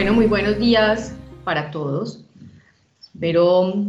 [0.00, 2.24] Bueno, muy buenos días para todos.
[3.02, 3.86] Espero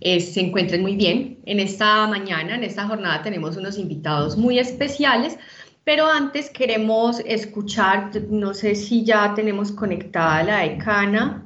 [0.00, 1.40] eh, se encuentren muy bien.
[1.44, 5.38] En esta mañana, en esta jornada, tenemos unos invitados muy especiales,
[5.84, 11.44] pero antes queremos escuchar, no sé si ya tenemos conectada la decana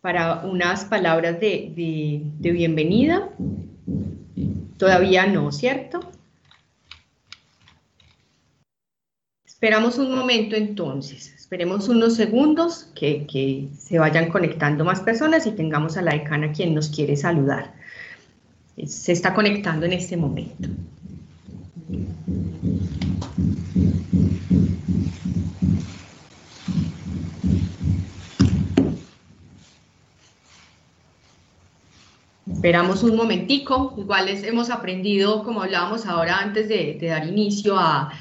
[0.00, 3.28] para unas palabras de bienvenida.
[4.76, 6.00] Todavía no, ¿cierto?
[9.46, 11.39] Esperamos un momento entonces.
[11.50, 16.76] Esperemos unos segundos que, se vayan conectando más personas y tengamos a la decana quien
[16.76, 17.74] nos quiere saludar.
[18.86, 20.68] Se está conectando en este momento.
[32.46, 38.12] Esperamos un momentico, igual hemos aprendido, como hablábamos ahora antes de dar inicio, a,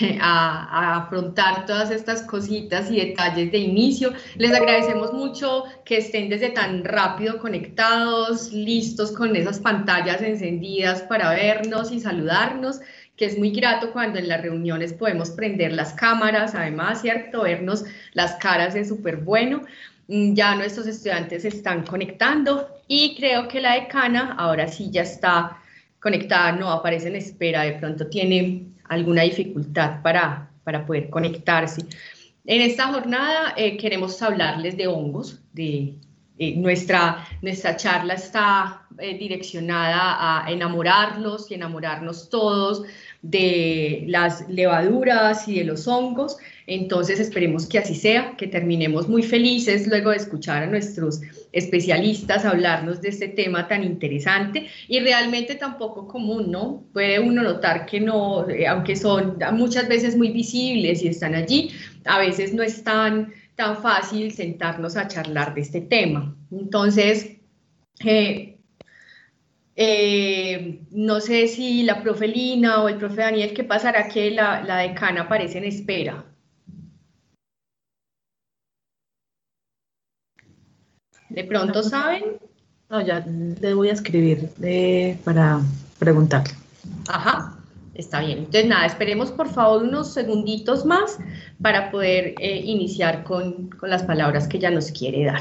[0.20, 4.12] a, afrontar todas estas cositas y detalles de inicio.
[4.36, 11.30] Les agradecemos mucho que estén desde tan rápido conectados, listos con esas pantallas encendidas para
[11.30, 12.80] vernos y saludarnos
[13.16, 17.42] que es muy grato cuando en las reuniones podemos prender las cámaras, además, ¿cierto?
[17.42, 19.62] Vernos las caras es súper bueno.
[20.08, 25.02] Mm, ya nuestros estudiantes se están conectando y creo que la decana ahora sí ya
[25.02, 25.58] está
[26.00, 31.82] conectada, no aparece en espera, de pronto tiene alguna dificultad para, para poder conectarse.
[32.44, 35.94] En esta jornada eh, queremos hablarles de hongos, de
[36.38, 42.84] eh, nuestra, nuestra charla está eh, direccionada a enamorarlos y enamorarnos todos
[43.22, 46.38] de las levaduras y de los hongos.
[46.66, 51.20] Entonces esperemos que así sea, que terminemos muy felices luego de escuchar a nuestros
[51.52, 56.84] especialistas hablarnos de este tema tan interesante y realmente tan poco común, ¿no?
[56.92, 61.70] Puede uno notar que no, eh, aunque son muchas veces muy visibles y están allí,
[62.04, 66.36] a veces no es tan, tan fácil sentarnos a charlar de este tema.
[66.50, 67.36] Entonces,
[68.04, 68.56] eh,
[69.74, 74.62] eh, no sé si la profe Lina o el profe Daniel, ¿qué pasará que la,
[74.62, 76.31] la decana aparece en espera?
[81.32, 82.38] ¿De pronto saben?
[82.90, 84.50] No, ya le voy a escribir
[85.24, 85.60] para
[85.98, 86.54] preguntarle.
[87.08, 87.56] Ajá,
[87.94, 88.38] está bien.
[88.38, 91.18] Entonces, nada, esperemos por favor unos segunditos más
[91.62, 95.40] para poder eh, iniciar con, con las palabras que ya nos quiere dar.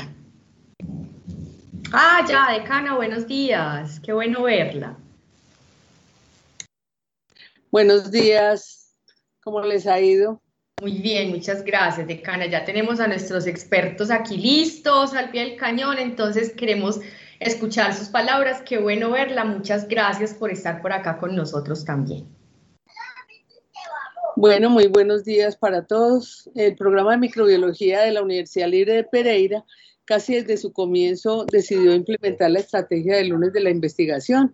[1.91, 3.99] Ah, ya, decana, buenos días.
[3.99, 4.95] Qué bueno verla.
[7.69, 8.95] Buenos días.
[9.43, 10.41] ¿Cómo les ha ido?
[10.81, 12.47] Muy bien, muchas gracias, decana.
[12.47, 16.99] Ya tenemos a nuestros expertos aquí listos al pie del cañón, entonces queremos
[17.39, 18.63] escuchar sus palabras.
[18.63, 19.45] Qué bueno verla.
[19.45, 22.25] Muchas gracias por estar por acá con nosotros también.
[24.35, 26.49] Bueno, muy buenos días para todos.
[26.55, 29.63] El programa de microbiología de la Universidad Libre de Pereira
[30.05, 34.51] casi desde su comienzo decidió implementar la estrategia de lunes de la investigación,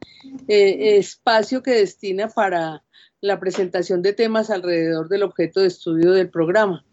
[0.49, 2.83] eh, espacio que destina para
[3.21, 6.85] la presentación de temas alrededor del objeto de estudio del programa,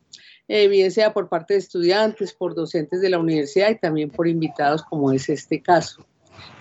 [0.48, 4.28] eh, bien sea por parte de estudiantes, por docentes de la universidad y también por
[4.28, 6.06] invitados como es este caso.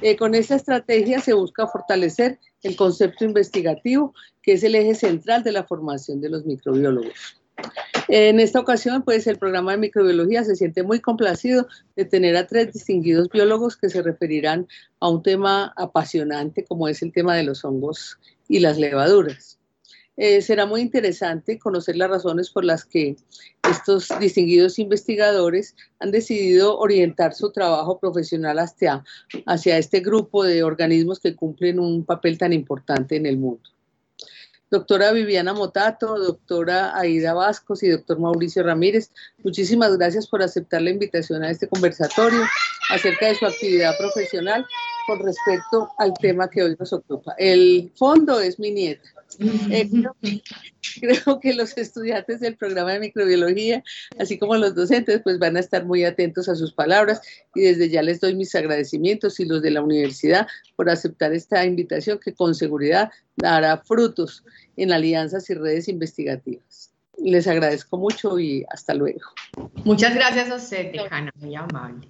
[0.02, 5.44] Eh, con esta estrategia se busca fortalecer el concepto investigativo, que es el eje central
[5.44, 7.42] de la formación de los microbiólogos.
[8.10, 12.48] En esta ocasión, pues el programa de microbiología se siente muy complacido de tener a
[12.48, 14.68] tres distinguidos biólogos que se referirán
[15.00, 18.18] a un tema apasionante como es el tema de los hongos
[18.48, 19.60] y las levaduras.
[20.16, 23.16] Eh, será muy interesante conocer las razones por las que
[23.68, 29.04] estos distinguidos investigadores han decidido orientar su trabajo profesional hacia,
[29.48, 33.74] hacia este grupo de organismos que cumplen un papel tan importante en el mundo
[34.74, 39.12] doctora Viviana Motato, doctora Aida Vascos y doctor Mauricio Ramírez.
[39.44, 42.42] Muchísimas gracias por aceptar la invitación a este conversatorio
[42.90, 44.66] acerca de su actividad profesional
[45.06, 47.36] con respecto al tema que hoy nos ocupa.
[47.38, 49.13] El fondo es mi nieta.
[49.40, 49.90] Eh,
[51.00, 53.84] creo, que los estudiantes del programa de microbiología,
[54.20, 57.22] así como los docentes, pues van a estar muy atentos a sus palabras
[57.56, 61.66] y desde ya les doy mis agradecimientos y los de la universidad por aceptar esta
[61.66, 64.44] invitación que con seguridad dará frutos
[64.78, 66.92] en alianzas y redes investigativas.
[67.18, 69.22] Les agradezco mucho y hasta luego.
[69.84, 72.08] Muchas gracias a usted, decana, muy amable.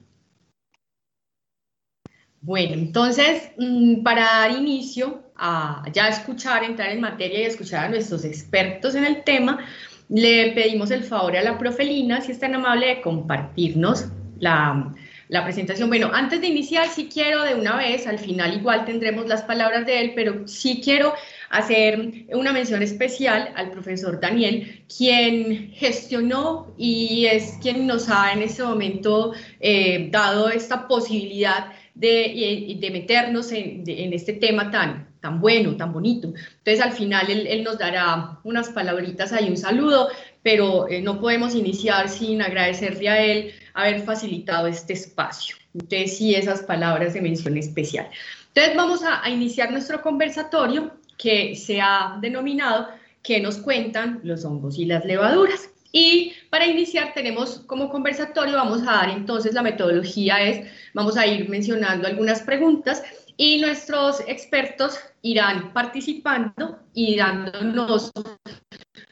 [2.43, 7.89] Bueno, entonces, mm, para dar inicio a ya escuchar, entrar en materia y escuchar a
[7.89, 9.65] nuestros expertos en el tema,
[10.09, 14.07] le pedimos el favor a la profelina, si es tan amable, de compartirnos
[14.39, 14.93] la,
[15.29, 15.87] la presentación.
[15.87, 19.85] Bueno, antes de iniciar, sí quiero de una vez, al final igual tendremos las palabras
[19.85, 21.13] de él, pero sí quiero
[21.49, 28.41] hacer una mención especial al profesor Daniel, quien gestionó y es quien nos ha en
[28.41, 29.31] este momento
[29.61, 35.93] eh, dado esta posibilidad de, de meternos en, en, este tema tan, tan bueno, tan
[35.93, 36.27] bonito.
[36.27, 40.09] Entonces al final él, él nos dará unas palabritas ahí, un saludo,
[40.41, 45.55] pero eh, no podemos iniciar sin agradecerle a él haber facilitado este espacio.
[45.73, 48.09] Entonces sí, esas palabras de mención especial.
[48.49, 52.87] Entonces vamos a, a iniciar nuestro conversatorio que se ha denominado
[53.23, 55.69] ¿Qué nos cuentan los hongos y las levaduras?
[55.95, 61.27] Y para iniciar tenemos como conversatorio, vamos a dar entonces la metodología es, vamos a
[61.27, 63.03] ir mencionando algunas preguntas
[63.37, 68.11] y nuestros expertos irán participando y dándonos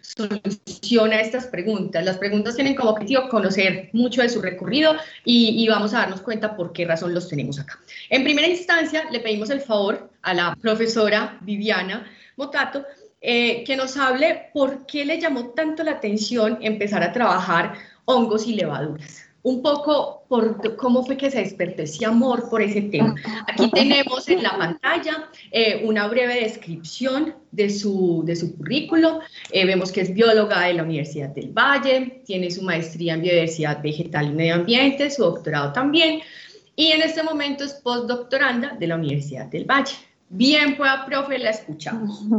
[0.01, 2.03] solución a estas preguntas.
[2.03, 6.21] Las preguntas tienen como objetivo conocer mucho de su recorrido y, y, vamos a darnos
[6.21, 7.79] cuenta por qué razón los tenemos acá.
[8.09, 12.85] En primera instancia, le pedimos el favor a la profesora Viviana Motato
[13.21, 17.75] eh, que nos hable por qué le llamó tanto la atención empezar a trabajar
[18.05, 19.25] hongos y levaduras.
[19.43, 23.15] Un poco por cómo fue que se despertó ese amor por ese tema.
[23.47, 29.19] Aquí tenemos en la pantalla eh, una breve descripción de su, de su currículo.
[29.51, 33.81] Eh, vemos que es bióloga de la Universidad del Valle, tiene su maestría en biodiversidad
[33.81, 36.21] vegetal y medio ambiente, su doctorado también,
[36.75, 39.93] y en este momento es postdoctoranda de la Universidad del Valle.
[40.33, 42.23] Bien, pues, profe, la escuchamos.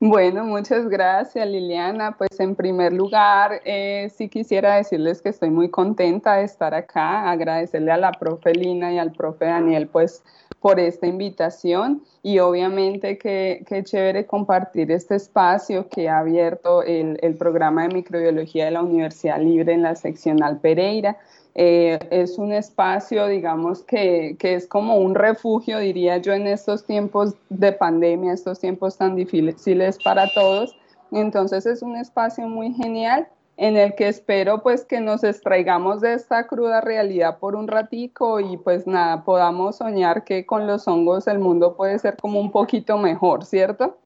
[0.00, 2.16] Bueno, muchas gracias, Liliana.
[2.16, 7.30] Pues en primer lugar, eh, sí quisiera decirles que estoy muy contenta de estar acá,
[7.30, 10.22] agradecerle a la profe Lina y al profe Daniel, pues,
[10.60, 17.34] por esta invitación y obviamente que, chévere compartir este espacio que ha abierto el, el
[17.36, 21.16] programa de microbiología de la Universidad Libre en la seccional Pereira
[21.60, 26.86] eh, es un espacio, digamos, que, que, es como un refugio, diría yo, en estos
[26.86, 30.76] tiempos de pandemia, estos tiempos tan difíciles para todos.
[31.10, 33.26] Entonces es un espacio muy genial
[33.56, 38.38] en el que espero pues que nos extraigamos de esta cruda realidad por un ratico
[38.38, 42.52] y pues nada, podamos soñar que con los hongos el mundo puede ser como un
[42.52, 43.98] poquito mejor, ¿cierto?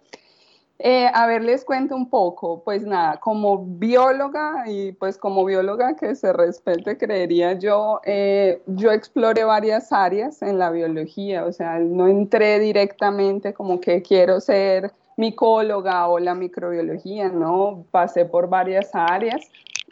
[0.79, 2.63] Eh, a ver, les cuento un poco.
[2.65, 8.91] Pues nada, como bióloga y pues como bióloga que se respete, creería yo, eh, yo
[8.91, 14.93] exploré varias áreas en la biología, o sea, no entré directamente como que quiero ser
[15.17, 17.85] micóloga o la microbiología, ¿no?
[17.91, 19.41] Pasé por varias áreas.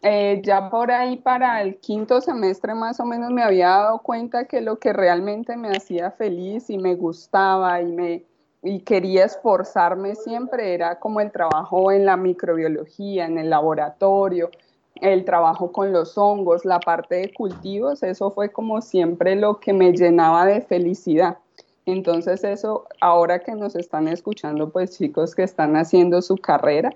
[0.03, 4.47] Eh, ya por ahí para el quinto semestre más o menos me había dado cuenta
[4.47, 8.25] que lo que realmente me hacía feliz y me gustaba y me,
[8.63, 14.51] y quería esforzarme siempre era como el trabajo en la microbiología, en el laboratorio,
[14.97, 19.73] el trabajo con los hongos, la parte de cultivos, eso fue como siempre lo que
[19.73, 21.39] me llenaba de felicidad.
[21.87, 26.93] Entonces eso, ahora que nos están escuchando, pues chicos que están haciendo su carrera,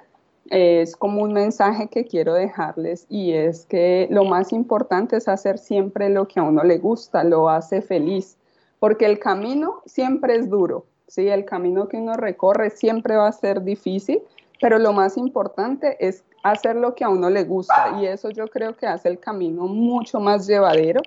[0.51, 5.57] es como un mensaje que quiero dejarles y es que lo más importante es hacer
[5.57, 8.37] siempre lo que a uno le gusta, lo hace feliz,
[8.79, 11.29] porque el camino siempre es duro, ¿sí?
[11.29, 14.23] El camino que uno recorre siempre va a ser difícil,
[14.61, 18.47] pero lo más importante es hacer lo que a uno le gusta y eso yo
[18.49, 21.01] creo que hace el camino mucho más llevadero.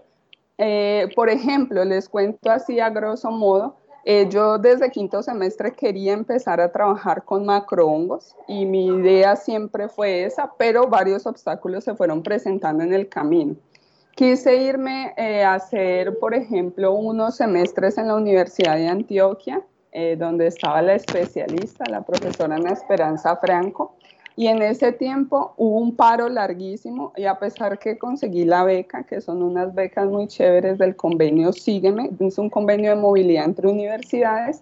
[0.58, 6.14] Eh, por ejemplo, les cuento así a grosso modo, eh, yo desde quinto semestre quería
[6.14, 11.94] empezar a trabajar con macrohongos y mi idea siempre fue esa, pero varios obstáculos se
[11.94, 13.56] fueron presentando en el camino.
[14.16, 19.62] Quise irme eh, a hacer, por ejemplo, unos semestres en la Universidad de Antioquia
[20.00, 23.96] eh, donde estaba la especialista, la profesora Ana Esperanza Franco,
[24.36, 29.06] y en ese tiempo hubo un paro larguísimo y a pesar que conseguí la beca,
[29.06, 33.70] que son unas becas muy chéveres del convenio Sígueme, es un convenio de movilidad entre
[33.70, 34.62] universidades,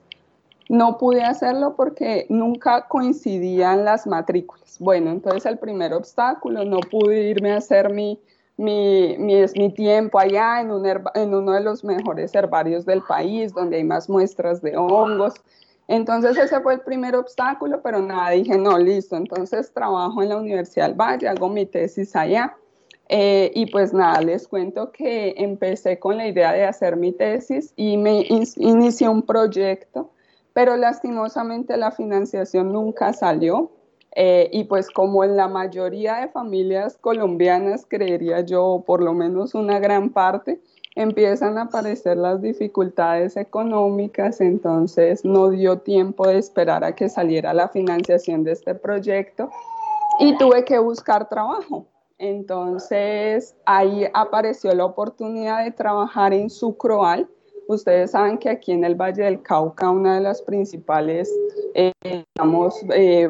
[0.70, 4.78] no pude hacerlo porque nunca coincidían las matrículas.
[4.80, 8.22] Bueno, entonces el primer obstáculo, no pude irme a hacer mi
[8.58, 13.78] mi, mi, tiempo allá en, un en uno de los mejores herbarios del país, donde
[13.78, 15.34] hay más muestras de hongos.
[15.88, 20.38] Entonces ese fue el primer obstáculo, pero nada, dije, no, listo, entonces trabajo en la
[20.38, 22.56] Universidad del Valle, hago mi tesis allá.
[23.08, 27.72] Eh, y pues nada, les cuento que empecé con la idea de hacer mi tesis
[27.76, 30.10] y me inicié un proyecto,
[30.54, 33.72] pero lastimosamente la financiación nunca salió.
[34.16, 39.54] Eh, y pues como en la mayoría de familias colombianas, creería yo, por lo menos
[39.56, 40.62] una gran parte,
[40.96, 47.54] empiezan a aparecer las dificultades económicas, entonces no dio tiempo de esperar a que saliera
[47.54, 49.50] la financiación de este proyecto
[50.20, 51.86] y tuve que buscar trabajo.
[52.18, 57.28] Entonces ahí apareció la oportunidad de trabajar en Sucroal,
[57.68, 61.34] Ustedes saben que aquí en el Valle del Cauca una de las principales,
[61.74, 63.30] eh, digamos, eh,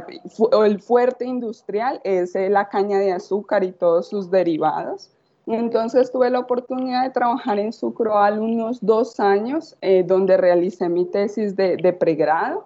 [0.63, 5.09] el fuerte industrial es eh, la caña de azúcar y todos sus derivados.
[5.47, 11.55] Entonces tuve la oportunidad de trabajar en Sucroal unos dos años, donde realicé mi tesis
[11.55, 12.65] de, pregrado.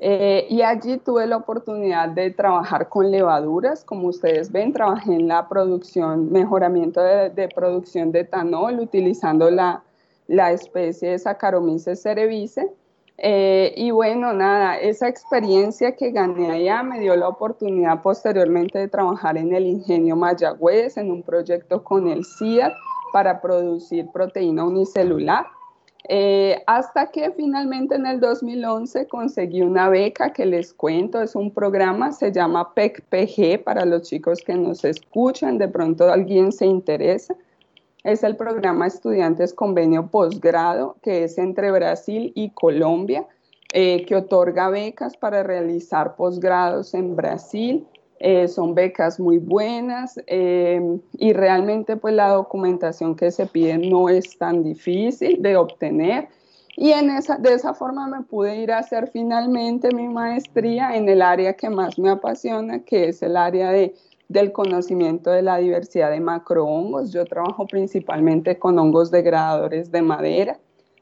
[0.00, 5.46] y allí tuve la oportunidad de trabajar con levaduras, como ustedes ven, trabajé en la
[5.50, 9.82] producción, mejoramiento de producción de etanol utilizando la,
[10.26, 12.70] la especie de Saccharomyces cerevisiae.
[13.18, 18.88] Eh, y bueno, nada, esa experiencia que gané allá me dio la oportunidad posteriormente de
[18.88, 22.72] trabajar en el ingenio Mayagüez, en un proyecto con el CIAT
[23.12, 25.46] para producir proteína unicelular.
[26.06, 31.50] Eh, hasta que finalmente en el 2011 conseguí una beca que les cuento, es un
[31.50, 37.34] programa, se llama PECPG para los chicos que nos escuchan, de pronto alguien se interesa
[38.04, 43.26] es el programa Estudiantes Convenio Posgrado, que es entre Brasil y Colombia,
[43.72, 47.86] eh, que otorga becas para realizar posgrados en Brasil.
[48.20, 50.80] Eh, son becas muy buenas eh,
[51.18, 56.28] y realmente pues la documentación que se pide no es tan difícil de obtener.
[56.76, 61.08] Y en esa, de esa forma me pude ir a hacer finalmente mi maestría en
[61.08, 63.94] el área que más me apasiona, que es el área de
[64.28, 67.12] del conocimiento de la diversidad de macrohongos.
[67.12, 70.58] Yo trabajo principalmente con hongos degradadores de madera,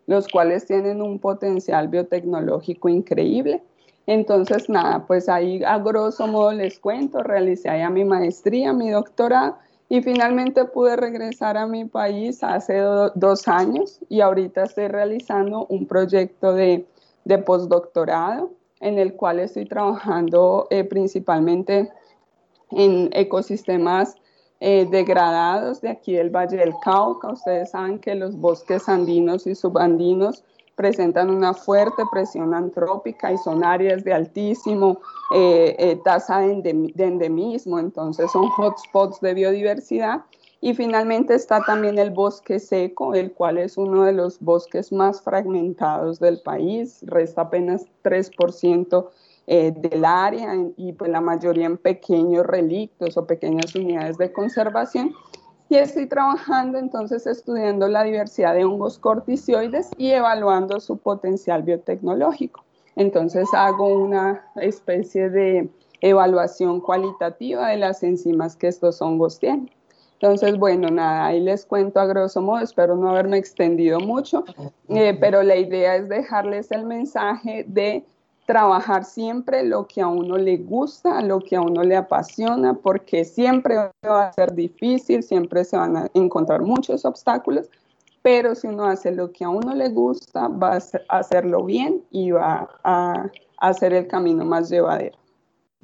[0.06, 3.62] los cuales tienen un potencial biotecnológico increíble.
[4.06, 9.56] Entonces, nada, pues ahí a grosso modo les cuento, realicé allá mi maestría, mi doctorado
[9.88, 12.78] y finalmente pude regresar a mi país hace
[13.14, 16.86] dos años y ahorita estoy realizando un proyecto de,
[17.24, 18.50] de postdoctorado
[18.80, 21.90] en el cual estoy trabajando eh, principalmente
[22.76, 24.16] en ecosistemas
[24.60, 27.32] eh, degradados de aquí del Valle del Cauca.
[27.32, 30.44] Ustedes saben que los bosques andinos y subandinos
[30.76, 35.00] presentan una fuerte presión antrópica y son áreas de altísimo
[35.34, 40.22] eh, eh, tasa de, endemismo, entonces son hotspots de biodiversidad.
[40.60, 45.20] Y finalmente está también el bosque seco, el cual es uno de los bosques más
[45.20, 49.08] fragmentados del país, resta apenas 3%
[49.46, 55.12] eh, del área y pues la mayoría en pequeños relictos o pequeñas unidades de conservación.
[55.68, 62.62] Y estoy trabajando entonces estudiando la diversidad de hongos corticioides y evaluando su potencial biotecnológico.
[62.94, 65.70] Entonces hago una especie de
[66.02, 69.70] evaluación cualitativa de las enzimas que estos hongos tienen.
[70.14, 74.44] Entonces, bueno, nada, ahí les cuento a grosso modo, espero no haberme extendido mucho,
[74.88, 78.04] eh, pero la idea es dejarles el mensaje de
[78.52, 83.24] trabajar siempre lo que a uno le gusta, lo que a uno le apasiona, porque
[83.24, 87.70] siempre va a ser difícil, siempre se van a encontrar muchos obstáculos,
[88.20, 92.32] pero si uno hace lo que a uno le gusta, va a hacerlo bien y
[92.32, 95.16] va a hacer el camino más llevadero.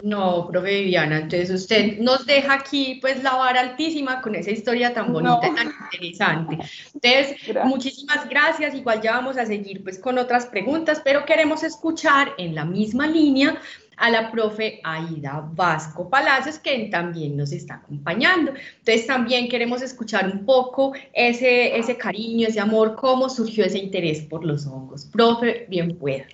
[0.03, 4.95] No, profe Viviana, entonces usted nos deja aquí pues la vara altísima con esa historia
[4.95, 6.59] tan bonita y tan interesante.
[6.95, 12.33] Entonces, muchísimas gracias, igual ya vamos a seguir pues con otras preguntas, pero queremos escuchar
[12.39, 13.61] en la misma línea
[13.97, 18.53] a la profe Aida Vasco Palacios, que también nos está acompañando.
[18.79, 24.23] Entonces también queremos escuchar un poco ese, ese cariño, ese amor, cómo surgió ese interés
[24.23, 25.07] por los hongos.
[25.07, 26.27] Profe, bien pueda.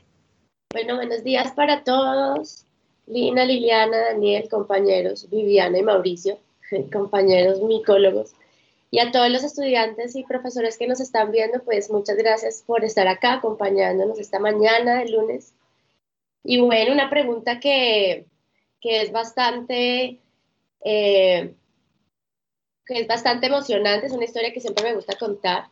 [0.71, 2.64] Bueno, buenos días para todos.
[3.07, 6.39] Lina, Liliana, Daniel, compañeros, Viviana y Mauricio,
[6.93, 8.35] compañeros micólogos,
[8.95, 12.85] y a todos los estudiantes y profesores que nos están viendo, pues muchas gracias por
[12.85, 15.53] estar acá acompañándonos esta mañana de lunes.
[16.45, 18.27] Y bueno, una pregunta que,
[18.81, 20.21] es bastante...
[20.85, 21.55] Eh,
[22.87, 25.65] que es bastante emocionante, es una historia que siempre me gusta contar,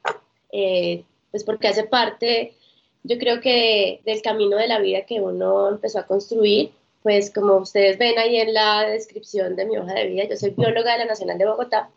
[0.50, 2.56] eh, pues porque hace parte,
[3.04, 6.72] yo creo que del camino de la vida que uno empezó a construir
[7.02, 10.50] pues como ustedes ven ahí en la descripción de mi hoja de vida, yo soy
[10.50, 11.90] bióloga de la Nacional de Bogotá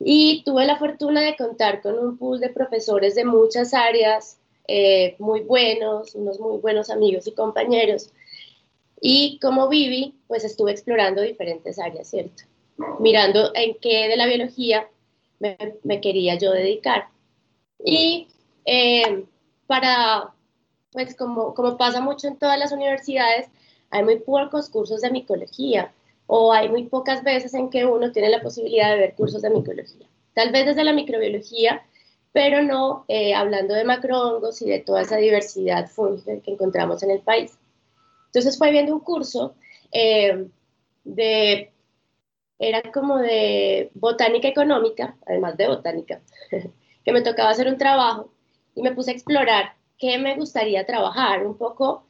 [0.00, 5.14] y tuve la fortuna de contar con un pool de profesores de muchas áreas eh,
[5.18, 8.10] muy buenos, unos muy buenos amigos y compañeros.
[9.00, 12.44] Y como Vivi, pues estuve explorando diferentes áreas, ¿cierto?
[12.98, 14.88] Mirando en qué de la biología
[15.38, 17.08] me, quería yo dedicar.
[17.84, 18.28] Y
[18.64, 19.24] eh,
[19.66, 20.32] para,
[20.92, 23.48] pues como, como pasa mucho en todas las universidades,
[23.90, 25.92] hay muy pocos cursos de micología
[26.26, 29.50] o hay muy pocas veces en que uno tiene la posibilidad de ver cursos de
[29.50, 30.06] micología.
[30.32, 31.82] Tal vez desde la microbiología,
[32.32, 37.10] pero no eh, hablando de macrohongos y de toda esa diversidad fúngica que encontramos en
[37.10, 37.58] el país.
[38.26, 39.56] Entonces fue viendo un curso
[39.92, 40.46] eh,
[41.02, 41.72] de,
[42.58, 46.20] era como de botánica económica, además de botánica,
[47.04, 48.30] que me tocaba hacer un trabajo
[48.74, 51.44] y me puse a explorar qué me gustaría trabajar.
[51.44, 52.04] Un poco,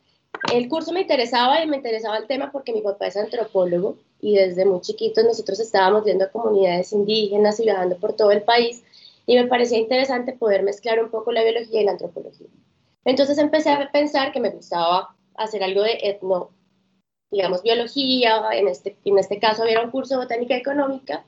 [0.53, 4.35] el curso me interesaba y me interesaba el tema porque mi papá es antropólogo y
[4.35, 8.83] desde muy chiquitos nosotros estábamos viendo a comunidades indígenas y viajando por todo el país
[9.27, 12.49] y me parecía interesante poder mezclar un poco la biología y la antropología.
[13.05, 16.51] Entonces empecé a pensar que me gustaba hacer algo de etno,
[17.31, 21.25] digamos, biología, en este, en este caso había un curso de botánica económica,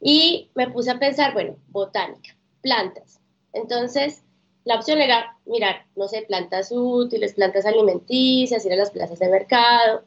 [0.00, 3.20] y me puse a pensar, bueno, botánica, plantas.
[3.52, 4.23] Entonces,
[4.64, 9.28] la opción era mirar, no sé, plantas útiles, plantas alimenticias, ir a las plazas de
[9.28, 10.02] mercado,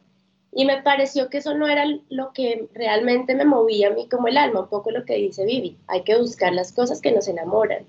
[0.52, 4.28] y me pareció que eso no era lo que realmente me movía a mí como
[4.28, 7.28] el alma, un poco lo que dice Vivi, hay que buscar las cosas que nos
[7.28, 7.84] enamoran.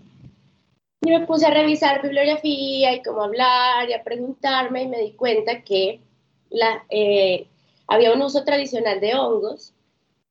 [1.02, 5.12] Y me puse a revisar bibliografía y cómo hablar y a preguntarme y me di
[5.14, 6.02] cuenta que
[6.50, 7.48] la, eh,
[7.88, 9.74] había un uso tradicional de hongos,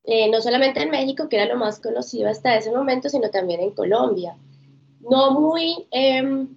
[0.04, 3.60] eh, no solamente en México, que era lo más conocido hasta ese momento, sino también
[3.60, 4.36] en Colombia.
[5.00, 6.48] No muy em,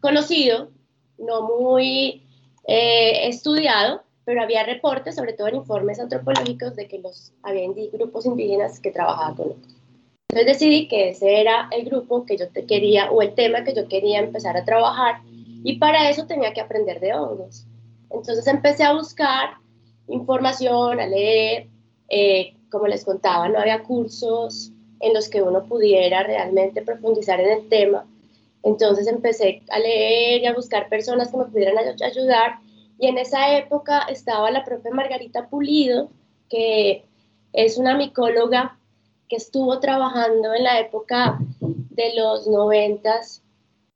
[0.00, 0.70] conocido,
[1.18, 2.22] no muy
[2.66, 8.26] eh, estudiado, pero había reportes, sobre todo en informes antropológicos, de que los, había grupos
[8.26, 9.76] indígenas que trabajaban con hongos.
[10.28, 13.88] Entonces decidí que ese era el grupo que yo quería, o el tema que yo
[13.88, 15.20] quería empezar a trabajar,
[15.64, 17.66] y para eso tenía que aprender de hongos.
[18.10, 19.56] Entonces empecé a buscar
[20.08, 21.68] información, a leer,
[22.08, 24.72] eh, como les contaba, no había cursos
[25.02, 28.06] en los que uno pudiera realmente profundizar en el tema.
[28.62, 32.60] Entonces empecé a leer y a buscar personas que me pudieran ayudar.
[32.98, 36.08] Y en esa época estaba la propia Margarita Pulido,
[36.48, 37.04] que
[37.52, 38.78] es una micóloga
[39.28, 43.42] que estuvo trabajando en la época de los noventas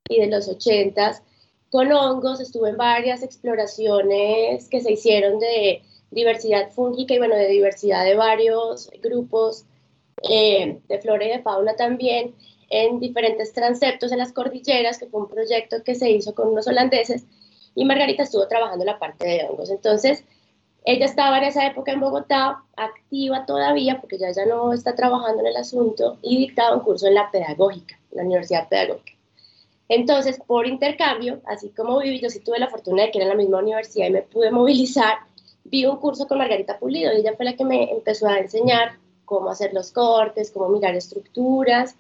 [0.08, 1.22] y de los ochentas
[1.70, 7.48] con hongos, estuve en varias exploraciones que se hicieron de diversidad fúngica y bueno, de
[7.48, 9.66] diversidad de varios grupos
[10.23, 12.35] eh, de flora y de fauna también,
[12.68, 16.66] en diferentes transeptos en las cordilleras, que fue un proyecto que se hizo con unos
[16.66, 17.25] holandeses,
[17.75, 19.70] y Margarita estuvo trabajando la parte de hongos.
[19.70, 20.25] Entonces,
[20.85, 25.40] ella estaba en esa época en Bogotá, activa todavía, porque ya, ya no está trabajando
[25.40, 29.12] en el asunto, y dictaba un curso en la pedagógica, en la Universidad Pedagógica.
[29.88, 33.30] Entonces, por intercambio, así como viví, yo sí tuve la fortuna de que era en
[33.30, 35.19] la misma universidad y me pude movilizar,
[35.64, 38.99] vi un curso con Margarita Pulido y ella fue la que me empezó a enseñar
[39.26, 41.97] cómo hacer los cortes, cómo mirar estructuras.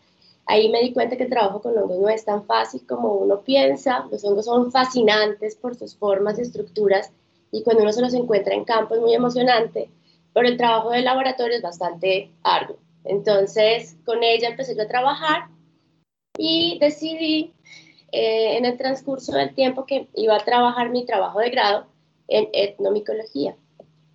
[0.46, 3.42] Ahí me di cuenta que el trabajo con hongos no es tan fácil como uno
[3.42, 4.06] piensa.
[4.10, 7.12] Los hongos son fascinantes por sus formas y estructuras
[7.50, 9.90] y cuando uno se los encuentra en campo es muy emocionante,
[10.32, 12.76] pero el trabajo del laboratorio es bastante arduo.
[13.04, 15.48] Entonces, con ella empecé yo a trabajar
[16.36, 17.54] y decidí
[18.12, 21.86] eh, en el transcurso del tiempo que iba a trabajar mi trabajo de grado
[22.28, 23.56] en etnomicología.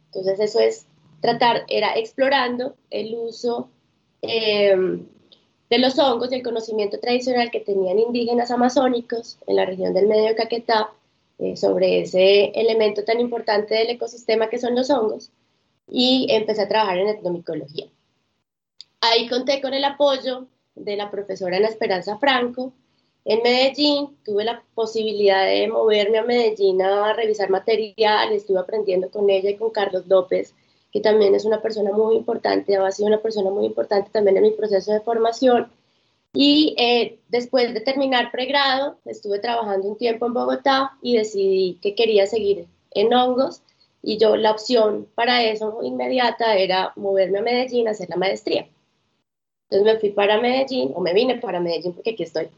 [0.07, 0.87] Entonces eso es
[1.21, 3.69] tratar, era explorando el uso
[4.21, 5.05] em,
[5.69, 10.07] de los hongos y el conocimiento tradicional que tenían indígenas amazónicos en la región del
[10.07, 10.91] medio Caquetá
[11.39, 15.31] eh, sobre ese elemento tan importante del ecosistema que son los hongos
[15.87, 17.87] y empecé a trabajar en etnomicología.
[18.99, 22.73] Ahí conté con el apoyo de la profesora Ana Esperanza Franco,
[23.23, 29.29] en Medellín tuve la posibilidad de moverme a Medellín a revisar material, estuve aprendiendo con
[29.29, 30.55] ella y con Carlos López,
[30.91, 34.43] que también es una persona muy importante, ha sido una persona muy importante también en
[34.43, 35.71] mi proceso de formación.
[36.33, 41.93] Y eh, después de terminar pregrado, estuve trabajando un tiempo en Bogotá y decidí que
[41.95, 43.61] quería seguir en hongos
[44.03, 48.67] y yo la opción para eso inmediata era moverme a Medellín a hacer la maestría.
[49.69, 52.49] Entonces me fui para Medellín, o me vine para Medellín porque aquí estoy,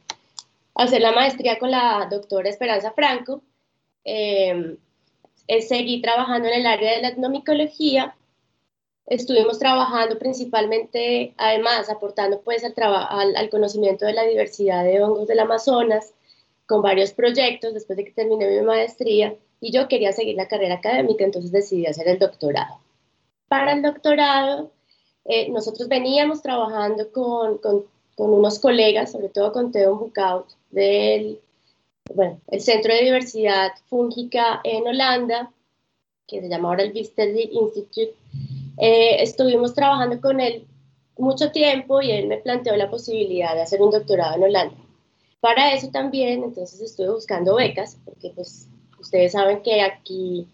[0.75, 3.41] hacer la maestría con la doctora Esperanza Franco.
[4.05, 4.77] Eh,
[5.61, 8.15] seguí trabajando en el área de la etnomicología.
[9.05, 15.27] Estuvimos trabajando principalmente, además, aportando pues al, al, al, conocimiento de la diversidad de hongos
[15.27, 16.13] del Amazonas
[16.65, 20.75] con varios proyectos después de que terminé mi maestría y yo quería seguir la carrera
[20.75, 22.79] académica, entonces decidí hacer el doctorado.
[23.47, 24.71] Para el doctorado,
[25.25, 27.85] eh, nosotros veníamos trabajando con, con,
[28.15, 31.39] unos colegas, sobre todo con Theo Bucaut, del
[32.13, 35.51] bueno, el Centro de Diversidad Fúngica en Holanda,
[36.27, 38.13] que se llama ahora el Visteli Institute.
[38.77, 40.65] Eh, estuvimos trabajando con él
[41.17, 44.75] mucho tiempo y él me planteó la posibilidad de hacer un doctorado en Holanda.
[45.39, 48.67] Para eso también, entonces estuve buscando becas, porque pues
[48.99, 50.47] ustedes saben que aquí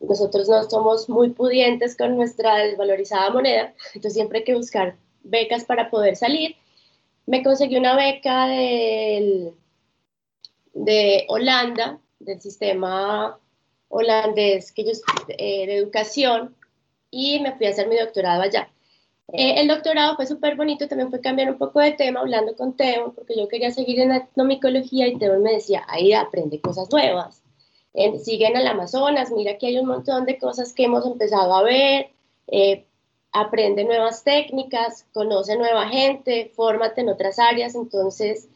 [0.00, 5.64] nosotros no somos muy pudientes con nuestra desvalorizada moneda, entonces siempre hay que buscar becas
[5.64, 6.56] para poder salir.
[7.26, 9.54] Me conseguí una beca del
[10.74, 13.38] de Holanda, del sistema
[13.88, 16.54] holandés que eh, de educación,
[17.14, 18.68] y me fui a hacer mi doctorado allá.
[19.32, 22.76] Eh, el doctorado fue súper bonito, también fue cambiar un poco de tema, hablando con
[22.76, 27.42] Teo, porque yo quería seguir en etnomicología y Teo me decía, ahí aprende cosas nuevas.
[27.94, 31.54] Eh, sigue en el Amazonas, mira que hay un montón de cosas que hemos empezado
[31.54, 32.10] a ver,
[32.48, 32.84] eh,
[33.32, 37.74] aprende nuevas técnicas, conoce nueva gente, fórmate en otras áreas.
[37.74, 38.48] Entonces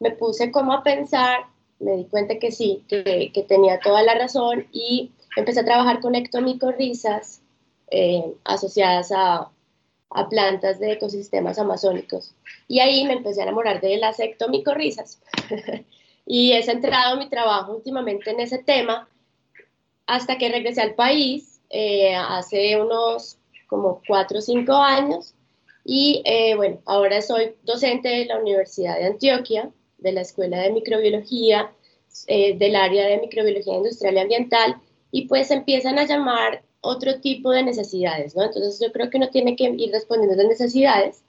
[0.00, 1.46] me puse como a pensar,
[1.78, 6.00] me di cuenta que sí, que, que tenía toda la razón y empecé a trabajar
[6.00, 7.42] con ectomicorrizas
[7.90, 9.50] eh, asociadas a,
[10.30, 12.34] plantas de ecosistemas amazónicos.
[12.68, 15.20] Y ahí me empecé a enamorar de las ectomicorrizas.
[16.26, 19.06] y he centrado mi trabajo últimamente en ese tema
[20.06, 25.34] hasta que regresé al país eh, hace unos como cuatro o cinco años.
[25.84, 30.72] Y eh, bueno, ahora soy docente de la Universidad de Antioquia, de la Escuela de
[30.72, 31.72] Microbiología,
[32.26, 37.62] del área de microbiología industrial y ambiental, y pues empiezan a llamar otro tipo de
[37.62, 38.44] necesidades, ¿no?
[38.44, 41.22] Entonces yo creo que uno tiene que ir respondiendo a las necesidades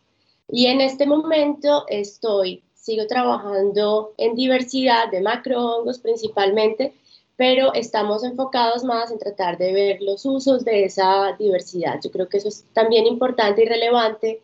[0.49, 6.93] y en este momento estoy, sigo trabajando en diversidad de macrohongos principalmente,
[7.35, 11.99] pero estamos enfocados más en tratar de ver los usos de esa diversidad.
[12.03, 14.41] Yo creo que eso es también importante y relevante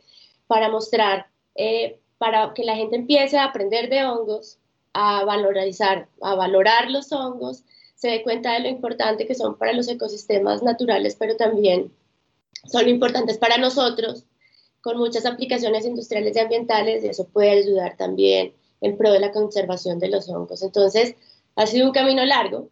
[0.48, 4.58] para mostrar, eh, para que la gente empiece a aprender de hongos,
[4.94, 7.64] a valorizar, a valorar los hongos
[8.04, 11.94] se dé cuenta de lo importante que son para los ecosistemas naturales, pero también
[12.70, 14.26] son importantes para nosotros,
[14.82, 19.32] con muchas aplicaciones industriales y ambientales, y eso puede ayudar también en pro de la
[19.32, 20.64] conservación de los hongos.
[20.64, 21.16] Entonces,
[21.56, 22.68] ha sido un camino largo,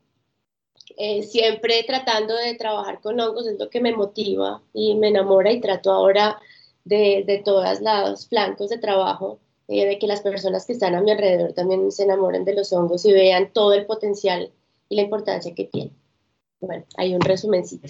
[0.98, 5.54] eh, siempre tratando de trabajar con hongos, es lo que me motiva y me enamora
[5.54, 6.42] y trato ahora
[6.84, 9.40] de, de todos los flancos de trabajo,
[9.70, 12.74] eh, de que las personas que están a mi alrededor también se enamoren de los
[12.74, 14.52] hongos y vean todo el potencial
[14.92, 15.92] y la importancia que tiene.
[16.60, 17.88] Bueno, hay un resumencito.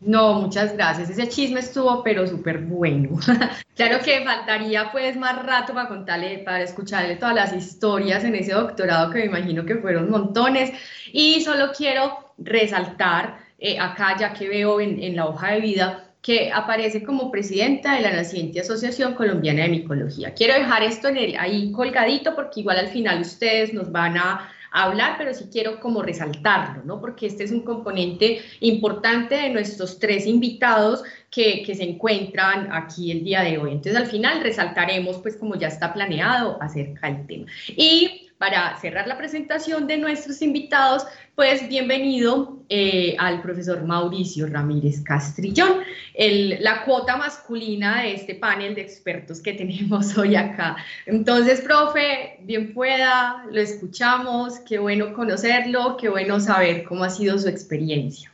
[0.00, 1.10] No, muchas gracias.
[1.10, 3.18] Ese chisme estuvo, pero súper bueno.
[3.74, 8.52] claro que faltaría pues más rato para contarle, para escucharle todas las historias en ese
[8.52, 10.72] doctorado que me imagino que fueron montones.
[11.12, 16.12] Y solo quiero resaltar eh, acá, ya que veo en, en, la hoja de vida,
[16.22, 20.34] que aparece como presidenta de la naciente Asociación Colombiana de Micología.
[20.34, 24.53] Quiero dejar esto en el, ahí colgadito porque igual al final ustedes nos van a
[24.74, 27.00] hablar, pero sí quiero como resaltarlo, ¿no?
[27.00, 33.12] Porque este es un componente importante de nuestros tres invitados que, que, se encuentran aquí
[33.12, 33.70] el día de hoy.
[33.70, 37.46] Entonces, al final resaltaremos, pues como ya está planeado, acerca del tema.
[37.68, 45.02] Y para cerrar la presentación de nuestros invitados, pues bienvenido eh, al profesor Mauricio Ramírez
[45.02, 45.80] Castrillón,
[46.14, 50.76] la cuota masculina de este panel de expertos que tenemos hoy acá.
[51.06, 57.38] Entonces, profe, bien pueda, lo escuchamos, qué bueno conocerlo, qué bueno saber cómo ha sido
[57.38, 58.32] su experiencia.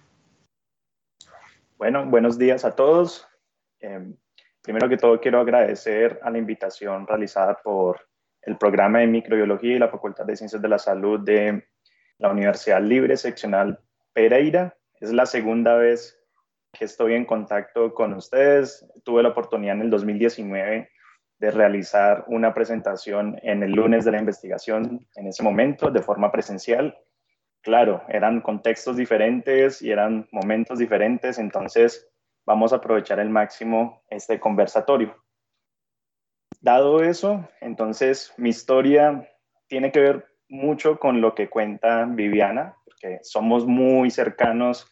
[1.77, 3.27] Bueno, buenos días a todos.
[3.81, 4.13] Eh,
[4.63, 8.10] primero que todo, quiero agradecer a la invitación realizada por
[8.43, 11.65] el programa de microbiología y la Facultad de Ciencias de la Salud de
[12.19, 13.79] la Universidad Libre Seccional
[14.13, 14.77] Pereira.
[15.01, 16.19] Es la segunda vez
[16.73, 18.87] que estoy en contacto con ustedes.
[19.05, 20.91] Tuve la oportunidad en el 2019
[21.39, 26.31] de realizar una presentación en el lunes de la investigación en ese momento de forma
[26.31, 26.97] presencial.
[27.63, 32.11] Claro, eran contextos diferentes y eran momentos diferentes, entonces
[32.45, 35.17] vamos a aprovechar el máximo este conversatorio.
[36.61, 39.27] Dado eso, entonces mi historia
[39.67, 44.87] tiene que ver mucho con lo que cuenta Viviana, porque somos muy cercanos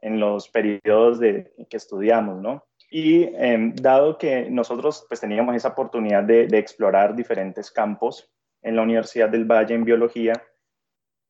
[0.00, 2.64] en los periodos de, que estudiamos, ¿no?
[2.90, 8.30] Y em, dado que nosotros pues teníamos esa oportunidad de, de, explorar diferentes campos
[8.62, 10.32] en la Universidad del Valle en biología,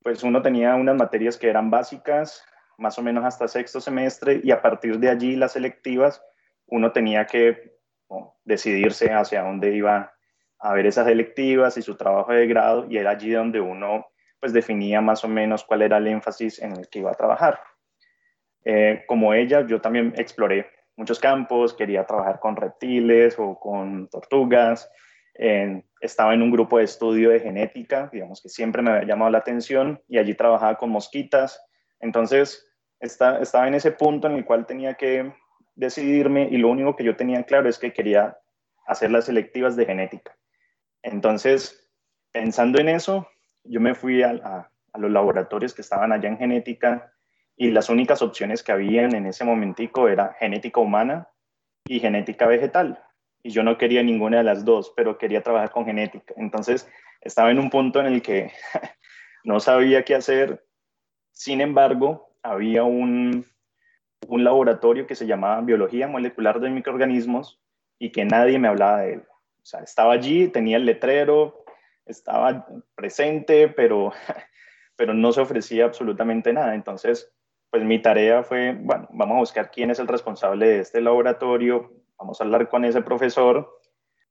[0.03, 2.45] pues uno tenía unas materias que eran básicas,
[2.79, 6.23] más o menos hasta sexto semestre, y a partir de allí las selectivas,
[6.66, 7.82] uno tenía que
[8.44, 10.12] decidirse hacia dónde iba
[10.59, 14.07] a ver esas electivas y su trabajo de grado, y era allí donde uno
[14.38, 17.61] pues definía más o menos cuál era el énfasis en el que iba a trabajar.
[18.64, 24.90] Eh, como ella, yo también exploré muchos campos, quería trabajar con reptiles o con tortugas,
[26.01, 29.38] estaba en un grupo de estudio de genética, digamos que siempre me había llamado la
[29.38, 31.64] atención, y allí trabajaba con mosquitas,
[32.01, 32.68] entonces
[33.01, 35.33] estaba en ese punto en el cual tenía que
[35.75, 38.39] decidirme y lo único que yo tenía claro es que quería
[38.87, 40.37] hacer las selectivas de genética.
[41.03, 41.91] Entonces,
[42.33, 43.29] pensando en eso,
[43.65, 47.13] yo me fui a, los laboratorios que estaban allá en genética
[47.57, 51.29] y las únicas opciones que habían en ese momentico era genética humana
[51.87, 53.03] y genética vegetal.
[53.43, 56.35] Y yo no quería ninguna de las dos, pero quería trabajar con genética.
[56.37, 56.89] Entonces,
[57.23, 58.53] estaba en un punto en el que
[59.45, 60.65] no sabía qué hacer.
[61.33, 63.47] Sin embargo, había un,
[64.29, 67.61] un laboratorio que se llamaba Biología Molecular de Microorganismos
[67.99, 69.25] y que nadie me hablaba de él.
[69.63, 71.65] O sea, estaba allí, tenía el letrero,
[72.07, 74.13] estaba presente, pero,
[74.97, 76.75] pero no se ofrecía absolutamente nada.
[76.75, 77.33] Entonces,
[77.71, 81.93] pues mi tarea fue, bueno, vamos a buscar quién es el responsable de este laboratorio,
[82.19, 83.79] vamos a hablar con ese profesor,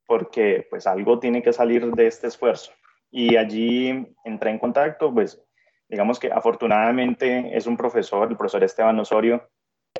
[0.05, 2.71] porque pues algo tiene que salir de este esfuerzo.
[3.09, 5.41] Y allí entré en contacto, pues
[5.89, 9.49] digamos que afortunadamente es un profesor, el profesor Esteban Osorio,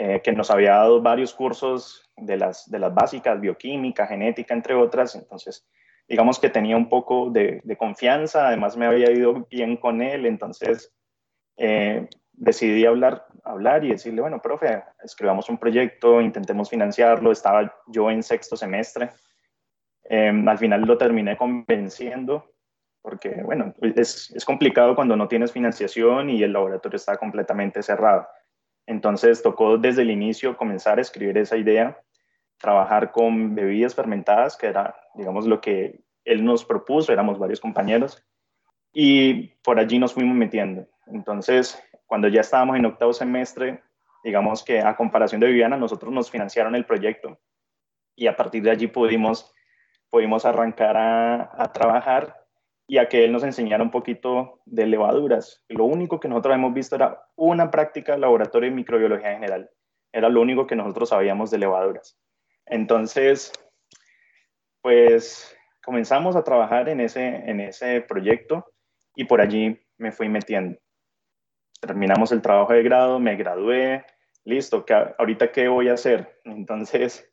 [0.04, 4.74] eh, que nos había dado varios cursos de las, de las básicas, bioquímica, genética, entre
[4.74, 5.14] otras.
[5.14, 5.64] Entonces,
[6.08, 10.92] digamos que tenía un poco de, confianza, además me había ido bien con él, entonces
[11.56, 18.10] eh, decidí hablar, hablar y decirle, bueno, profe, escribamos un proyecto, intentemos financiarlo, estaba yo
[18.10, 19.12] en sexto semestre.
[20.06, 22.56] Em, al final lo terminé convenciendo
[23.04, 28.28] porque, bueno, es, es complicado cuando no tienes financiación y el laboratorio está completamente cerrado.
[28.86, 32.02] Entonces tocó desde el inicio comenzar a escribir esa idea,
[32.58, 38.24] trabajar con bebidas fermentadas, que era, digamos, lo que él nos propuso, éramos varios compañeros,
[38.94, 40.88] y por allí nos fuimos metiendo.
[41.08, 43.82] Entonces, cuando ya estábamos en octavo semestre,
[44.24, 47.40] digamos que a comparación de Viviana, nosotros nos financiaron el proyecto
[48.16, 49.52] y a partir de allí pudimos,
[50.10, 52.41] pudimos arrancar a, a trabajar
[52.88, 55.64] y a que él nos enseñara un poquito de levaduras.
[55.70, 59.70] Lo único que nosotros hemos visto era una práctica laboratorio de microbiología general.
[60.12, 62.20] Era lo único que nosotros sabíamos de levaduras.
[62.66, 63.52] Entonces,
[64.82, 68.66] pues comenzamos a trabajar en ese, en ese proyecto
[69.16, 70.78] y por allí me fui metiendo.
[71.80, 74.06] Terminamos el trabajo de grado, me gradué,
[74.44, 74.86] listo,
[75.18, 76.40] ahorita qué voy a hacer?
[76.44, 77.30] Entonces,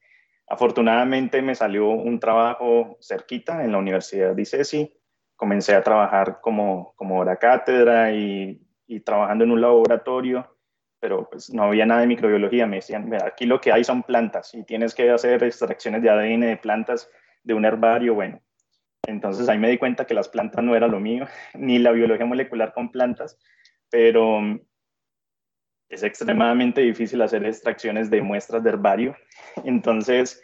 [0.47, 4.98] afortunadamente me salió un trabajo cerquita en la Universidad de ICESI
[5.39, 10.59] comencé a trabajar como, como hora cátedra y, y, trabajando en un laboratorio,
[10.99, 12.67] pero pues no había nada de microbiología.
[12.67, 16.41] Me decían, aquí lo que hay son plantas y tienes que hacer extracciones de ADN
[16.41, 17.09] de plantas
[17.45, 18.15] de un herbario.
[18.15, 18.43] Bueno,
[19.07, 22.27] entonces ahí me di cuenta que las plantas no era lo mío, ni la biología
[22.27, 23.39] molecular con plantas,
[23.91, 24.41] pero
[25.89, 29.17] es extremadamente difícil hacer extracciones de muestras de herbario.
[29.65, 30.43] Entonces,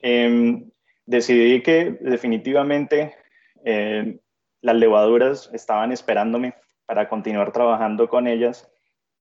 [0.00, 0.68] em,
[1.06, 3.14] decidí que definitivamente
[3.64, 4.20] eh,
[4.60, 6.54] las levaduras estaban esperándome
[6.86, 8.70] para continuar trabajando con ellas.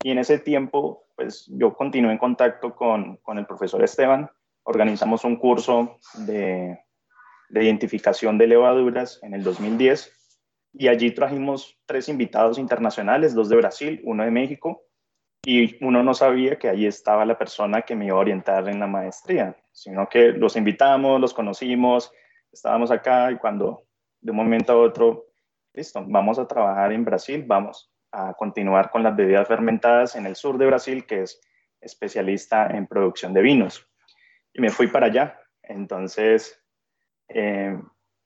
[0.04, 4.30] Y en ese tiempo pues yo continué en contacto con, con el profesor Esteban,
[4.63, 6.80] organizamos un curso de,
[7.50, 10.12] de identificación de levaduras en el 2010
[10.74, 14.84] y allí trajimos tres invitados internacionales, dos de Brasil, uno de México,
[15.45, 18.80] y uno no sabía que allí estaba la persona que me iba a orientar en
[18.80, 22.12] la maestría, sino que los invitamos, los conocimos,
[22.52, 23.85] estábamos acá y cuando
[24.26, 25.28] de un momento a otro,
[25.72, 30.36] listo, vamos a trabajar en Brasil, vamos a continuar con las bebidas fermentadas en el
[30.36, 31.40] sur de Brasil, que es
[31.80, 33.88] especialista en producción de vinos.
[34.52, 35.40] Y me fui para allá.
[35.62, 36.60] Entonces,
[37.28, 37.80] eh,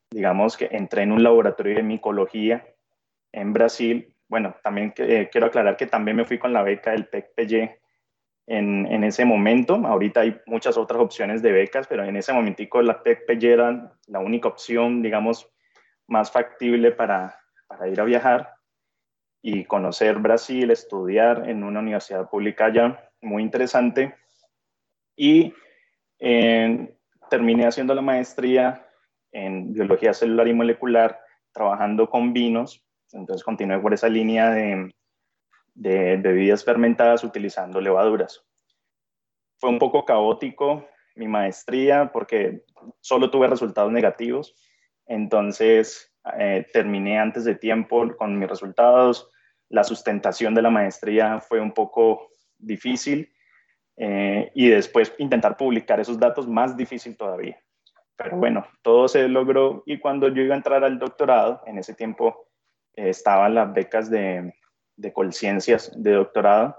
[0.10, 2.66] digamos que entré en un laboratorio de micología
[3.34, 4.16] en Brasil.
[4.30, 7.72] Bueno, también eh, quiero aclarar que también me fui con la beca del PEC-PY
[8.48, 9.76] en, ese momento.
[9.76, 14.20] Ahorita hay muchas otras opciones de becas, pero en ese momentico la PEC-PY era la
[14.20, 15.52] única opción, digamos,
[16.10, 18.56] más factible para, para ir a viajar
[19.41, 24.15] y conocer Brasil, estudiar en una universidad pública allá, muy interesante.
[25.15, 25.54] Y
[26.19, 26.95] eh,
[27.30, 28.86] terminé haciendo la maestría
[29.32, 31.19] en biología celular y molecular,
[31.54, 32.84] trabajando con vinos.
[33.12, 34.93] Entonces continué por esa línea de,
[35.74, 38.43] de bebidas fermentadas utilizando levaduras.
[39.58, 42.63] Fue un poco caótico mi maestría porque
[43.02, 44.56] solo tuve resultados negativos
[45.10, 49.30] entonces, eh, terminé antes de tiempo con mis resultados.
[49.67, 53.34] La sustentación de la maestría fue un poco difícil
[53.98, 57.60] eh, y después intentar publicar esos datos más difícil todavía.
[58.15, 61.95] Pero bueno, todo se logró y cuando yo iba a entrar al doctorado, en ese
[61.95, 62.48] tiempo
[62.95, 64.54] eh, estaban las becas de,
[64.95, 66.78] de Colciencias de doctorado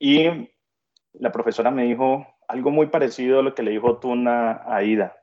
[0.00, 0.50] y
[1.12, 5.15] la profesora me dijo algo muy parecido a lo que le dijo Tuna a Aida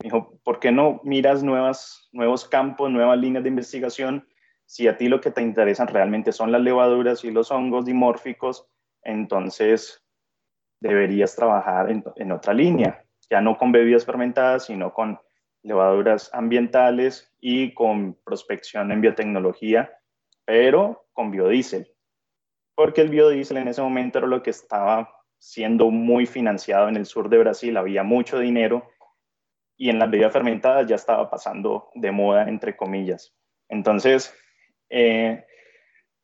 [0.00, 4.28] me dijo, ¿por qué no miras nuevas, nuevos campos, nuevas líneas de investigación?
[4.64, 8.68] Si a ti lo que te interesan realmente son las levaduras y los hongos dimórficos,
[9.02, 10.04] entonces
[10.80, 15.18] deberías trabajar en, en otra línea, ya no con bebidas fermentadas, sino con
[15.62, 19.90] levaduras ambientales y con prospección en biotecnología,
[20.44, 21.92] pero con biodiesel.
[22.76, 27.06] Porque el biodiesel en ese momento era lo que estaba siendo muy financiado en el
[27.06, 28.88] sur de Brasil, había mucho dinero
[29.78, 33.32] y en las bebidas fermentadas ya estaba pasando de moda, entre comillas.
[33.68, 34.34] Entonces,
[34.90, 35.46] eh,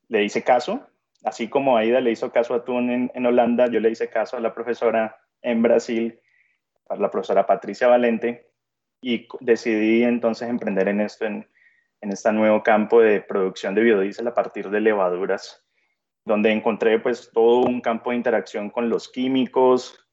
[0.08, 0.88] le hice caso,
[1.22, 4.40] así como Aida le hizo caso a Tun en, Holanda, yo le hice caso a
[4.40, 6.20] la profesora en Brasil
[6.84, 8.50] para la profesora Patricia Valente,
[9.00, 11.48] y decidí entonces emprender en esto, en,
[12.00, 15.64] en este nuevo campo de producción de biodiesel a partir de levaduras,
[16.24, 20.08] donde encontré pues todo un campo de interacción con los químicos.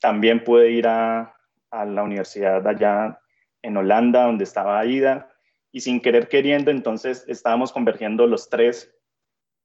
[0.00, 1.35] También pude ir a,
[1.80, 3.20] a la universidad allá
[3.62, 5.30] en Holanda, donde estaba Aida,
[5.72, 8.92] y sin querer queriendo, entonces estábamos convergiendo los tres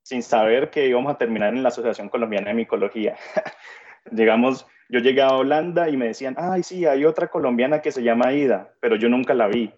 [0.04, 3.16] sin saber que íbamos a terminar en la Asociación Colombiana de Micología.
[4.12, 8.02] Llegamos, yo llegué a Holanda y me decían, ay, sí, hay otra colombiana que se
[8.02, 9.72] llama Aida, pero yo nunca la vi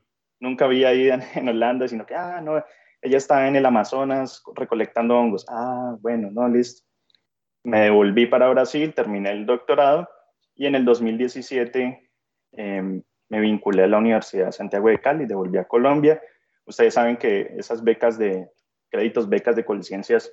[0.44, 2.64] nunca había ido en Holanda, sino que, ah, no,
[3.02, 5.46] ella está en el Amazonas recolectando hongos.
[5.50, 6.86] Ah, bueno, no, listo.
[7.64, 10.10] Me devolví para Brasil, terminé el doctorado
[10.54, 12.03] y en el 2017
[12.56, 16.22] em, me vinculé a la Universidad de Santiago de Cali, devolví a Colombia.
[16.66, 18.48] Ustedes saben que esas becas de
[18.90, 20.32] créditos, becas de conciencias,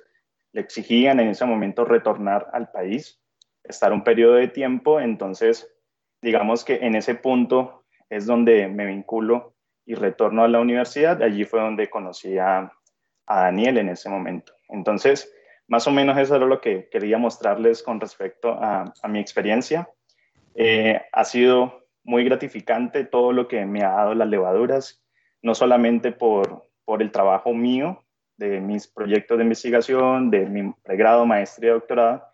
[0.53, 3.19] le exigían en ese momento retornar al país,
[3.63, 4.99] estar un periodo de tiempo.
[4.99, 5.73] Entonces,
[6.21, 9.55] digamos que en ese punto es donde me vinculo
[9.85, 11.21] y retorno a la universidad.
[11.23, 12.71] Allí fue donde conocí a,
[13.27, 14.53] Daniel en ese momento.
[14.67, 15.33] Entonces,
[15.67, 19.89] más o menos eso era lo que quería mostrarles con respecto a, mi experiencia.
[20.53, 21.80] Eh, ha sido
[22.11, 25.01] muy gratificante todo lo que me ha dado las levaduras,
[25.41, 28.03] no solamente por, por el trabajo mío,
[28.35, 32.25] de mis proyectos de investigación, de mi pregrado, maestría, doctorado,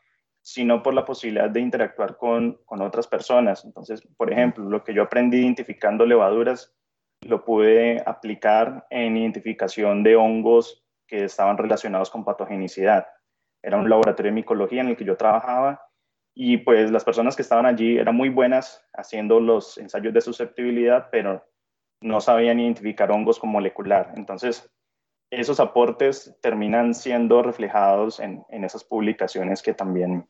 [0.41, 3.65] sino por la posibilidad de interactuar con, con otras personas.
[3.65, 6.75] Entonces, por ejemplo, lo que yo aprendí identificando levaduras
[7.21, 13.05] lo pude aplicar en identificación de hongos que estaban relacionados con patogenicidad.
[13.61, 15.86] Era un laboratorio de micología en el que yo trabajaba
[16.39, 21.09] y pues las personas que estaban allí eran muy buenas haciendo los ensayos de susceptibilidad,
[21.11, 21.43] pero
[21.99, 24.13] no sabían identificar hongos con molecular.
[24.15, 24.69] Entonces,
[25.31, 30.27] esos aportes terminan siendo reflejados en, en esas publicaciones que también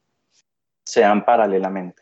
[0.86, 2.02] se dan paralelamente.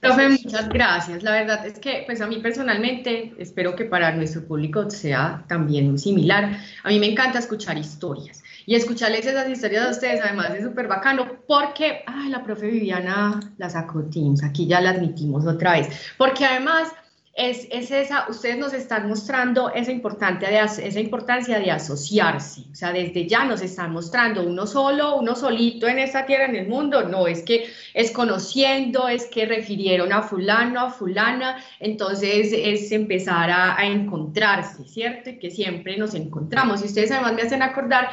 [0.00, 1.22] Profe, muchas gracias.
[1.22, 5.98] La verdad es que, pues a mí personalmente, espero que para nuestro público sea también
[5.98, 6.58] similar.
[6.84, 10.88] A mí me encanta escuchar historias y escucharles esas historias de ustedes, además es súper
[10.88, 15.88] bacano, porque, ah, la profe Viviana la sacó Teams, aquí ya la admitimos otra vez,
[16.16, 16.92] porque además
[17.34, 22.92] es, esa, ustedes nos están mostrando esa, importancia de, esa importancia de asociarse, o sea,
[22.92, 27.08] desde ya nos están mostrando uno solo, uno solito en esta tierra, en el mundo,
[27.08, 33.50] no, es que es conociendo, es que refirieron a fulano, a fulana, entonces es empezar
[33.50, 35.30] a, a encontrarse, ¿cierto?
[35.30, 36.82] Y que siempre nos encontramos.
[36.82, 38.10] Y ustedes además me hacen acordar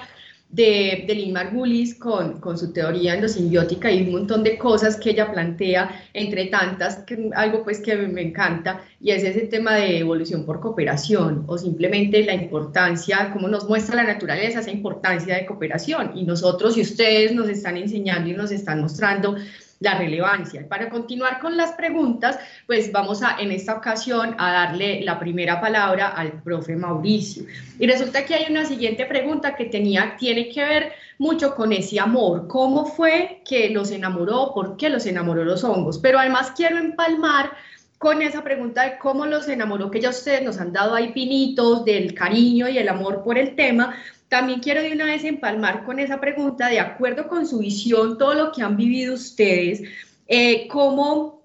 [0.49, 5.12] de, de Lynn Margulis con, con, su teoría endosimbiótica y un montón de cosas que
[5.12, 7.03] ella plantea, entre tantas,
[7.35, 12.23] algo pues que me encanta, y es ese tema de evolución por cooperación, o simplemente
[12.23, 17.31] la importancia, cómo nos muestra la naturaleza esa importancia de cooperación, y nosotros y ustedes
[17.31, 19.35] nos están enseñando y nos están mostrando
[19.80, 20.68] la relevancia.
[20.68, 25.62] Para continuar con las preguntas, pues vamos a en esta ocasión a darle la primera
[25.62, 27.46] palabra al profe Mauricio.
[27.80, 32.00] Y resulta que hay una siguiente pregunta que tenía, tiene que ver mucho con ese
[32.00, 32.48] amor.
[32.48, 34.54] ¿Cómo fue que los enamoró?
[34.54, 35.98] ¿Por qué los enamoró los hongos?
[35.98, 37.52] Pero además quiero empalmar
[37.98, 41.84] con esa pregunta de cómo los enamoró, que ya ustedes nos han dado ahí pinitos
[41.84, 43.94] del cariño y el amor por el tema,
[44.30, 48.34] también quiero de una vez empalmar con esa pregunta, de acuerdo con su visión, todo
[48.36, 49.82] lo que han vivido ustedes,
[50.28, 51.39] eh, ¿cómo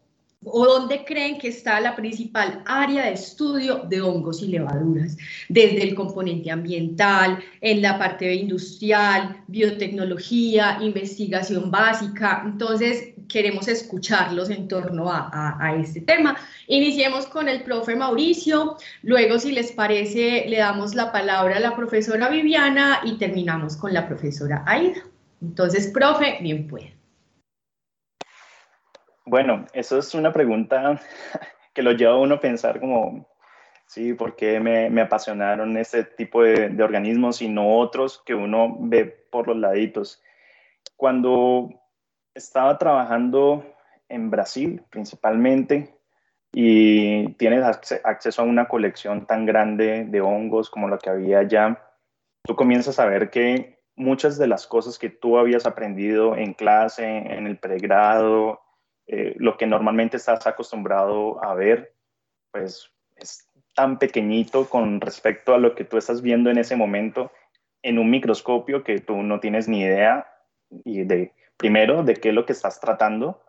[0.45, 5.17] o dónde creen que está la principal área de estudio de hongos y levaduras,
[5.49, 12.43] desde el componente ambiental, en la parte industrial, biotecnología, investigación básica.
[12.45, 16.37] Entonces, queremos escucharlos en torno a, a, este tema.
[16.67, 21.77] Iniciemos con el profe Mauricio, luego, si les parece, le damos la palabra a la
[21.77, 25.03] profesora Viviana y terminamos con la profesora Aida.
[25.43, 26.95] Entonces, profe, bien puede.
[29.27, 31.01] Bueno, eso es una pregunta
[31.75, 33.27] que lo lleva a uno a pensar como,
[33.87, 39.05] sí, ¿por qué me, apasionaron este tipo de, organismos y no otros que uno ve
[39.05, 40.23] por los laditos?
[40.97, 41.71] Cuando
[42.35, 43.65] estaba trabajando
[44.09, 45.95] en Brasil principalmente
[46.53, 47.65] y tienes
[48.05, 51.83] acceso a una colección tan grande de hongos como la que había allá,
[52.45, 57.05] tú comienzas a ver que muchas de las cosas que tú habías aprendido en clase,
[57.05, 58.61] en el pregrado,
[59.07, 61.95] eh, lo que normalmente estás acostumbrado a ver,
[62.51, 67.33] pues es tan pequeñito con respecto a lo que tú estás viendo en ese momento
[67.83, 70.27] en un microscopio que tú no tienes ni idea
[70.85, 73.43] y de primero de qué es lo que estás tratando.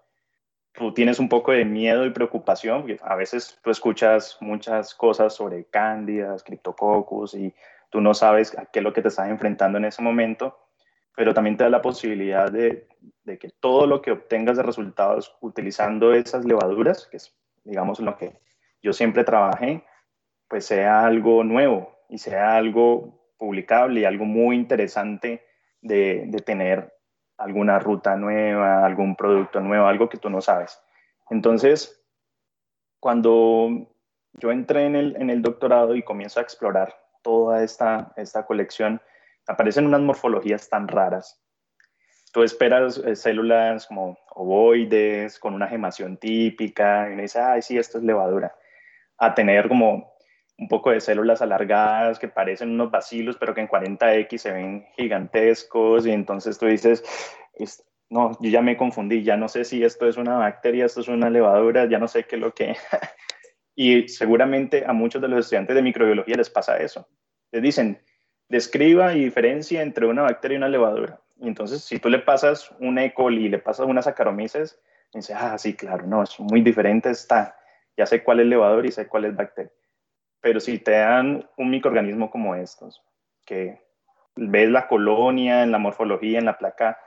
[0.74, 5.66] Tú tienes un poco de miedo y preocupación, a veces tú escuchas muchas cosas sobre
[5.66, 7.54] cándidas, criptococcus y
[7.90, 10.60] tú no sabes a qué es lo que te estás enfrentando en ese momento,
[11.16, 12.90] pero también te da la posibilidad de,
[13.26, 17.34] que todo lo que obtengas de resultados utilizando esas levaduras, que es,
[17.64, 18.38] digamos, lo que
[18.82, 19.86] yo siempre trabajé,
[20.50, 25.46] pues sea algo nuevo y sea algo publicable y algo muy interesante
[25.82, 26.95] de tener
[27.38, 30.82] alguna ruta nueva, algún producto nuevo, algo que tú no sabes.
[31.30, 32.02] Entonces,
[33.00, 33.88] cuando
[34.34, 34.96] yo entré en
[35.30, 39.02] el, doctorado y comienzo a explorar toda esta, esta colección,
[39.48, 41.42] aparecen unas morfologías tan raras.
[42.32, 47.78] Tú esperas eh, células como ovoides, con una gemación típica, y uno dice, ay, sí,
[47.78, 48.54] esto es levadura,
[49.18, 50.15] a tener como
[50.58, 54.86] un poco de células alargadas que parecen unos bacilos, pero que en 40X se ven
[54.96, 57.04] gigantescos, y entonces tú dices,
[58.10, 61.08] no, yo ya me confundí, ya no sé si esto es una bacteria, esto es
[61.08, 62.76] una levadura, ya no sé qué es lo que...
[63.76, 67.08] y seguramente a muchos de los estudiantes de microbiología les pasa eso.
[67.52, 68.02] Les dicen,
[68.48, 71.20] describa y diferencia entre una bacteria y una levadura.
[71.38, 73.14] Y entonces, si tú le pasas un E.
[73.14, 74.80] coli y le pasas una Saccharomyces,
[75.14, 77.58] dice, ah, sí, claro, no, es muy diferente, está,
[77.98, 79.72] ya sé cuál es levadura y sé cuál es bacteria.
[80.46, 83.02] Pero si te dan un microorganismo como estos,
[83.46, 83.82] que
[84.36, 87.00] ves la colonia en la morfología, en la placa,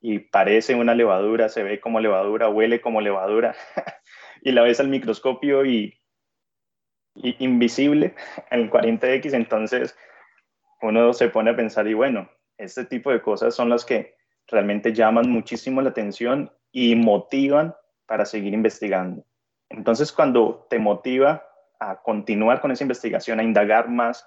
[0.00, 3.54] y parece una levadura, se ve como levadura, huele como levadura,
[4.40, 6.00] y la ves al microscopio y,
[7.16, 8.14] y invisible
[8.50, 9.94] en 40X, entonces
[10.80, 14.14] uno se pone a pensar y bueno, este tipo de cosas son las que
[14.46, 17.76] realmente llaman muchísimo la atención y motivan
[18.06, 19.22] para seguir investigando.
[19.68, 21.45] Entonces, cuando te motiva
[21.80, 24.26] a continuar con esa investigación, a indagar más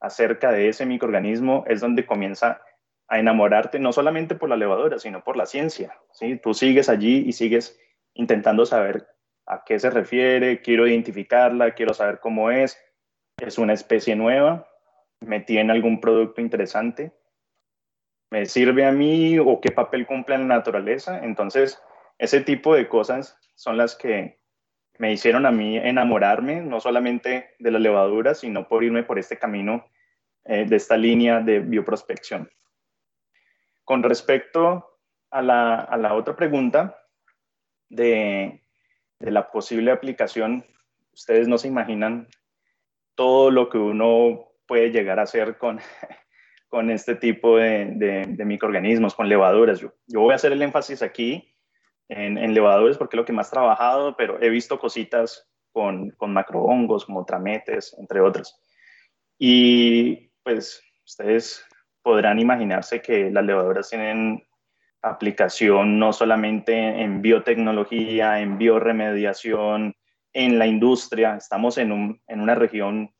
[0.00, 2.62] acerca de ese microorganismo, es donde comienza
[3.08, 5.98] a enamorarte no solamente por la levadura, sino por la ciencia.
[6.12, 6.36] ¿sí?
[6.36, 7.78] Tú sigues allí y sigues
[8.14, 9.08] intentando saber
[9.46, 12.78] a qué se refiere, quiero identificarla, quiero saber cómo es,
[13.38, 14.68] es una especie nueva,
[15.20, 17.12] me tiene algún producto interesante,
[18.30, 21.18] me sirve a mí o qué papel cumple en la naturaleza.
[21.24, 21.82] Entonces,
[22.18, 24.39] ese tipo de cosas son las que
[25.00, 29.38] me hicieron a mí enamorarme, no solamente de la levadura, sino por irme por este
[29.38, 29.86] camino
[30.44, 32.50] eh, de esta línea de bioprospección.
[33.82, 34.98] Con respecto
[35.30, 36.98] a la, a la otra pregunta
[37.88, 38.62] de,
[39.18, 40.66] de la posible aplicación,
[41.14, 42.28] ustedes no se imaginan
[43.14, 45.80] todo lo que uno puede llegar a hacer con,
[46.68, 49.80] con este tipo de, de, microorganismos, con levaduras.
[49.80, 51.56] Yo, yo, voy a hacer el énfasis aquí
[52.10, 56.10] en, en, levaduras porque es lo que más he trabajado, pero he visto cositas con,
[56.10, 58.60] con macrohongos como trametes, entre otros.
[59.38, 61.64] Y pues ustedes
[62.02, 64.46] podrán imaginarse que las levaduras tienen
[65.02, 69.94] aplicación no solamente en biotecnología, en bioremediación,
[70.32, 71.36] en la industria.
[71.36, 73.14] Estamos en, un, en una región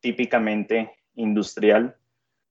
[0.00, 1.96] típicamente industrial,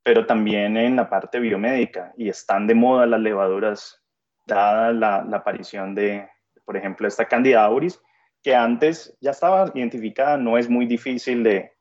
[0.03, 4.04] pero también en la parte biomédica y están de moda las levaduras
[4.45, 6.27] dada la, aparición de,
[6.65, 8.01] por ejemplo, esta Candida auris,
[8.43, 11.71] que antes ya estaba identificada, no es muy difícil de,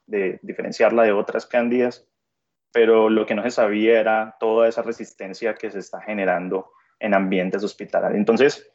[0.43, 2.07] diferenciarla de otras cándidas,
[2.73, 7.15] pero lo que no se sabía era toda esa resistencia que se está generando en
[7.15, 8.19] ambientes hospitalarios.
[8.19, 8.71] Entonces,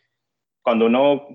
[0.61, 1.27] cuando uno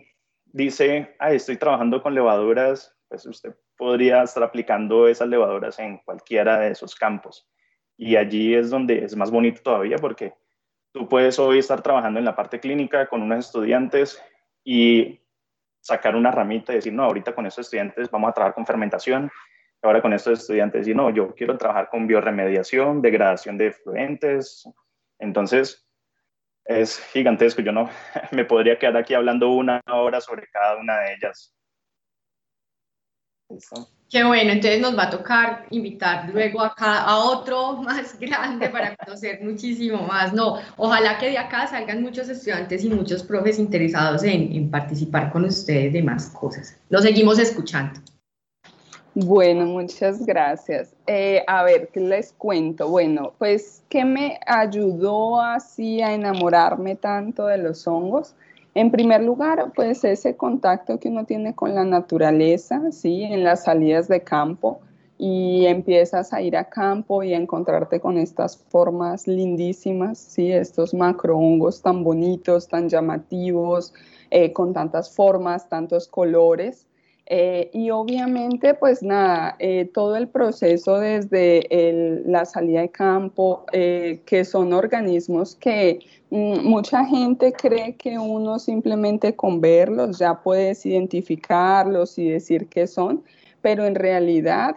[0.47, 6.61] dice, ah, estoy trabajando con levaduras, pues usted podría estar aplicando esas levaduras en cualquiera
[6.61, 7.49] de esos campos.
[7.97, 10.35] Y allí es donde es más bonito todavía porque
[10.95, 14.23] tú puedes hoy estar trabajando en la parte clínica con unos estudiantes
[14.63, 15.21] y
[15.81, 19.31] sacar una ramita y decir, no, ahorita con estos estudiantes vamos a trabajar con fermentación,
[19.83, 24.65] ahora con estos estudiantes decir, no, yo quiero trabajar con bioremediación, degradación de fluentes.
[25.19, 25.85] Entonces,
[26.65, 27.61] es gigantesco.
[27.61, 27.91] Yo no
[28.31, 31.55] me podría quedar aquí hablando una hora sobre cada una de ellas.
[34.15, 38.95] Qué bueno, entonces nos va a tocar invitar luego acá a otro más grande para
[38.95, 40.33] conocer muchísimo más.
[40.33, 45.45] No, ojalá que de acá salgan muchos estudiantes y muchos profes interesados en, participar con
[45.45, 46.77] ustedes de más cosas.
[46.91, 47.99] Lo seguimos escuchando.
[49.17, 50.95] Bueno, muchas gracias.
[51.09, 52.89] Eh, a ver, ¿qué les cuento?
[52.89, 58.37] Bueno, pues, ¿qué me ayudó así a enamorarme tanto de los hongos?
[58.75, 63.23] En primer lugar, pues ese contacto que uno tiene con la naturaleza, ¿sí?
[63.23, 64.81] En las salidas de campo
[65.17, 70.51] y empiezas a ir a campo y a encontrarte con estas formas lindísimas, ¿sí?
[70.51, 73.95] Estos macrohongos tan bonitos, tan llamativos,
[74.33, 76.89] eh, con tantas formas, tantos colores.
[77.27, 84.45] Eh, y obviamente, pues nada, eh, todo el proceso desde la salida de campo, que
[84.45, 86.01] son organismos que
[86.35, 93.23] mucha gente cree que uno simplemente con verlos ya puedes identificarlos y decir qué son,
[93.63, 94.75] pero en realidad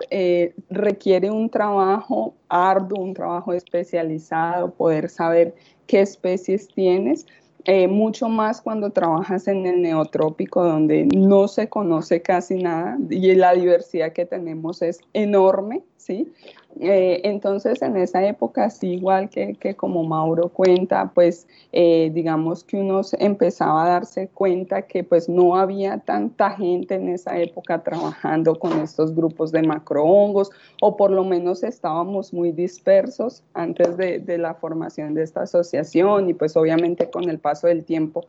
[0.69, 5.55] requiere un trabajo arduo, un trabajo especializado, poder saber
[5.87, 7.25] qué especies tienes.
[7.65, 13.35] Eh, mucho más cuando trabajas en el neotrópico donde no se conoce casi nada y
[13.35, 16.33] la diversidad que tenemos es enorme, ¿sí?
[16.79, 22.77] Eh, entonces, en esa época, sí, igual que, como Mauro cuenta, pues eh, digamos que
[22.77, 28.57] uno empezaba a darse cuenta que pues no había tanta gente en esa época trabajando
[28.57, 30.51] con estos grupos de macrohongos,
[30.81, 36.33] o por lo menos estábamos muy dispersos antes de la formación de esta asociación y
[36.33, 38.25] pues obviamente con el paso del tiempo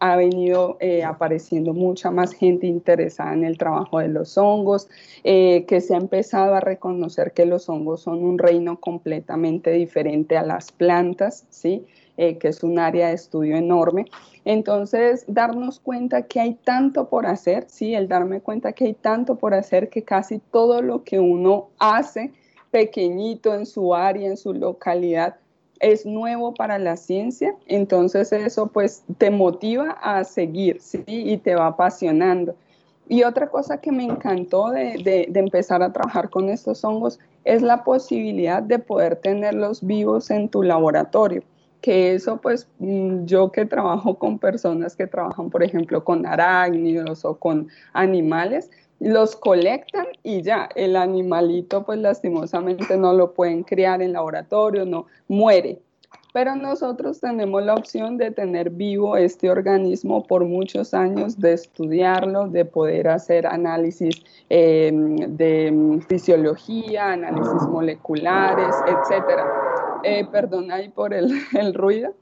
[0.00, 4.88] ha venido eh, apareciendo mucha más gente interesada en el trabajo de los hongos,
[5.24, 10.36] eh, que se ha empezado a reconocer que los hongos son un reino completamente diferente
[10.36, 11.84] a las plantas, ¿sí?
[12.16, 14.06] Eh, que es un área de estudio enorme.
[14.44, 17.94] Entonces, darnos cuenta que hay tanto por hacer, ¿sí?
[17.94, 22.32] El darme cuenta que hay tanto por hacer que casi todo lo que uno hace
[22.70, 25.36] pequeñito en su área, en su localidad,
[25.80, 31.04] es nuevo para la ciencia, entonces eso pues te motiva a seguir, ¿sí?
[31.06, 32.54] Y te va apasionando.
[33.08, 37.82] Y otra cosa que me encantó de, empezar a trabajar con estos hongos es la
[37.82, 41.42] posibilidad de poder tenerlos vivos en tu laboratorio
[41.80, 47.24] que eso pues mm, yo que trabajo con personas que trabajan por ejemplo con arácnidos
[47.24, 48.68] o con animales,
[49.00, 55.06] los colectan y ya, el animalito pues lastimosamente no lo pueden criar en laboratorio, no,
[55.28, 55.80] muere.
[56.32, 62.48] Pero nosotros tenemos la opción de tener vivo este organismo por muchos años, de estudiarlo,
[62.48, 69.40] de poder hacer análisis em, de fisiología, análisis moleculares, etc.
[70.04, 72.12] Eh, perdón ahí por el, el ruido.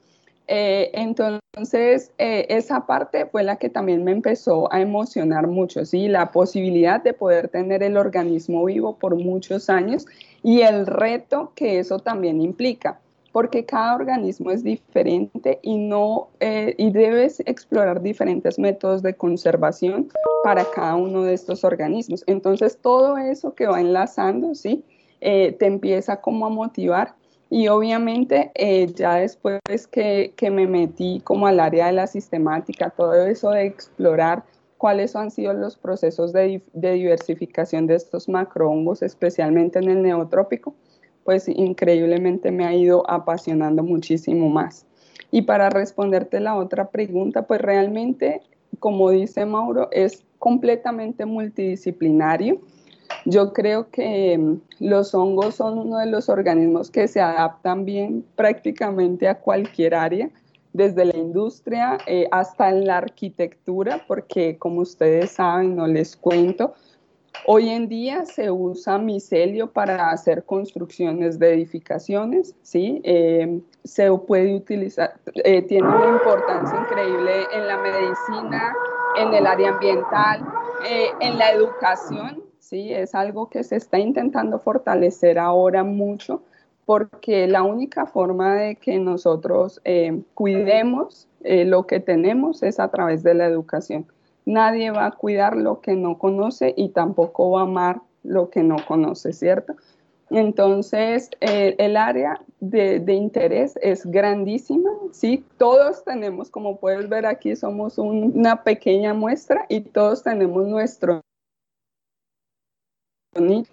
[0.48, 6.08] Eh, entonces, eh, esa parte fue la que también me empezó a emocionar mucho, ¿sí?
[6.08, 10.06] La posibilidad de poder tener el organismo vivo por muchos años
[10.42, 13.00] y el reto que eso también implica,
[13.32, 20.08] porque cada organismo es diferente y, no, eh, y debes explorar diferentes métodos de conservación
[20.44, 22.22] para cada uno de estos organismos.
[22.28, 24.84] Entonces, todo eso que va enlazando, ¿sí?
[25.18, 27.16] te empieza como a motivar
[27.48, 32.90] y obviamente eh, ya después que, que, me metí como al área de la sistemática,
[32.90, 34.44] todo eso de explorar
[34.78, 40.74] cuáles han sido los procesos de, de diversificación de estos macrohongos, especialmente en el neotrópico,
[41.24, 44.86] pues increíblemente me ha ido apasionando muchísimo más.
[45.30, 48.42] Y para responderte la otra pregunta, pues realmente,
[48.78, 52.60] como dice Mauro, es completamente multidisciplinario
[53.24, 58.24] yo creo que mm, los hongos son uno de los organismos que se adaptan bien
[58.36, 60.30] prácticamente a cualquier área,
[60.76, 66.74] desde la industria eh, hasta en la arquitectura, porque como ustedes saben, no les cuento,
[67.46, 73.00] hoy en día se usa micelio para hacer construcciones de edificaciones, ¿sí?
[73.04, 78.74] Eh, se puede utilizar, eh, tiene una importancia increíble en la medicina,
[79.16, 80.44] en el área ambiental,
[81.20, 82.92] en la educación, ¿sí?
[82.92, 86.42] Es algo que se está intentando fortalecer ahora mucho
[86.84, 92.88] porque la única forma de que nosotros eh, cuidemos eh, lo que tenemos es a
[92.88, 94.06] través de la educación.
[94.44, 98.62] Nadie va a cuidar lo que no conoce y tampoco va a amar lo que
[98.62, 99.74] no conoce, ¿cierto?
[100.30, 105.44] Entonces, eh, el área de, interés es grandísima, ¿sí?
[105.56, 111.22] Todos tenemos, como puedes ver aquí, somos una pequeña muestra y todos tenemos nuestro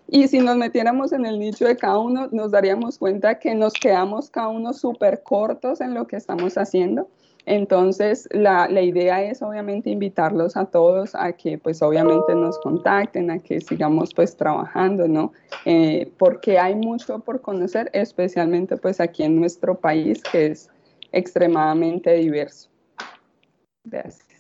[0.08, 3.74] y si nos metiéramos en el nicho de cada uno, nos daríamos cuenta que nos
[3.74, 7.08] quedamos cada uno súper cortos en lo que estamos haciendo.
[7.46, 13.30] Entonces, la, la, idea es obviamente invitarlos a todos a que pues obviamente nos contacten,
[13.32, 15.34] a que sigamos pues trabajando, ¿no?
[15.66, 20.70] Eh, porque hay mucho por conocer, especialmente pues aquí en nuestro país que es
[21.12, 22.70] extremadamente diverso.
[23.84, 24.33] Gracias.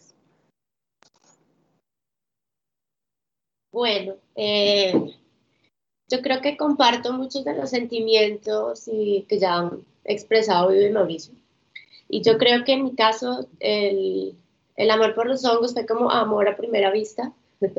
[3.73, 4.93] Bueno, eh,
[6.07, 10.91] yo creo que comparto muchos de los sentimientos y, que ya han expresado Vivo y
[10.91, 11.33] Mauricio.
[12.07, 14.35] Y yo creo que en mi caso el,
[14.75, 17.33] el amor por los hongos fue como amor a primera vista.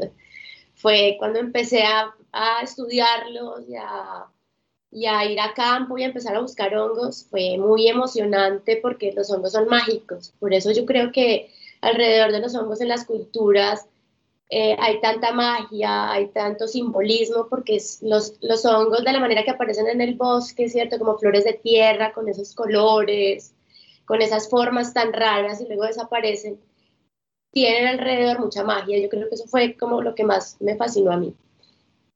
[0.74, 4.26] fue cuando empecé a, a estudiarlos y a,
[4.90, 7.24] y a, ir a campo y a empezar a buscar hongos.
[7.30, 10.34] Fue muy emocionante porque los hongos son mágicos.
[10.40, 13.86] Por eso yo creo que alrededor de los hongos en las culturas
[14.56, 19.50] eh, hay tanta magia, hay tanto simbolismo, porque los, los hongos de la manera que
[19.50, 20.96] aparecen en el bosque, ¿cierto?
[20.96, 23.52] Como flores de tierra, con esos colores,
[24.04, 26.60] con esas formas tan raras y luego desaparecen,
[27.50, 28.96] tienen alrededor mucha magia.
[29.00, 31.34] Yo creo que eso fue como lo que más me fascinó a mí.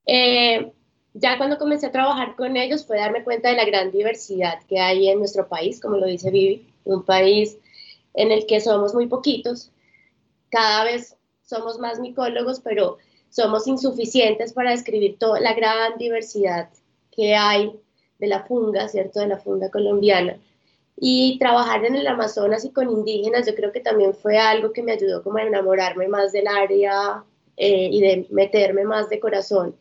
[0.07, 0.71] Eh,
[1.15, 4.79] ya cuando comencé a trabajar con ellos fue darme cuenta de la gran diversidad que
[4.79, 7.59] hay en nuestro país, como lo dice Vivi, un país
[8.15, 9.73] en el que somos muy poquitos,
[10.51, 11.18] cada vez
[11.49, 12.99] somos más micólogos, pero
[13.31, 16.69] somos insuficientes para describir toda la gran diversidad
[17.11, 17.73] que hay
[18.19, 19.21] de la funga, ¿cierto?
[19.21, 20.39] De la funga colombiana.
[21.01, 24.83] Y trabajar en el Amazonas y con indígenas, yo creo que también fue algo que
[24.83, 27.25] me ayudó como a enamorarme más del área
[27.57, 29.75] eh, y de meterme más de corazón,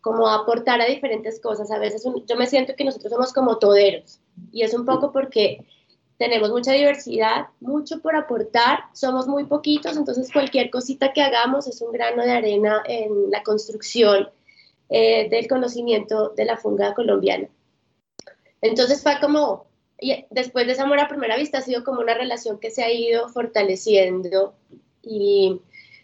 [0.00, 1.70] como aportar a diferentes cosas.
[1.70, 4.20] A veces yo me siento que nosotros somos como toderos
[4.52, 5.66] y es un poco porque
[6.20, 11.80] tenemos mucha diversidad, mucho por aportar, somos muy poquitos, entonces cualquier cosita que hagamos es
[11.80, 14.28] un grano de arena en la construcción
[14.90, 17.48] eh, del conocimiento de la funga colombiana.
[18.60, 19.64] Entonces fue como,
[19.98, 22.82] y después de esa amor a primera vista ha sido como una relación que se
[22.82, 24.52] ha ido fortaleciendo
[25.00, 25.62] y,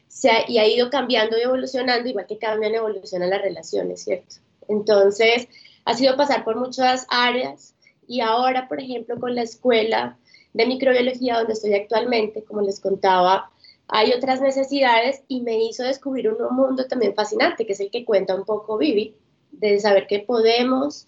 [0.09, 4.03] se ha, y ha ido cambiando y evolucionando, igual que cambian y evolucionan las relaciones,
[4.03, 4.37] ¿cierto?
[4.67, 5.47] Entonces
[5.85, 7.76] ha sido pasar por muchas áreas,
[8.07, 10.19] y ahora, por ejemplo, con la escuela
[10.53, 13.51] de microbiología donde estoy actualmente, como les contaba,
[13.89, 18.05] hay otras necesidades y me hizo descubrir un mundo también fascinante, que es el que
[18.05, 19.15] cuenta un poco Vivi,
[19.53, 21.07] de saber que podemos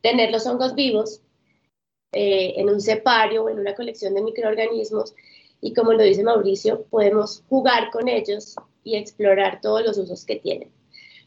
[0.00, 1.20] tener los hongos vivos
[2.12, 5.14] eh, en un cepario o en una colección de microorganismos.
[5.60, 10.36] Y como lo dice Mauricio, podemos jugar con ellos y explorar todos los usos que
[10.36, 10.70] tienen.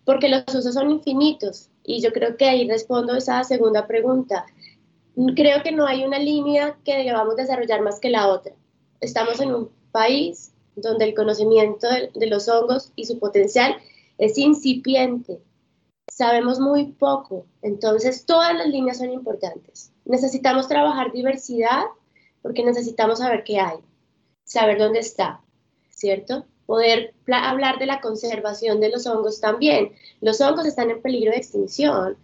[0.06, 1.70] Porque los usos son infinitos.
[1.84, 4.46] Y yo creo que ahí respondo esa segunda pregunta
[5.36, 8.54] creo que no hay una línea que debamos desarrollar más que la otra.
[9.00, 13.78] Estamos en un país donde el conocimiento de, los hongos y su potencial
[14.18, 15.40] es incipiente.
[16.12, 19.92] Sabemos muy poco, entonces todas las líneas son importantes.
[20.06, 21.84] Necesitamos trabajar diversidad
[22.42, 23.78] porque necesitamos saber qué hay,
[24.46, 25.42] saber dónde está,
[25.90, 26.46] ¿cierto?
[26.66, 29.94] Poder hablar de la conservación de los hongos también.
[30.22, 32.18] Los hongos están en peligro de extinción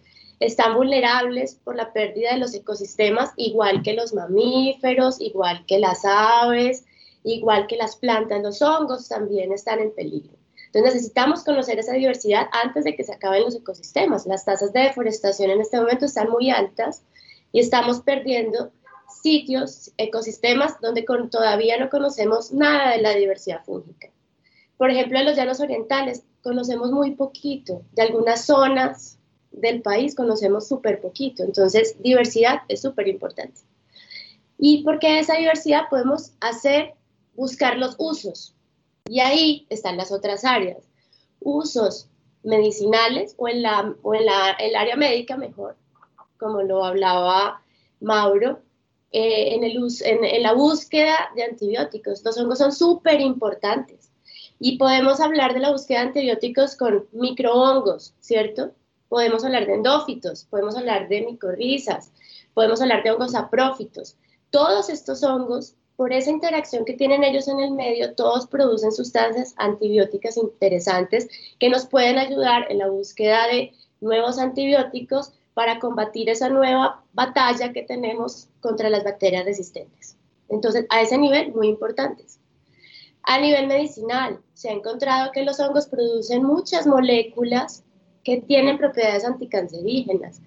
[0.46, 6.04] están vulnerables por la pérdida de los ecosistemas, igual que los mamíferos, igual que las
[6.06, 6.86] aves,
[7.24, 10.34] igual que las plantas, los hongos también están en peligro.
[10.68, 14.26] Entonces necesitamos conocer esa diversidad antes de que se acaben los ecosistemas.
[14.26, 17.04] Las tasas de deforestación en este momento están muy altas
[17.52, 18.72] y estamos perdiendo
[19.22, 24.10] sitios, ecosistemas donde todavía no conocemos nada de la diversidad fúngica.
[24.78, 29.20] Por ejemplo, en los llanos orientales conocemos muy poquito de algunas zonas
[29.54, 31.44] del país conocemos súper poquito.
[31.44, 33.62] Entonces, diversidad es súper importante.
[34.58, 36.94] Y porque esa diversidad podemos hacer,
[37.36, 38.54] buscar los usos.
[39.06, 40.78] Y ahí están las otras áreas.
[41.40, 42.08] Usos
[42.44, 45.76] medicinales o en, la, o en la, el área médica mejor,
[46.38, 47.62] como lo hablaba
[48.02, 48.60] Mauro,
[49.12, 52.24] eh, en, el, en, en la búsqueda de antibióticos.
[52.24, 54.10] Los hongos son súper importantes.
[54.60, 58.72] Y podemos hablar de la búsqueda de antibióticos con microhongos, ¿cierto?
[59.14, 62.12] Podemos hablar de endófitos, podemos hablar de micorrizas,
[62.56, 64.18] podemos hablar de hongos aprófitos.
[64.50, 69.54] Todos estos hongos, por esa interacción que tienen ellos en el medio, todos producen sustancias
[69.58, 76.50] antibióticas interesantes que nos pueden ayudar en la búsqueda de nuevos antibióticos para combatir esa
[76.50, 80.18] nueva batalla que tenemos contra las bacterias resistentes.
[80.50, 82.40] Entonces, a ese nivel, muy importantes.
[83.22, 87.84] A nivel medicinal, se ha encontrado que los hongos producen muchas moléculas
[88.24, 90.42] que tienen propiedades anticancerígenas.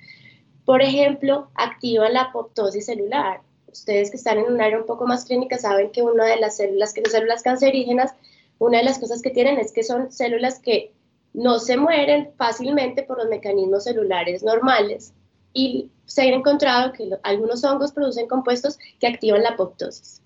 [0.65, 3.41] Por ejemplo, activan la apoptosis celular.
[3.71, 6.57] Ustedes que están en un área un poco más clínica saben que una de las
[6.57, 8.15] células que son células cancerígenas,
[8.59, 10.93] una de las cosas que tienen es que son células que
[11.35, 15.13] no se mueren fácilmente por los mecanismos celulares normales
[15.53, 20.23] y se ha encontrado que algunos hongos producen compuestos que activan la apoptosis.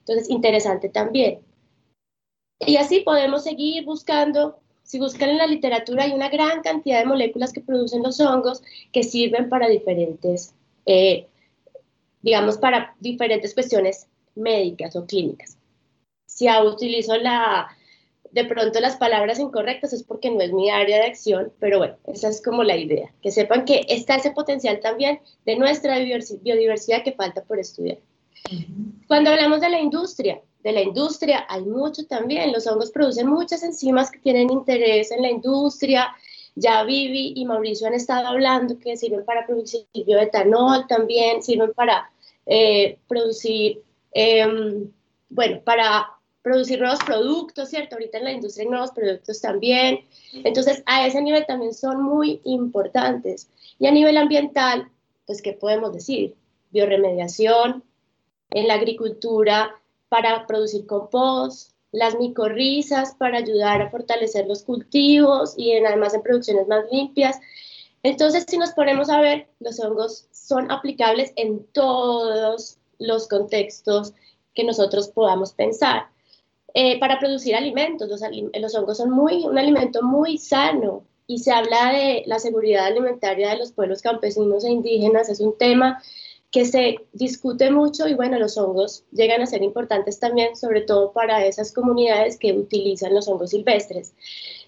[0.00, 1.40] Entonces, interesante también.
[2.58, 4.60] Y así podemos seguir buscando
[4.90, 8.60] si buscan en la literatura, hay una gran cantidad de moléculas que producen los hongos
[8.92, 10.52] que sirven para diferentes,
[10.84, 11.28] eh,
[12.22, 15.56] digamos, para diferentes cuestiones médicas o clínicas.
[16.26, 17.68] Si utilizo la,
[18.32, 21.96] de pronto las palabras incorrectas es porque no es mi área de acción, pero bueno,
[22.08, 27.04] esa es como la idea, que sepan que está ese potencial también de nuestra biodiversidad
[27.04, 27.98] que falta por estudiar.
[29.06, 32.52] Cuando hablamos de la industria, de la industria, hay mucho también.
[32.52, 36.14] Los hongos producen muchas enzimas que tienen interés en la industria.
[36.54, 42.10] Ya Vivi y Mauricio han estado hablando que sirven para producir bioetanol también, sirven para
[42.46, 43.82] eh, producir,
[44.12, 44.90] em,
[45.28, 46.08] bueno, para
[46.42, 47.96] producir nuevos productos, ¿cierto?
[47.96, 50.00] Ahorita en la industria hay nuevos productos también.
[50.32, 53.48] Entonces, a ese nivel también son muy importantes.
[53.78, 54.90] Y a nivel ambiental,
[55.26, 56.34] pues, ¿qué podemos decir?
[56.70, 57.84] Bioremediación,
[58.50, 59.79] en la agricultura,
[60.10, 66.22] para producir compost, las micorrizas para ayudar a fortalecer los cultivos y en, además en
[66.22, 67.38] producciones más limpias.
[68.02, 74.12] Entonces, si nos ponemos a ver, los hongos son aplicables en todos los contextos
[74.54, 76.08] que nosotros podamos pensar.
[76.74, 78.20] Eh, para producir alimentos, los,
[78.54, 83.50] los, hongos son muy, un alimento muy sano y se habla de la seguridad alimentaria
[83.50, 86.02] de los pueblos campesinos e indígenas, es un tema
[86.50, 91.12] que se discute mucho y bueno, los hongos llegan a ser importantes también, sobre todo
[91.12, 94.14] para esas comunidades que utilizan los hongos silvestres.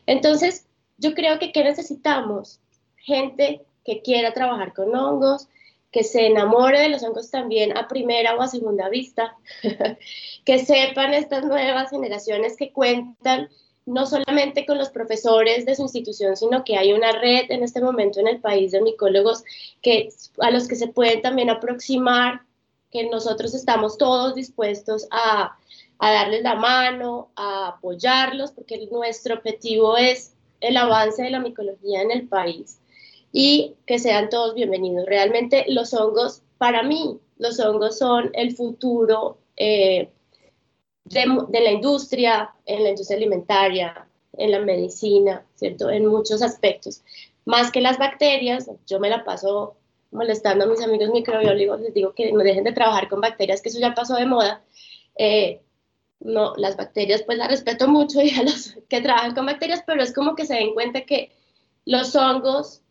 [0.06, 0.66] Entonces,
[0.98, 2.60] yo creo que ¿qué necesitamos?
[2.96, 5.48] Gente que quiera trabajar con hongos,
[5.90, 9.36] que se enamore de los hongos también a primera o a segunda vista,
[10.44, 13.50] que sepan estas nuevas generaciones que cuentan
[13.86, 17.80] no solamente con los profesores de su institución, sino que hay una red en este
[17.80, 19.44] momento en el país de micólogos
[19.80, 20.08] que,
[20.38, 22.42] a los que se pueden también aproximar,
[22.90, 25.56] que nosotros estamos todos dispuestos a,
[25.98, 32.02] a darles la mano, a apoyarlos, porque nuestro objetivo es el avance de la micología
[32.02, 32.78] en el país
[33.32, 35.06] y que sean todos bienvenidos.
[35.06, 39.38] Realmente los hongos, para mí, los hongos son el futuro.
[39.56, 40.10] Eh,
[41.04, 45.90] de, la industria, en la industria alimentaria, en la medicina, ¿cierto?
[45.90, 47.02] En muchos aspectos.
[47.44, 49.76] Más que las bacterias, yo me la paso
[50.10, 53.70] molestando a mis amigos microbiólogos, les digo que no dejen de trabajar con bacterias, que
[53.70, 54.62] eso ya pasó de moda.
[55.16, 55.60] Eh,
[56.20, 60.02] no, las bacterias pues las respeto mucho y a los que trabajan con bacterias, pero
[60.02, 61.32] es como que se den cuenta que
[61.84, 62.82] los hongos,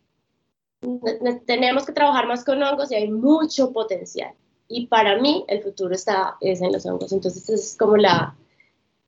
[1.45, 4.33] tenemos que trabajar más con hongos y hay mucho potencial
[4.71, 7.11] y para mí el futuro está es en los hongos.
[7.11, 8.35] Entonces es como la,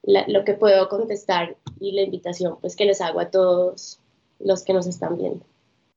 [0.04, 4.00] lo que puedo contestar y la invitación pues que les hago a todos
[4.40, 5.46] los que nos están viendo.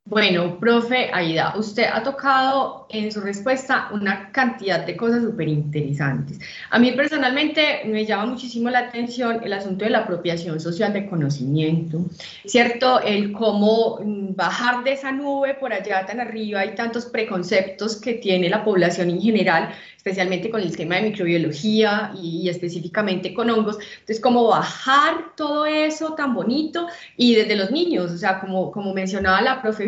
[0.08, 6.38] Bueno, profe Aida, usted ha tocado en su respuesta una cantidad de cosas súper interesantes.
[6.70, 11.06] A mí personalmente me llama muchísimo la atención el asunto de la apropiación social de
[11.06, 12.04] conocimiento,
[12.44, 13.00] ¿cierto?
[13.00, 18.14] El cómo mm, bajar de esa nube por allá tan arriba, hay tantos preconceptos que
[18.14, 19.74] tiene la población en general
[20.06, 23.78] especialmente con el tema de microbiología y, específicamente con hongos.
[23.98, 26.86] Entonces, como bajar todo eso tan bonito
[27.16, 29.84] y desde los niños, o sea, como, como mencionaba la profe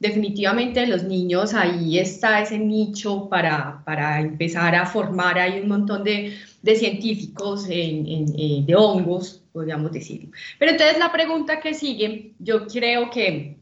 [0.00, 6.04] Definitivamente los niños ahí está ese nicho para, para empezar a formar, hay un montón
[6.04, 10.30] de, de científicos en, eh, de hongos, podríamos decirlo.
[10.58, 13.56] Pero entonces la pregunta que sigue, yo creo que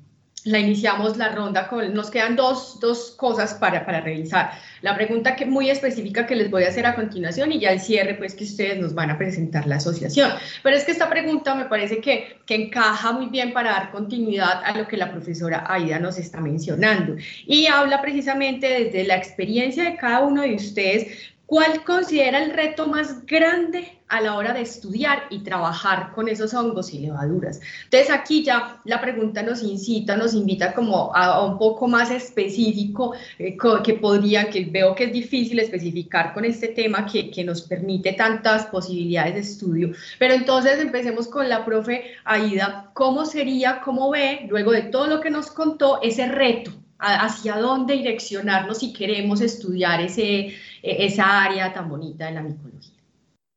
[0.45, 4.53] la iniciamos la ronda con, nos quedan dos, dos cosas para, para, revisar.
[4.80, 7.80] La pregunta que muy específica que les voy a hacer a continuación y ya el
[7.80, 10.32] cierre, pues que ustedes nos van a presentar la asociación.
[10.62, 14.62] Pero es que esta pregunta me parece que, que encaja muy bien para dar continuidad
[14.64, 17.14] a lo que la profesora Aida nos está mencionando.
[17.47, 22.87] Y habla precisamente desde la experiencia de cada uno de ustedes ¿Cuál considera el reto
[22.87, 27.61] más grande a la hora de estudiar y trabajar con esos hongos y levaduras?
[27.85, 33.13] Entonces aquí ya la pregunta nos incita, nos invita como a, un poco más específico
[33.39, 37.61] eh, que podría, que veo que es difícil especificar con este tema que, que nos
[37.61, 39.93] permite tantas posibilidades de estudio.
[40.19, 42.91] Pero entonces empecemos con la profe Aida.
[42.95, 46.73] ¿Cómo sería, cómo ve, luego de todo lo que nos contó, ese reto
[47.03, 53.03] hacia dónde direccionarnos si queremos estudiar ese, e, esa área tan bonita de la micología?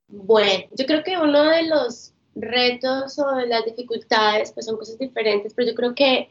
[0.08, 4.98] Bueno, yo creo que uno de los retos o de las dificultades pues son cosas
[4.98, 6.30] diferentes, pero yo creo que,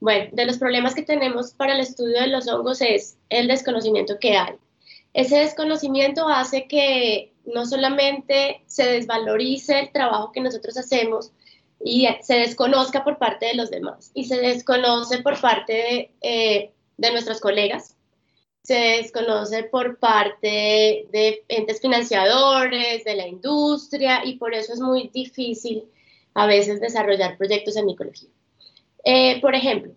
[0.00, 4.18] bueno, de los problemas que tenemos para el estudio de los hongos es el desconocimiento
[4.18, 4.54] que hay.
[5.14, 11.32] Ese desconocimiento hace que no solamente se desvalorice el trabajo que nosotros hacemos,
[11.84, 16.72] y se desconozca por parte de los demás y se desconoce por parte de, eh,
[17.12, 17.96] nuestros colegas,
[18.62, 25.10] se desconoce por parte de entes financiadores, de la industria y por eso es muy
[25.12, 25.84] difícil
[26.34, 28.30] a veces desarrollar proyectos en micología.
[29.04, 29.92] Eh, por ejemplo,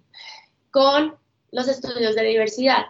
[0.71, 1.15] con
[1.51, 2.85] los estudios de diversidad,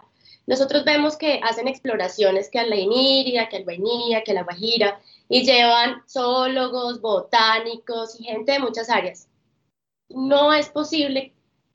[0.46, 5.00] nosotros vemos que hacen exploraciones que a la Iniria, que al que a la Guajira,
[5.28, 9.28] y llevan zoólogos, botánicos y gente de muchas áreas.
[10.08, 11.32] No es posible,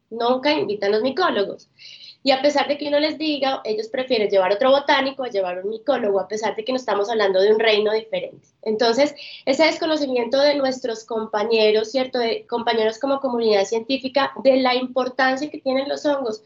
[0.09, 1.69] nunca invitan los micólogos.
[2.23, 5.63] Y a pesar de que uno les diga, ellos prefieren llevar otro botánico a llevar
[5.63, 8.47] un micólogo, a pesar de que no estamos hablando de un reino diferente.
[8.61, 12.19] Entonces, ese desconocimiento de nuestros compañeros, ¿cierto?
[12.19, 16.43] De compañeros como comunidad científica, de la importancia que tienen los hongos,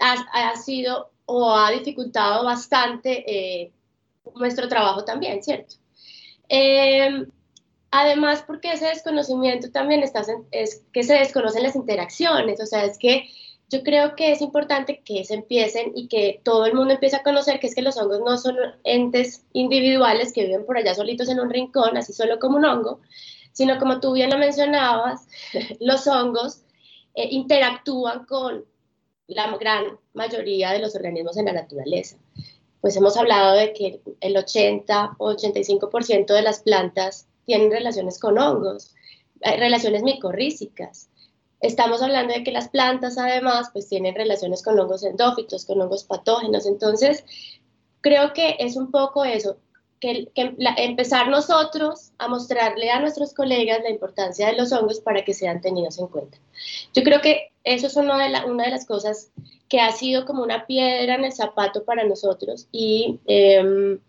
[0.00, 3.72] ha, sido o ha dificultado bastante eh,
[4.34, 5.74] nuestro trabajo también, ¿cierto?
[6.54, 7.26] Eh,
[7.90, 13.30] además, porque ese desconocimiento también es que se desconocen las interacciones, o sea, es que
[13.70, 17.22] yo creo que es importante que se empiecen y que todo el mundo empiece a
[17.22, 21.30] conocer que es que los hongos no son entes individuales que viven por allá solitos
[21.30, 23.00] en un rincón, así solo como un hongo,
[23.52, 25.26] sino como tú bien lo mencionabas,
[25.80, 26.64] los hongos
[27.14, 28.66] eh, interactúan con
[29.26, 32.18] la gran mayoría de los organismos en la naturaleza.
[32.82, 38.38] Pues hemos hablado de que el 80 o 85% de las plantas tienen relaciones con
[38.38, 38.94] hongos,
[39.40, 41.08] relaciones micorrízicas.
[41.60, 46.02] Estamos hablando de que las plantas además pues tienen relaciones con hongos endófitos, con hongos
[46.02, 46.66] patógenos.
[46.66, 47.24] Entonces,
[48.00, 49.56] creo que es un poco eso,
[50.02, 50.32] que,
[50.78, 55.60] empezar nosotros a mostrarle a nuestros colegas la importancia de los hongos para que sean
[55.60, 56.38] tenidos en cuenta.
[56.92, 59.30] Yo creo que eso es una de las cosas
[59.68, 64.00] que ha sido como una piedra en el zapato para nosotros y em,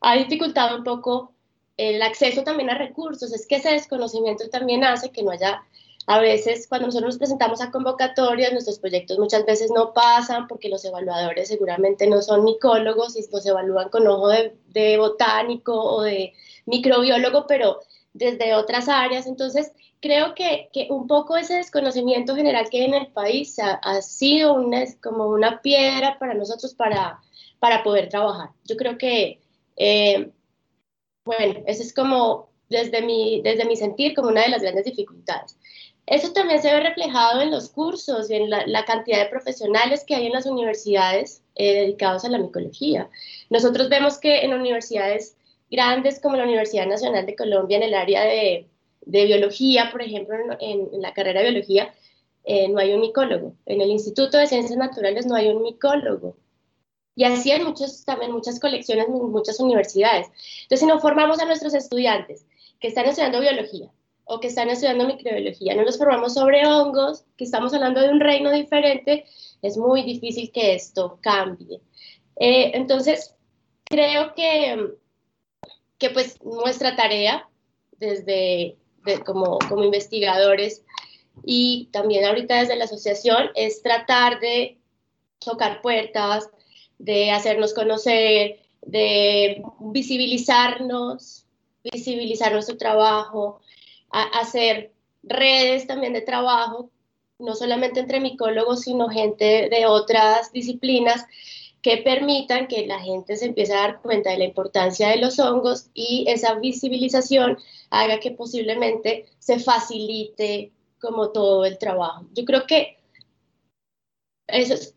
[0.00, 1.32] ha dificultado un poco
[1.76, 3.32] el acceso también a recursos.
[3.32, 5.62] Es que ese desconocimiento también hace que no haya
[6.06, 10.68] a veces cuando nosotros nos presentamos a convocatorias, nuestros proyectos muchas veces no pasan porque
[10.68, 16.32] los evaluadores seguramente no son micólogos y los evalúan con ojo de, botánico o de
[16.64, 17.80] microbiólogo, pero
[18.12, 19.26] desde otras áreas.
[19.26, 24.54] Entonces, creo que, un poco ese desconocimiento general que hay en el país ha, sido
[24.54, 27.20] una, como una piedra para nosotros para,
[27.58, 28.50] para poder trabajar.
[28.64, 29.40] Yo creo que,
[29.76, 30.30] eh,
[31.24, 35.56] bueno, eso es como desde mi, desde mi sentir como una de las grandes dificultades.
[36.06, 40.14] Eso también se ve reflejado en los cursos y en la, cantidad de profesionales que
[40.14, 43.10] hay en las universidades eh, dedicados a la micología.
[43.50, 45.36] Nosotros vemos que en universidades
[45.68, 48.68] grandes como la Universidad Nacional de Colombia, en el área de,
[49.04, 51.92] biología, por ejemplo, en, la carrera de biología,
[52.44, 53.56] eh, no hay un micólogo.
[53.66, 56.36] En el Instituto de Ciencias Naturales no hay un micólogo.
[57.16, 60.28] Y así hay muchos, también muchas colecciones en muchas universidades.
[60.62, 62.46] Entonces, si no formamos a nuestros estudiantes
[62.78, 63.90] que están estudiando biología,
[64.26, 68.20] o que están estudiando microbiología, no nos formamos sobre hongos, que estamos hablando de un
[68.20, 69.24] reino diferente,
[69.62, 71.80] es muy difícil que esto cambie.
[72.38, 73.34] Eh, entonces,
[73.84, 74.94] creo que,
[75.98, 77.48] que pues nuestra tarea
[77.98, 78.76] desde
[79.24, 80.84] como, como investigadores
[81.44, 84.78] y también ahorita desde la asociación es tratar de
[85.38, 86.50] tocar puertas,
[86.98, 91.46] de hacernos conocer, de visibilizarnos,
[91.92, 93.60] visibilizar nuestro trabajo,
[94.10, 94.92] hacer
[95.22, 96.90] redes también de trabajo,
[97.38, 101.26] no solamente entre micólogos, sino gente de otras disciplinas
[101.82, 105.38] que permitan que la gente se empiece a dar cuenta de la importancia de los
[105.38, 107.58] hongos y esa visibilización
[107.90, 112.26] haga que posiblemente se facilite como todo el trabajo.
[112.32, 112.98] Yo creo que
[114.48, 114.96] eso es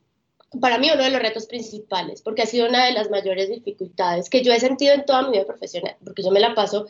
[0.60, 4.30] para mí uno de los retos principales, porque ha sido una de las mayores dificultades
[4.30, 6.88] que yo he sentido en toda mi vida profesional, porque yo me la paso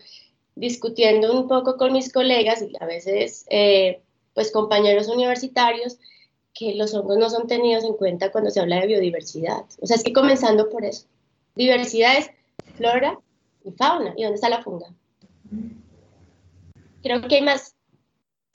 [0.60, 4.02] discutiendo un poco con mis colegas y a veces eh,
[4.34, 5.98] pues compañeros universitarios
[6.54, 9.64] que los hongos no son tenidos en cuenta cuando se habla de biodiversidad.
[9.80, 11.06] O sea, es que comenzando por eso.
[11.56, 12.30] Diversidad es
[12.76, 13.18] flora
[13.64, 14.14] y fauna.
[14.18, 14.88] ¿Y dónde está la funga?
[17.02, 17.76] Creo que hay más,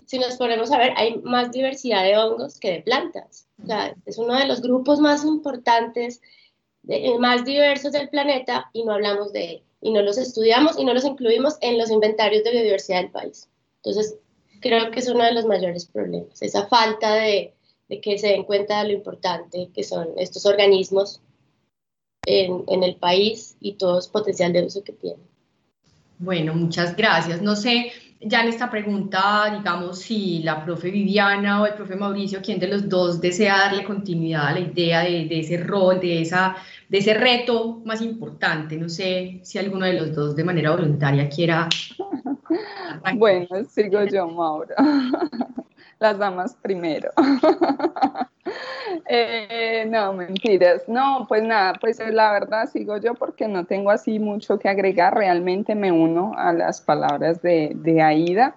[0.07, 3.47] si nos ponemos a ver, hay más diversidad de hongos que de plantas.
[3.63, 6.21] O sea, es uno de los grupos más importantes,
[7.19, 10.95] más diversos del planeta y no hablamos de él y no los estudiamos y no
[10.95, 13.51] los incluimos en los inventarios de biodiversidad del país.
[13.76, 14.16] Entonces,
[14.61, 17.53] creo que es uno de los mayores problemas, esa falta de,
[18.03, 21.20] que se den cuenta de lo importante que son estos organismos
[22.24, 25.20] en, en el país y todo el potencial de uso que tienen.
[26.18, 27.43] Bueno, muchas gracias.
[27.43, 27.93] No sé,
[28.27, 32.68] ya en esta pregunta, digamos, si la profe Viviana o el profe Mauricio, ¿quién de
[32.68, 36.57] los dos desea darle continuidad a la idea de, de, ese rol, de, esa,
[36.89, 38.77] de ese reto más importante?
[38.77, 41.68] No sé si alguno de los dos de manera voluntaria quiera.
[43.16, 44.75] Bueno, sigo yo, Mauro.
[46.05, 47.09] Las damas primero.
[49.07, 50.83] Eh, no, mentiras.
[50.87, 55.15] No, pues nada, pues la verdad sigo yo porque no tengo así mucho que agregar.
[55.15, 58.55] Realmente me uno a las palabras de, de Aida.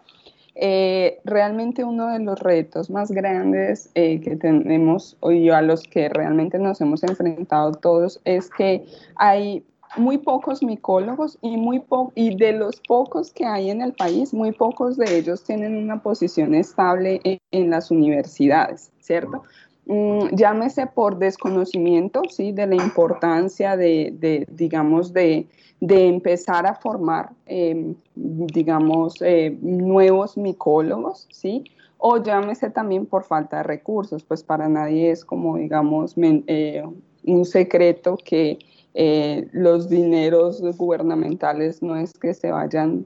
[0.55, 6.09] Eh, realmente uno de los retos más grandes eh, que tenemos hoy a los que
[6.09, 8.85] realmente nos hemos enfrentado todos es que
[9.15, 9.63] hay
[9.95, 11.83] muy pocos micólogos y, muy
[12.15, 16.01] y de los pocos que hay en el país, muy pocos de ellos tienen una
[16.01, 19.43] posición estable en, en las universidades, ¿cierto?
[19.87, 22.51] Mm, llámese por desconocimiento, ¿sí?
[22.51, 25.47] De la importancia de, digamos, de,
[25.79, 31.63] empezar a formar, em, digamos, eh, nuevos micólogos, ¿sí?
[31.97, 36.83] O llámese también por falta de recursos, pues para nadie es como, digamos, eh,
[37.25, 38.59] un secreto que
[38.99, 43.05] eh, los dineros gubernamentales no es que se vayan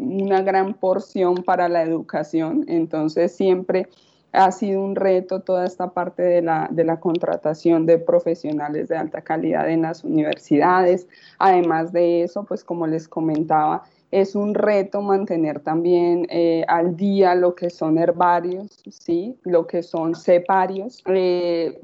[0.00, 3.86] una gran porción para la educación, entonces siempre
[4.32, 8.96] ha sido un reto toda esta parte de la, de la contratación de profesionales de
[8.96, 11.06] alta calidad en las universidades.
[11.38, 13.82] Además de eso, pues como les comentaba,
[14.14, 19.36] es un reto mantener también eh, al día lo que son herbarios, ¿sí?
[19.42, 21.02] lo que son ceparios.
[21.06, 21.80] Eh,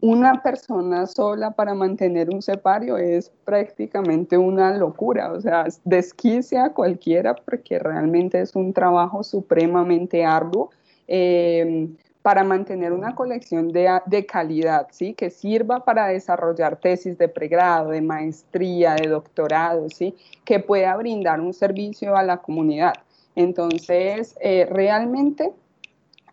[0.00, 6.72] una persona sola para mantener un cepario es prácticamente una locura, o sea, desquicia a
[6.72, 10.70] cualquiera porque realmente es un trabajo supremamente arduo.
[11.08, 11.88] Eh,
[12.22, 15.12] para mantener una colección de, calidad, ¿sí?
[15.12, 20.14] que sirva para desarrollar tesis de pregrado, de maestría, de doctorado, ¿sí?
[20.44, 22.94] que pueda brindar un servicio a la comunidad.
[23.34, 25.52] Entonces, eh, realmente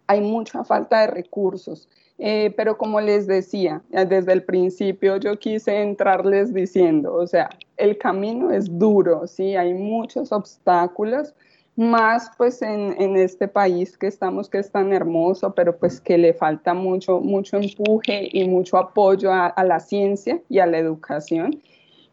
[0.05, 1.89] hay mucha falta de recursos.
[2.21, 7.97] Eh, pero como les decía, desde el principio yo quise entrarles diciendo, o sea, el
[7.97, 9.55] camino es duro, ¿sí?
[9.55, 11.33] Hay muchos obstáculos,
[11.79, 16.33] más pues en, este país que estamos, que es tan hermoso, pero pues que le
[16.33, 21.61] falta mucho, mucho empuje y mucho apoyo a, la ciencia y a la educación.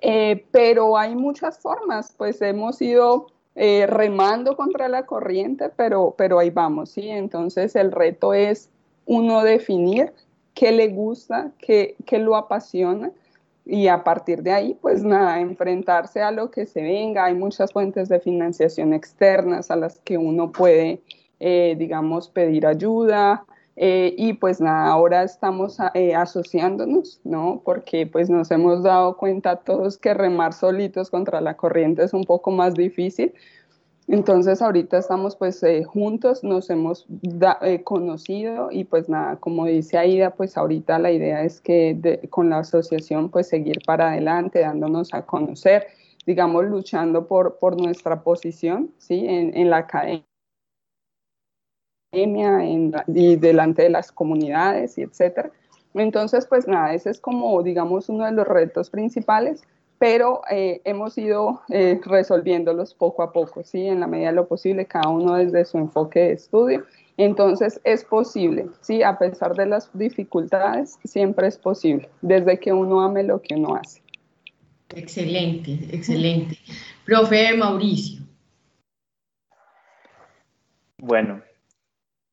[0.02, 6.38] Eh, pero hay muchas formas, pues hemos ido eh, remando contra la corriente, pero, pero
[6.38, 7.08] ahí vamos, ¿sí?
[7.08, 8.70] Entonces el reto es
[9.04, 10.12] uno definir
[10.54, 13.10] qué le gusta, qué, qué lo apasiona
[13.66, 17.24] y a partir de ahí, pues nada, enfrentarse a lo que se venga.
[17.24, 21.02] Hay muchas fuentes de financiación externas a las que uno puede,
[21.40, 23.44] eh, digamos, pedir ayuda.
[23.74, 27.60] Eh, y pues nada, ahora estamos eh, asociándonos, ¿no?
[27.64, 32.24] Porque pues nos hemos dado cuenta todos que remar solitos contra la corriente es un
[32.24, 33.34] poco más difícil,
[34.08, 37.06] entonces ahorita estamos pues eh, juntos, nos hemos
[37.62, 42.48] eh, conocido y pues nada, como dice Aida, pues ahorita la idea es que con
[42.50, 45.88] la asociación pues seguir para adelante, dándonos a conocer,
[46.24, 49.26] digamos, luchando por, por nuestra posición, ¿sí?
[49.26, 50.24] En, la academia
[52.12, 55.50] y delante de las comunidades y etcétera.
[55.94, 59.62] Entonces, pues nada, ese es como, digamos, uno de los retos principales
[59.98, 63.86] pero eh, hemos ido eh, resolviéndolos poco a poco, ¿sí?
[63.86, 66.84] En la medida de lo posible, cada uno desde su enfoque de estudio.
[67.16, 69.02] Entonces es posible, ¿sí?
[69.02, 73.74] A pesar de las dificultades, siempre es posible, desde que uno ame lo que uno
[73.76, 74.02] hace.
[74.94, 76.58] Excelente, excelente.
[77.04, 78.20] Profe Mauricio.
[80.98, 81.42] Bueno,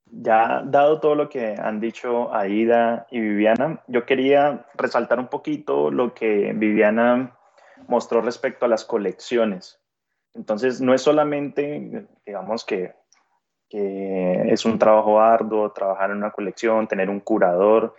[0.05, 5.91] ya dado todo lo que han dicho Aida y Viviana, yo quería resaltar un poquito
[5.91, 7.36] lo que Viviana
[7.88, 9.79] mostró respecto a las colecciones.
[10.34, 12.95] Entonces, no es solamente, digamos que,
[13.75, 17.95] es un trabajo arduo trabajar en una colección, tener un curador,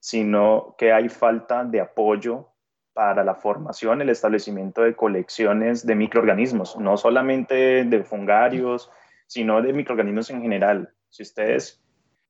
[0.00, 2.48] sino que hay falta de apoyo
[2.94, 8.90] para la formación, el establecimiento de colecciones de microorganismos, no solamente de fungarios,
[9.26, 10.94] sino de microorganismos en general.
[11.10, 11.84] Si ustedes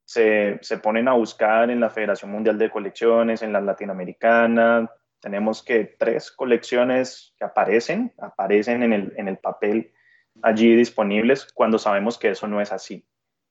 [0.05, 4.91] se, se, ponen a buscar en la Federación Mundial de Colecciones, en la Latinoamericana,
[5.27, 9.93] tenemos que tres colecciones que aparecen, aparecen en el, en el papel
[10.41, 13.05] allí disponibles cuando sabemos que eso no es así.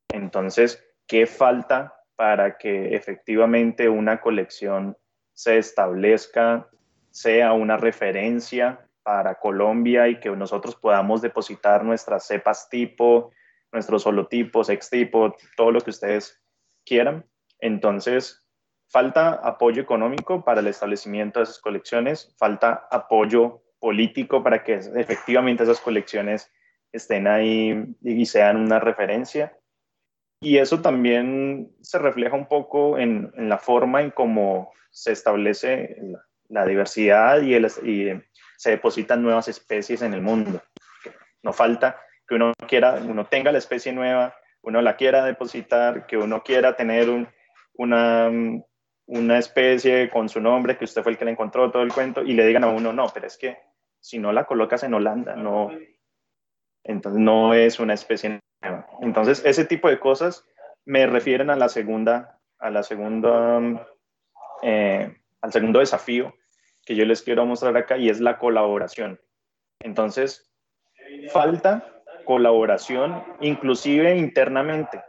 [0.07, 4.97] Entonces, ¿qué falta para que efectivamente una colección
[5.34, 6.69] se establezca,
[7.11, 13.32] sea una referencia para Colombia y que nosotros podamos depositar nuestras cepas tipo,
[13.73, 16.41] nuestros holotipos, ex tipo, todo lo que ustedes
[16.86, 17.26] quieran?
[17.59, 18.45] Entonces,
[18.96, 25.64] falta apoyo económico para el establecimiento de esas colecciones, falta apoyo político para que efectivamente
[25.64, 26.50] esas colecciones
[26.93, 29.54] estén ahí y sean una referencia.
[30.39, 35.98] Y eso también se refleja un poco en, la forma en cómo se establece
[36.48, 38.14] la, diversidad y,
[38.56, 40.62] se depositan nuevas especies en el mundo.
[41.43, 46.16] No falta que uno quiera, uno tenga la especie nueva, uno la quiera depositar, que
[46.16, 47.28] uno quiera tener un,
[47.74, 48.32] una
[49.08, 52.24] una especie con su nombre, que usted fue el que la encontró, todo el cuento,
[52.24, 53.58] y le digan a uno, no, pero es que
[53.99, 55.72] si no la colocas en Holanda, no,
[56.84, 58.88] entonces no es una especie nueva.
[59.01, 60.45] Entonces, ese tipo de cosas
[60.86, 63.88] me refieren a la segunda, a la segunda,
[64.62, 66.34] eh, al segundo desafío
[66.86, 69.20] que yo les quiero mostrar acá y es la colaboración.
[69.80, 70.51] Entonces,
[71.32, 75.03] falta colaboración inclusive internamente.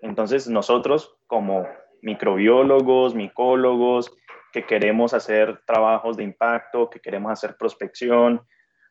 [0.00, 1.66] Entonces, nosotros como
[2.02, 4.12] microbiólogos, micólogos,
[4.52, 8.46] que queremos hacer trabajos de impacto, que queremos hacer prospección.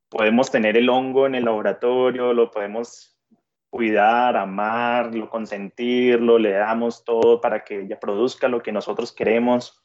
[0.09, 3.19] Podemos tener el hongo en el laboratorio, lo podemos
[3.69, 9.81] cuidar, amarlo, consentirlo, le damos todo para que ella produzca lo que nosotros queremos.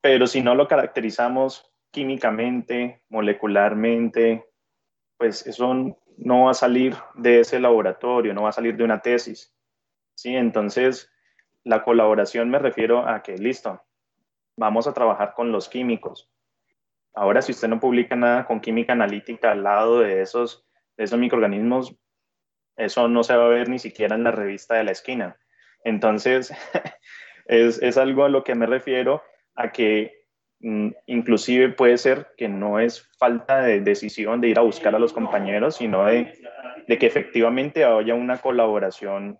[0.00, 4.50] Pero si no lo caracterizamos químicamente, molecularmente,
[5.16, 9.00] pues eso no va a salir de ese laboratorio, no va a salir de una
[9.00, 9.54] tesis.
[10.14, 11.11] Sí, entonces
[11.64, 13.82] la colaboración me refiero a que, listo,
[14.56, 16.30] vamos a trabajar con los químicos.
[17.14, 21.94] Ahora, si usted no publica nada con química analítica al lado de esos, esos microorganismos,
[22.76, 25.36] eso no se va a ver ni siquiera en la revista de la esquina.
[25.84, 26.52] Entonces,
[27.46, 29.22] es, es algo a lo que me refiero,
[29.54, 30.24] a que
[30.60, 34.98] mm, inclusive puede ser que no es falta de decisión de ir a buscar a
[34.98, 36.32] los compañeros, sino de,
[36.88, 39.38] de que efectivamente haya una colaboración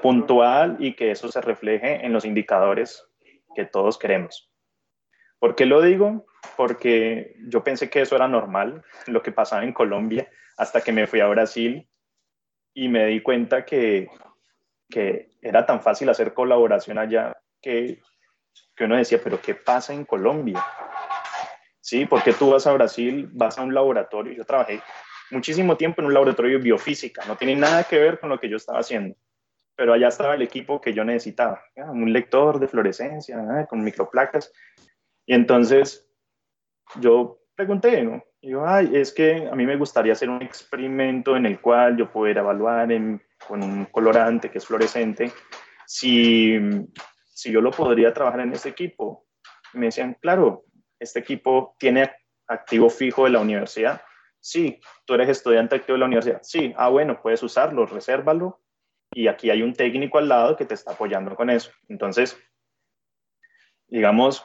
[0.00, 3.06] puntual y que eso se refleje en los indicadores
[3.54, 4.50] que todos queremos.
[5.38, 6.26] ¿Por qué lo digo?
[6.56, 11.06] Porque yo pensé que eso era normal, lo que pasaba en Colombia, hasta que me
[11.06, 11.88] fui a Brasil
[12.74, 14.08] y me di cuenta que,
[14.88, 18.00] que era tan fácil hacer colaboración allá que,
[18.74, 20.64] que uno decía, pero ¿qué pasa en Colombia?
[21.80, 24.80] Sí, porque tú vas a Brasil, vas a un laboratorio, yo trabajé
[25.30, 28.48] muchísimo tiempo en un laboratorio de biofísica, no tiene nada que ver con lo que
[28.48, 29.16] yo estaba haciendo
[29.76, 34.50] pero allá estaba el equipo que yo necesitaba, un lector de fluorescencia, con microplacas.
[35.26, 36.08] Y entonces
[36.98, 38.24] yo pregunté, ¿no?
[38.40, 41.96] Y yo, ay, es que a mí me gustaría hacer un experimento en el cual
[41.96, 42.88] yo pudiera evaluar
[43.46, 45.30] con un colorante que es fluorescente
[45.86, 46.58] si,
[47.24, 49.26] si yo lo podría trabajar en este equipo.
[49.74, 50.64] me decían, claro,
[50.98, 52.10] este equipo tiene
[52.46, 54.00] activo fijo de la universidad.
[54.40, 56.40] Sí, tú eres estudiante activo de la universidad.
[56.42, 58.60] Sí, ah, bueno, puedes usarlo, resérvalo
[59.12, 61.70] y aquí hay un técnico al lado que te está apoyando con eso.
[61.88, 62.38] Entonces,
[63.88, 64.44] digamos,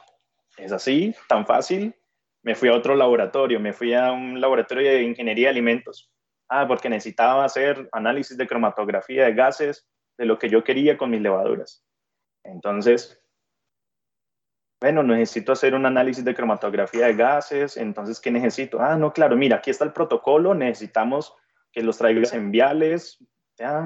[0.57, 1.95] es así, tan fácil.
[2.43, 6.11] Me fui a otro laboratorio, me fui a un laboratorio de ingeniería de alimentos.
[6.49, 9.87] Ah, porque necesitaba hacer análisis de cromatografía de gases,
[10.17, 11.85] de lo que yo quería con mis levaduras.
[12.43, 13.21] Entonces,
[14.81, 18.81] bueno, necesito hacer un análisis de cromatografía de gases, entonces, ¿qué necesito?
[18.81, 21.35] Ah, no, claro, mira, aquí está el protocolo, necesitamos
[21.71, 23.23] que los traigas en viales,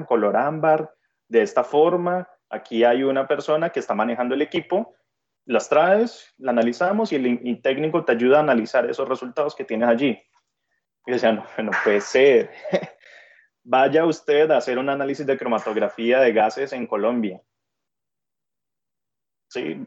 [0.06, 0.94] color ámbar,
[1.28, 2.28] de esta forma.
[2.48, 4.94] Aquí hay una persona que está manejando el equipo,
[5.46, 9.88] las traes, la analizamos y el, técnico te ayuda a analizar esos resultados que tienes
[9.88, 10.20] allí.
[11.06, 12.50] Y decía, no, no puede ser.
[13.64, 17.40] Vaya usted a hacer un análisis de cromatografía de gases en Colombia.
[19.48, 19.86] ¿Sí?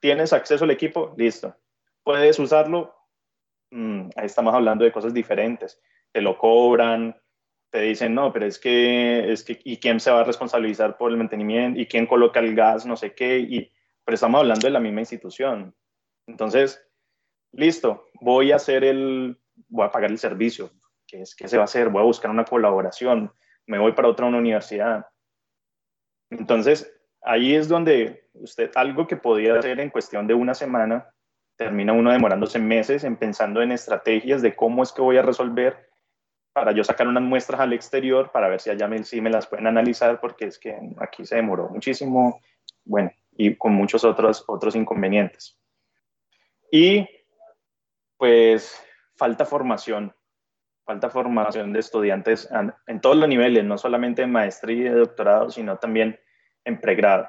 [0.00, 1.14] ¿Tienes acceso al equipo?
[1.16, 1.56] Listo.
[2.02, 2.94] ¿Puedes usarlo?
[3.70, 5.80] Mm, ahí estamos hablando de cosas diferentes.
[6.12, 7.19] Te lo cobran,
[7.70, 11.10] te dicen, no, pero es que, es que, ¿y quién se va a responsabilizar por
[11.10, 11.80] el mantenimiento?
[11.80, 12.84] ¿Y quién coloca el gas?
[12.84, 13.38] No sé qué.
[13.38, 13.72] Y,
[14.04, 15.74] pero estamos hablando de la misma institución.
[16.26, 16.84] Entonces,
[17.52, 20.72] listo, voy a hacer el, voy a pagar el servicio.
[21.06, 21.88] ¿Qué, es, qué se va a hacer?
[21.90, 23.32] Voy a buscar una colaboración.
[23.66, 25.06] Me voy para otra universidad.
[26.30, 26.92] Entonces,
[27.22, 31.12] ahí es donde usted, algo que podía hacer en cuestión de una semana,
[31.56, 35.89] termina uno demorándose meses en pensando en estrategias de cómo es que voy a resolver
[36.52, 39.46] para yo sacar unas muestras al exterior para ver si allá me, sí me las
[39.46, 42.40] pueden analizar, porque es que aquí se demoró muchísimo,
[42.84, 45.58] bueno, y con muchos otros, otros inconvenientes.
[46.70, 47.08] Y
[48.16, 48.84] pues
[49.16, 50.14] falta formación,
[50.84, 52.48] falta formación de estudiantes
[52.86, 56.18] en, todos los niveles, no solamente en maestría y doctorado, sino también
[56.64, 57.28] en pregrado.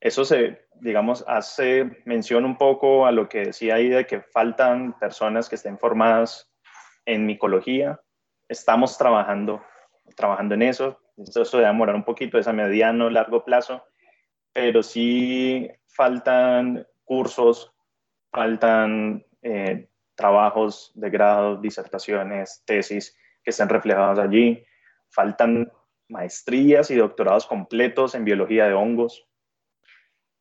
[0.00, 4.98] Eso se, digamos, hace mención un poco a lo que decía ahí de que faltan
[4.98, 6.52] personas que estén formadas
[7.06, 8.00] en micología,
[8.48, 9.62] estamos trabajando,
[10.16, 11.00] trabajando en eso.
[11.16, 13.84] Esto se va a demorar un poquito, es a mediano, largo plazo,
[14.52, 17.72] pero sí faltan cursos,
[18.30, 24.64] faltan eh, trabajos de grado, disertaciones, tesis que estén reflejados allí,
[25.08, 25.70] faltan
[26.08, 29.26] maestrías y doctorados completos en biología de hongos,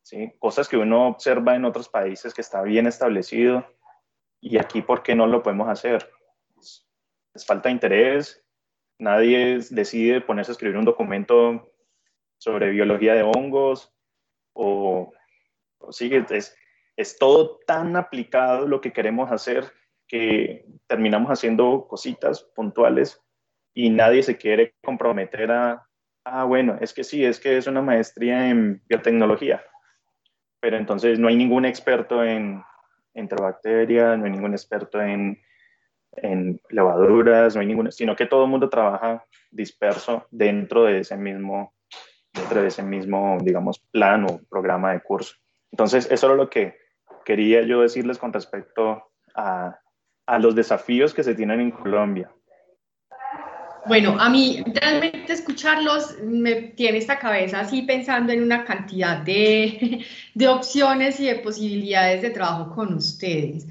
[0.01, 0.33] ¿sí?
[0.39, 3.65] cosas que uno observa en otros países que está bien establecido
[4.39, 6.09] y aquí, ¿por qué no lo podemos hacer?
[7.43, 8.43] Falta interés,
[8.99, 11.73] nadie decide ponerse a escribir un documento
[12.37, 13.93] sobre biología de hongos
[14.53, 15.11] o,
[15.89, 16.55] sigue, es,
[16.95, 19.71] es todo tan aplicado lo que queremos hacer
[20.07, 23.21] que terminamos haciendo cositas puntuales
[23.73, 25.87] y nadie se quiere comprometer a,
[26.23, 29.63] ah, bueno, es que sí, es que es una maestría en biotecnología,
[30.59, 32.63] pero entonces no hay ningún experto en
[33.13, 35.41] enterobacterias, no hay ningún experto en
[36.17, 41.17] en levaduras, no hay ninguna, sino que todo el mundo trabaja disperso dentro de ese
[41.17, 41.73] mismo,
[42.33, 45.35] dentro de ese mismo, digamos, plan o programa de curso.
[45.71, 46.77] Entonces, eso era lo que
[47.23, 49.79] quería yo decirles con respecto a,
[50.25, 52.31] a los desafíos que se tienen en Colombia.
[53.87, 60.03] Bueno, a mí realmente escucharlos me tiene esta cabeza así pensando en una cantidad de,
[60.33, 63.67] de opciones y de posibilidades de trabajo con ustedes.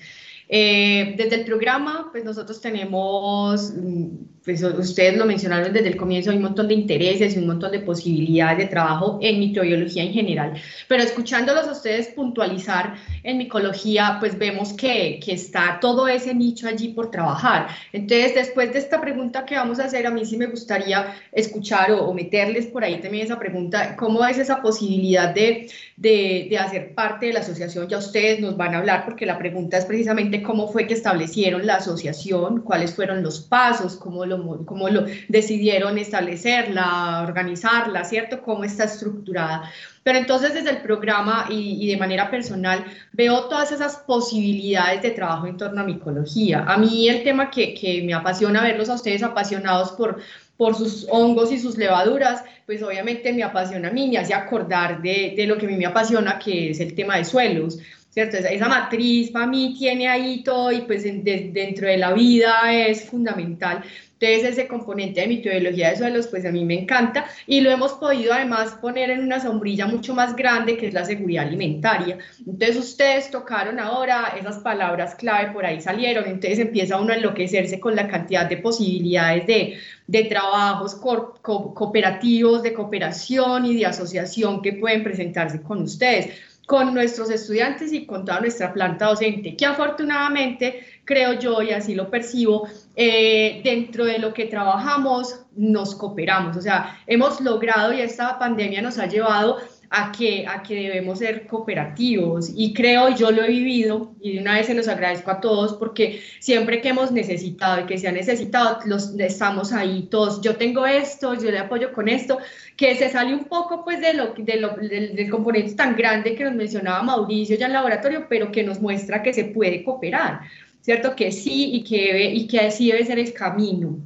[0.48, 4.08] Eh, desde el programa, pues nosotros tenemos mm,
[4.44, 7.72] pues ustedes lo mencionaron desde el comienzo, hay un montón de intereses y un montón
[7.72, 10.52] de posibilidades de trabajo en microbiología en general,
[10.86, 16.68] pero escuchándolos a ustedes puntualizar en micología, pues vemos que, que está todo ese nicho
[16.68, 17.68] allí por trabajar.
[17.92, 21.92] Entonces, después de esta pregunta que vamos a hacer, a mí sí me gustaría escuchar
[21.92, 26.94] o, meterles por ahí también esa pregunta, ¿cómo es esa posibilidad de, de, de hacer
[26.94, 27.88] parte de la asociación?
[27.88, 31.66] Ya ustedes nos van a hablar porque la pregunta es precisamente cómo fue que establecieron
[31.66, 38.42] la asociación, cuáles fueron los pasos, cómo lo cómo lo decidieron establecerla, organizarla, ¿cierto?
[38.42, 39.70] Cómo está estructurada.
[40.04, 45.46] Pero entonces desde el programa y, de manera personal veo todas esas posibilidades de trabajo
[45.46, 46.64] en torno a micología.
[46.68, 50.18] A mí el tema que, que me apasiona verlos a ustedes apasionados por,
[50.56, 55.02] por sus hongos y sus levaduras, pues obviamente me apasiona a mí, me hace acordar
[55.02, 57.78] de, de lo que a mí me apasiona, que es el tema de suelos.
[58.14, 58.36] ¿cierto?
[58.36, 63.82] Esa, matriz para mí tiene ahí todo y pues dentro de la vida es fundamental.
[64.18, 67.92] Entonces ese componente de microbiología de suelos pues a mí me encanta y lo hemos
[67.94, 72.18] podido además poner en una sombrilla mucho más grande que es la seguridad alimentaria.
[72.46, 77.80] Entonces ustedes tocaron ahora esas palabras clave por ahí salieron, entonces empieza uno a enloquecerse
[77.80, 84.74] con la cantidad de posibilidades de, de trabajos cooperativos, de cooperación y de asociación que
[84.74, 90.86] pueden presentarse con ustedes con nuestros estudiantes y con toda nuestra planta docente, que afortunadamente
[91.04, 96.56] creo yo, y así lo percibo, eh, dentro de lo que trabajamos nos cooperamos.
[96.56, 99.58] O sea, hemos logrado y esta pandemia nos ha llevado
[99.96, 102.50] a que, a que debemos ser cooperativos.
[102.54, 105.74] Y creo, yo lo he vivido y de una vez se los agradezco a todos
[105.74, 110.56] porque siempre que hemos necesitado y que se ha necesitado, los, estamos ahí todos, yo
[110.56, 112.38] tengo esto, yo le apoyo con esto,
[112.76, 116.44] que se sale un poco pues de lo, de lo, del, componente tan grande que
[116.44, 120.40] nos mencionaba Mauricio ya en laboratorio, pero que nos muestra que se puede cooperar,
[120.80, 121.14] ¿cierto?
[121.14, 123.98] Que sí y que, y que así debe ser el camino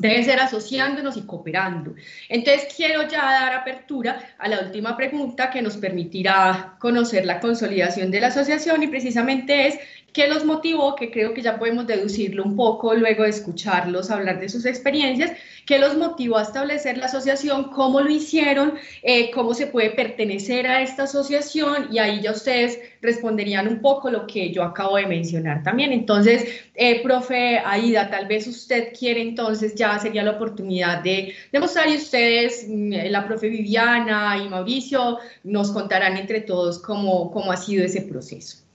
[0.00, 1.94] debe ser asociándonos y cooperando.
[2.28, 8.10] Entonces, quiero ya dar apertura a la última pregunta que nos permitirá conocer la consolidación
[8.10, 9.78] de la asociación y precisamente es
[10.12, 10.94] ¿Qué los motivó?
[10.96, 15.32] Que creo que ya podemos deducirlo un poco luego de escucharlos hablar de sus experiencias.
[15.66, 17.64] ¿Qué los motivó a establecer la asociación?
[17.64, 18.74] ¿Cómo lo hicieron?
[19.02, 21.88] Eh, ¿Cómo se puede pertenecer a esta asociación?
[21.92, 25.92] Y ahí ya ustedes responderían un poco lo que yo acabo de mencionar también.
[25.92, 31.88] Entonces, eh, profe Aida, tal vez usted quiere entonces, ya sería la oportunidad de demostrar
[31.90, 37.56] y ustedes, mm, la profe Viviana y Mauricio, nos contarán entre todos cómo, cómo ha
[37.58, 38.67] sido ese proceso.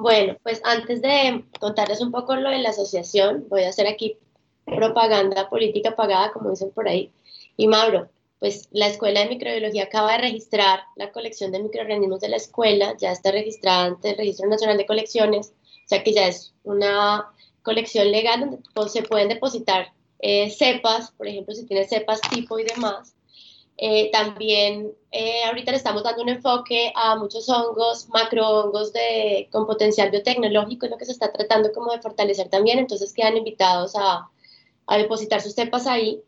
[0.00, 4.16] Bueno, pues antes de contarles un poco lo de la asociación, voy a hacer aquí
[4.64, 7.10] propaganda política pagada, como dicen por ahí.
[7.56, 8.08] Y Mauro,
[8.38, 12.96] pues la Escuela de Microbiología acaba de registrar la colección de microorganismos de la escuela,
[12.98, 15.52] ya está registrada ante el Registro Nacional de Colecciones,
[15.84, 17.26] o sea que ya es una
[17.62, 22.64] colección legal donde se pueden depositar eh, cepas, por ejemplo, si tiene cepas tipo y
[22.64, 23.14] demás,
[23.80, 29.66] eh, también eh, ahorita le estamos dando un enfoque a muchos hongos, macrohongos de, con
[29.66, 33.94] potencial biotecnológico, es lo que se está tratando como de fortalecer también, entonces quedan invitados
[33.94, 34.28] a,
[34.88, 36.20] a depositar sus cepas ahí.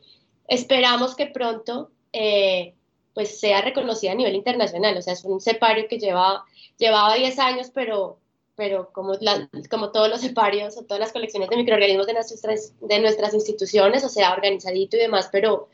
[0.46, 2.74] Esperamos que pronto eh,
[3.14, 6.44] pues sea reconocida a nivel internacional, o sea, es un cepario que lleva,
[6.78, 8.20] llevaba 10 años, pero,
[8.54, 9.14] pero como,
[9.68, 14.04] como todos los ceparios o todas las colecciones de microorganismos de nuestras, de nuestras instituciones,
[14.04, 15.68] o sea, organizadito y demás, pero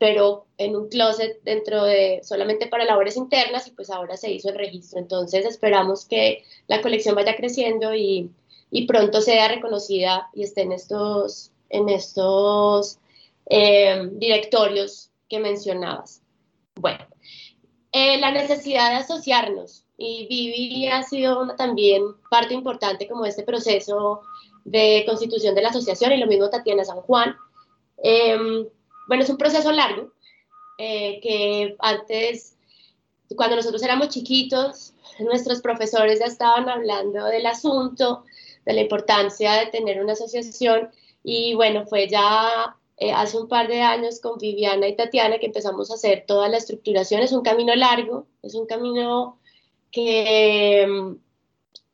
[0.00, 4.48] pero en un closet dentro de solamente para labores internas y pues ahora se hizo
[4.48, 4.98] el registro.
[4.98, 8.30] Entonces esperamos que la colección vaya creciendo y,
[8.70, 12.98] y pronto sea reconocida y esté en estos, en estos
[13.50, 16.22] eh, directorios que mencionabas.
[16.76, 17.04] Bueno,
[17.92, 23.42] eh, la necesidad de asociarnos y Vivi ha sido una, también parte importante como este
[23.42, 24.22] proceso
[24.64, 27.36] de constitución de la asociación y lo mismo Tatiana San Juan.
[28.02, 28.38] Eh,
[29.10, 30.12] bueno, es un proceso largo,
[30.78, 32.56] eh, que antes,
[33.34, 38.22] cuando nosotros éramos chiquitos, nuestros profesores ya estaban hablando del asunto,
[38.64, 40.90] de la importancia de tener una asociación,
[41.24, 45.46] y bueno, fue ya eh, hace un par de años con Viviana y Tatiana que
[45.46, 47.20] empezamos a hacer toda la estructuración.
[47.20, 49.40] Es un camino largo, es un camino
[49.90, 50.86] que,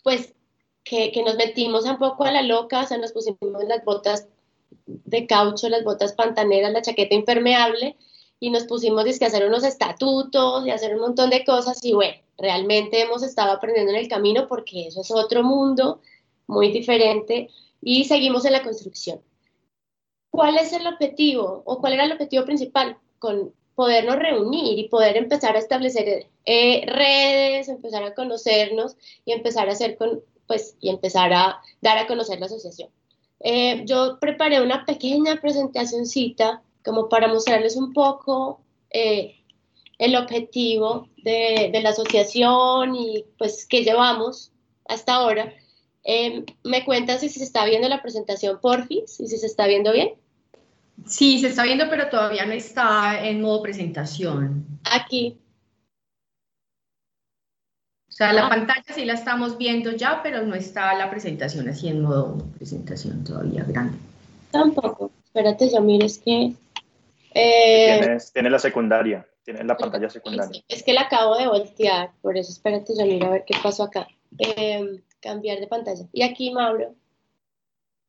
[0.03, 0.35] pues,
[0.85, 4.29] que, que nos metimos un poco a la loca, o sea, nos pusimos las botas
[4.87, 7.97] de caucho, las botas pantaneras, la chaqueta impermeable
[8.39, 12.15] y nos pusimos a hacer unos estatutos y hacer un montón de cosas y bueno,
[12.39, 16.01] realmente hemos estado aprendiendo en el camino porque eso es otro mundo
[16.47, 17.51] muy diferente
[17.81, 19.21] y seguimos en la construcción.
[20.31, 22.99] ¿Cuál es el objetivo o cuál era el objetivo principal?
[23.19, 29.69] Con podernos reunir y poder empezar a establecer eh, redes, empezar a conocernos y empezar
[29.69, 32.91] a hacer con, pues, y empezar a dar a conocer la asociación.
[33.41, 38.61] Eh, yo preparé una pequeña presentacióncita como para mostrarles un poco
[38.91, 39.37] eh,
[39.99, 44.53] el objetivo de, de, la asociación y pues qué llevamos
[44.89, 45.53] hasta ahora.
[46.05, 49.19] Eh, ¿Me cuentan si se está viendo la presentación, porfis?
[49.21, 50.11] ¿Y si se está viendo bien?
[51.05, 54.65] Sí, se está viendo, pero todavía no está en modo presentación.
[54.85, 55.37] Aquí.
[58.17, 58.49] O sea, la ah.
[58.49, 63.23] pantalla sí la estamos viendo ya, pero no está la presentación así en modo presentación
[63.23, 63.99] todavía grande.
[64.51, 65.11] Tampoco.
[65.23, 66.55] Espérate, ya mires que...
[67.35, 70.63] Eh, tiene la secundaria, tiene la pantalla secundaria.
[70.67, 73.83] Es, que la acabo de voltear, por eso espérate, ya mira a ver qué pasó
[73.83, 74.09] acá.
[74.39, 76.07] Eh, cambiar de pantalla.
[76.11, 76.95] ¿Y aquí, Mauro?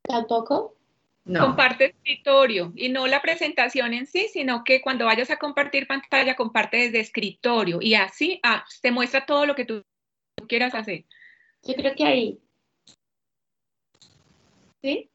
[0.03, 0.73] ¿Tampoco?
[1.37, 6.37] Comparte escritorio y no la presentación en sí, sino que cuando vayas a compartir pantalla,
[6.37, 9.83] comparte desde escritorio y así ah, te muestra todo lo que tú
[10.45, 11.05] quieras hacer.
[11.63, 12.39] Yo creo que ahí.
[14.81, 15.09] ¿Sí?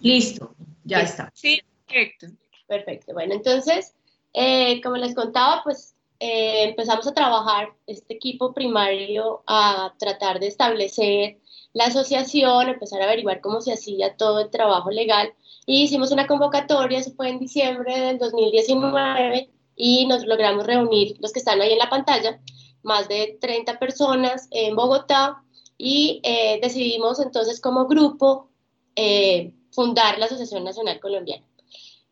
[0.00, 0.54] Listo,
[0.84, 1.30] ya está.
[1.34, 2.26] Sí, perfecto.
[2.66, 3.12] Perfecto.
[3.12, 3.94] Bueno, entonces,
[4.32, 10.46] eh, como les contaba, pues eh, empezamos a trabajar este equipo primario a tratar de
[10.46, 11.38] establecer
[11.72, 15.34] la asociación, empezar a averiguar cómo se hacía todo el trabajo legal
[15.66, 21.32] y hicimos una convocatoria, eso fue en diciembre del 2019 y nos logramos reunir los
[21.32, 22.40] que están ahí en la pantalla,
[22.84, 25.42] más de 30 personas en Bogotá
[25.76, 28.48] y eh, decidimos entonces como grupo
[28.96, 31.44] eh, fundar la Asociación Nacional Colombiana.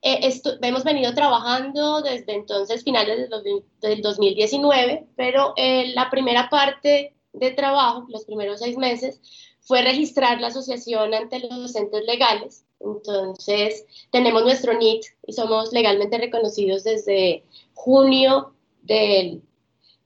[0.04, 0.32] Eh,
[0.62, 3.30] hemos venido trabajando desde entonces, finales
[3.80, 9.20] del 2019, pero la primera parte de trabajo, los primeros seis meses,
[9.60, 12.64] fue registrar la asociación ante los entes legales.
[12.80, 17.44] Entonces, tenemos nuestro NIT y somos legalmente reconocidos desde
[17.74, 19.42] junio del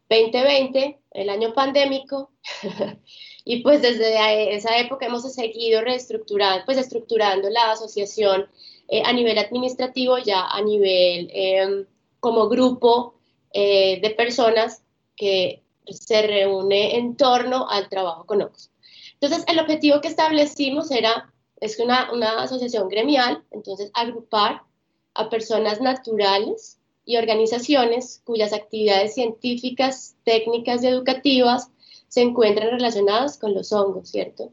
[0.09, 2.31] 2020, el año pandémico.
[3.45, 8.47] y pues desde esa época hemos seguido reestructurando, pues estructurando la asociación
[8.89, 11.87] eh, a nivel administrativo, ya a nivel em,
[12.21, 13.15] como grupo
[13.53, 14.83] eh, de personas
[15.17, 18.71] que se reúne en torno al trabajo con ojos.
[19.15, 24.63] Entonces, el objetivo que establecimos era, es una, una asociación gremial, entonces agrupar
[25.15, 26.76] a personas naturales
[27.07, 31.71] y organizaciones cuyas actividades científicas, técnicas y educativas
[32.09, 34.53] se encuentran relacionadas con los hongos, ¿cierto?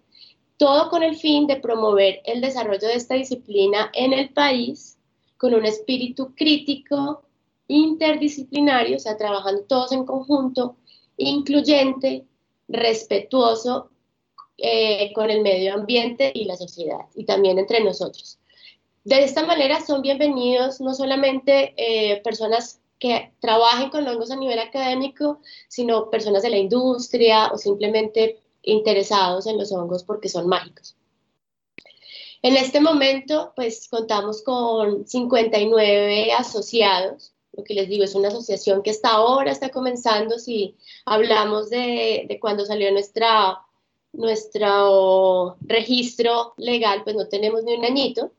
[0.58, 4.98] Todo con el fin de promover el desarrollo de esta disciplina en el país
[5.38, 7.24] con un espíritu crítico,
[7.68, 10.78] interdisciplinario, o sea, trabajando todos en conjunto,
[11.18, 12.26] incluyente,
[12.68, 13.90] respetuoso
[14.58, 18.38] eh, con el medio ambiente y la sociedad, y también entre nosotros.
[19.04, 24.60] De esta manera son bienvenidos no solamente eh, personas que trabajen con hongos a nivel
[24.60, 30.96] académico, sino personas de la industria o simplemente interesados en los hongos porque son mágicos.
[32.42, 37.34] En este momento, pues contamos con 59 asociados.
[37.52, 40.40] Lo que les digo es una asociación que hasta ahora está comenzando.
[40.40, 43.60] Si hablamos de, cuando salió nuestra
[44.14, 48.32] nuestro registro legal, pues no tenemos ni un añito.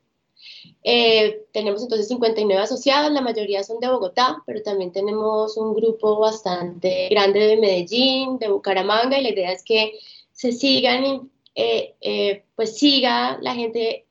[0.82, 6.18] Eh, tenemos entonces 59 asociados, la mayoría son de Bogotá, pero también tenemos un grupo
[6.18, 9.98] bastante grande de Medellín, de Bucaramanga, y la idea es que
[10.32, 14.06] se sigan, eh, eh, pues siga la gente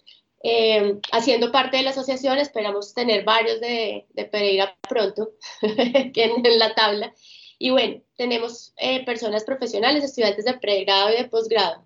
[1.13, 2.37] haciendo parte de la asociación.
[2.37, 5.31] Esperamos tener varios de, Pereira pronto
[5.61, 6.11] en,
[6.45, 7.13] en la tabla
[7.63, 11.81] y bueno, tenemos eh, personas profesionales, estudiantes de pregrado y de posgrado.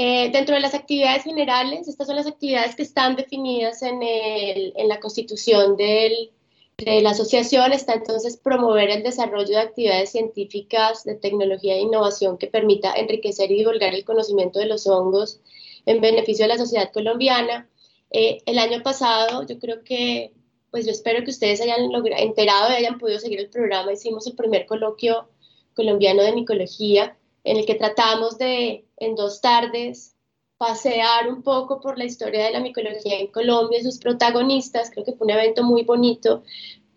[0.00, 4.72] Eh, dentro de las actividades generales, estas son las actividades que están definidas en, el,
[4.76, 6.30] en la constitución del,
[6.76, 7.72] de la asociación.
[7.72, 13.50] Está entonces promover el desarrollo de actividades científicas, de tecnología e innovación que permita enriquecer
[13.50, 15.40] y divulgar el conocimiento de los hongos
[15.84, 17.68] en beneficio de la sociedad colombiana.
[18.12, 20.32] Eh, el año pasado, yo creo que
[20.70, 23.92] pues yo espero que ustedes hayan enterado y hayan podido seguir el programa.
[23.92, 25.28] Hicimos el primer coloquio
[25.74, 30.14] colombiano de micología en el que tratamos de, en dos tardes,
[30.58, 34.90] pasear un poco por la historia de la micología en Colombia y sus protagonistas.
[34.90, 36.42] Creo que fue un evento muy bonito,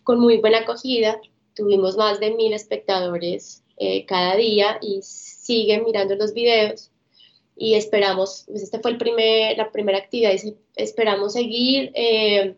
[0.04, 1.20] con muy buena acogida.
[1.56, 6.92] Tuvimos más de mil espectadores eh, cada día y siguen mirando los videos.
[7.56, 11.92] Y esperamos, pues esta fue el primer, la primera actividad y esperamos seguir.
[11.94, 12.56] Eh,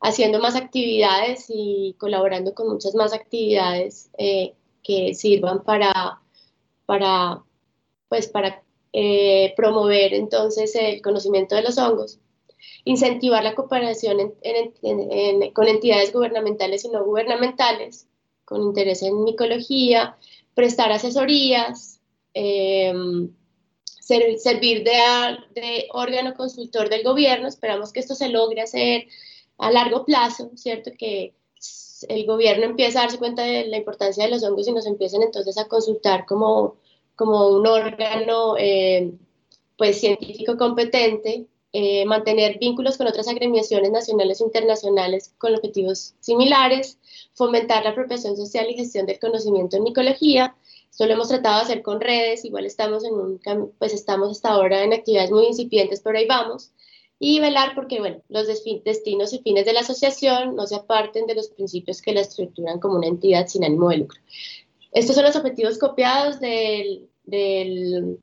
[0.00, 6.20] haciendo más actividades y colaborando con muchas más actividades eh, que sirvan para,
[6.86, 7.42] para,
[8.08, 8.62] pues para
[8.92, 12.18] eh, promover entonces el conocimiento de los hongos,
[12.84, 14.34] incentivar la cooperación
[15.52, 18.08] con entidades gubernamentales y no gubernamentales,
[18.44, 20.16] con interés en micología,
[20.54, 22.00] prestar asesorías,
[22.34, 23.32] em,
[24.00, 24.92] servir de,
[25.54, 27.46] de órgano consultor del gobierno.
[27.46, 29.06] Esperamos que esto se logre hacer
[29.58, 30.90] a largo plazo, ¿cierto?
[30.98, 31.34] Que
[32.08, 35.22] el gobierno empiece a darse cuenta de la importancia de los hongos y nos empiecen
[35.22, 36.76] entonces a consultar como,
[37.20, 39.12] como un órgano eh,
[39.76, 46.98] pues científico competente, eh, mantener vínculos con otras agremiaciones nacionales e internacionales con objetivos similares,
[47.34, 50.56] fomentar la apropiación social y gestión del conocimiento en micología.
[50.90, 53.38] Esto lo hemos tratado de hacer con redes, igual estamos en un
[53.78, 56.72] pues estamos hasta ahora en actividades muy incipientes, pero ahí vamos
[57.18, 61.34] y velar porque bueno, los destinos y fines de la asociación no se aparten de
[61.34, 64.18] los principios que la estructuran como una entidad sin ánimo de lucro.
[64.92, 68.18] Estos son los objetivos copiados del, del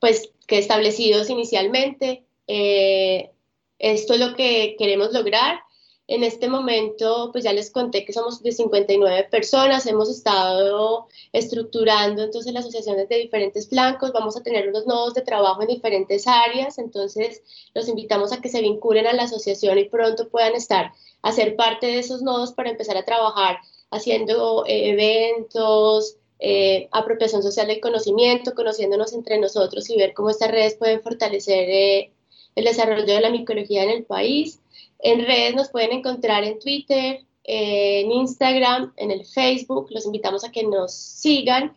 [0.00, 2.24] pues, que establecidos inicialmente.
[2.46, 3.30] Eh,
[3.78, 5.60] esto es lo que queremos lograr
[6.08, 12.24] en este momento, pues ya les conté que somos de 59 personas, hemos estado estructurando
[12.24, 16.26] entonces las asociaciones de diferentes flancos, vamos a tener unos nodos de trabajo en diferentes
[16.26, 17.42] áreas, entonces
[17.72, 20.92] los invitamos a que se vinculen a la asociación y pronto puedan estar,
[21.22, 23.58] a ser parte de esos nodos para empezar a trabajar
[23.90, 30.50] haciendo eh, eventos, eh, apropiación social del conocimiento, conociéndonos entre nosotros y ver cómo estas
[30.50, 32.10] redes pueden fortalecer eh,
[32.56, 34.58] el desarrollo de la micología en el país.
[34.98, 39.86] En redes nos pueden encontrar en Twitter, en Instagram, en el Facebook.
[39.90, 41.76] Los invitamos a que nos sigan.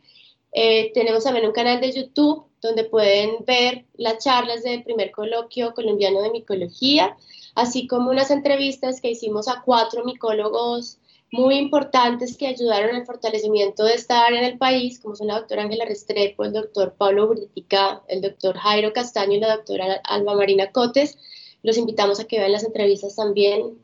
[0.51, 5.75] Eh, tenemos también un canal de YouTube donde pueden ver las charlas del primer coloquio
[5.75, 7.15] colombiano de micología,
[7.53, 10.97] así como unas entrevistas que hicimos a cuatro micólogos
[11.31, 15.39] muy importantes que ayudaron al fortalecimiento de esta área en el país, como son la
[15.39, 20.35] doctora Ángela Restrepo, el doctor Pablo Britica, el doctor Jairo Castaño y la doctora Alba
[20.35, 21.17] Marina Cotes.
[21.63, 23.77] Los invitamos a que vean las entrevistas también.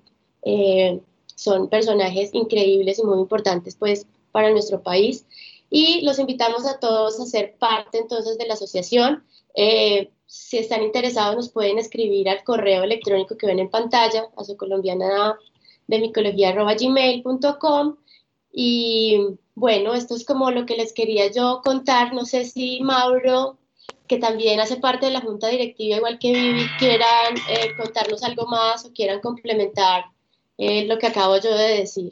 [0.44, 1.02] Eh,
[1.36, 5.26] son personajes increíbles y muy importantes pues para nuestro país.
[5.70, 9.24] Y los invitamos a todos a ser parte entonces de la asociación.
[9.56, 14.44] Eh, si están interesados nos pueden escribir al correo electrónico que ven en pantalla, a
[14.44, 15.38] su colombiana
[15.92, 17.98] de micología.gmail.com
[18.54, 19.20] y
[19.56, 22.14] bueno, esto es como lo que les quería yo contar.
[22.14, 23.58] No sé si Mauro
[24.08, 28.46] que también hace parte de la junta directiva, igual que Vivi, quieran eh, contarnos algo
[28.46, 30.06] más o quieran complementar
[30.58, 32.12] eh, lo que acabo yo de decir.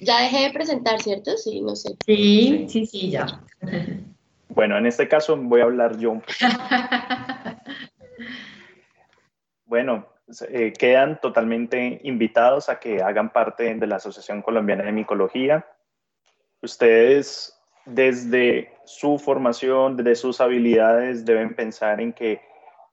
[0.00, 1.36] Ya dejé de presentar, ¿cierto?
[1.36, 1.96] Sí, no sé.
[2.04, 3.42] Sí, sí, sí, ya.
[4.50, 6.34] Bueno, en este caso voy a hablar yo un poco.
[9.68, 10.06] Bueno,
[10.48, 15.66] eh, quedan totalmente invitados a que hagan parte de la Asociación Colombiana de Micología.
[16.62, 17.54] Ustedes
[17.84, 22.40] desde su formación, desde sus habilidades, deben pensar en que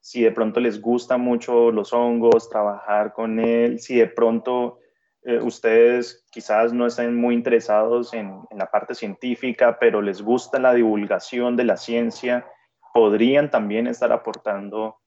[0.02, 4.80] si de pronto les gusta mucho los hongos, trabajar con él, si de pronto
[5.24, 10.60] eh, ustedes quizás no estén muy interesados en, en, la parte científica, pero les gusta
[10.60, 12.46] la divulgación de la ciencia,
[12.94, 14.98] podrían también estar aportando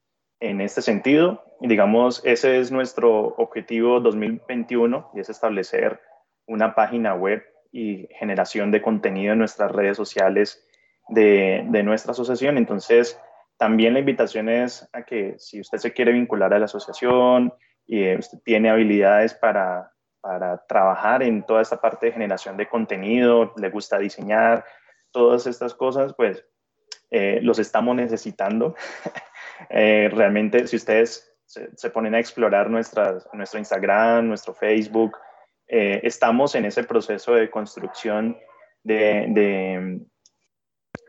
[0.40, 1.44] en este sentido.
[1.60, 6.00] Digamos, ese es nuestro objetivo 2021 y es establecer
[6.46, 10.64] una página web y generación de contenido en nuestras redes sociales
[11.08, 12.56] de, de, nuestra asociación.
[12.56, 13.20] Entonces,
[13.58, 17.52] también la invitación es a que si usted se quiere vincular a la asociación
[17.86, 22.68] y eh, usted tiene habilidades para, para trabajar en toda esta parte de generación de
[22.68, 24.64] contenido, le gusta diseñar,
[25.10, 26.44] todas estas cosas, pues
[27.10, 28.74] eh, los estamos necesitando.
[29.70, 35.16] eh, realmente, si ustedes se, ponen a explorar nuestro Instagram, nuestro Facebook,
[35.66, 38.36] eh, estamos en ese proceso de construcción
[38.82, 40.06] de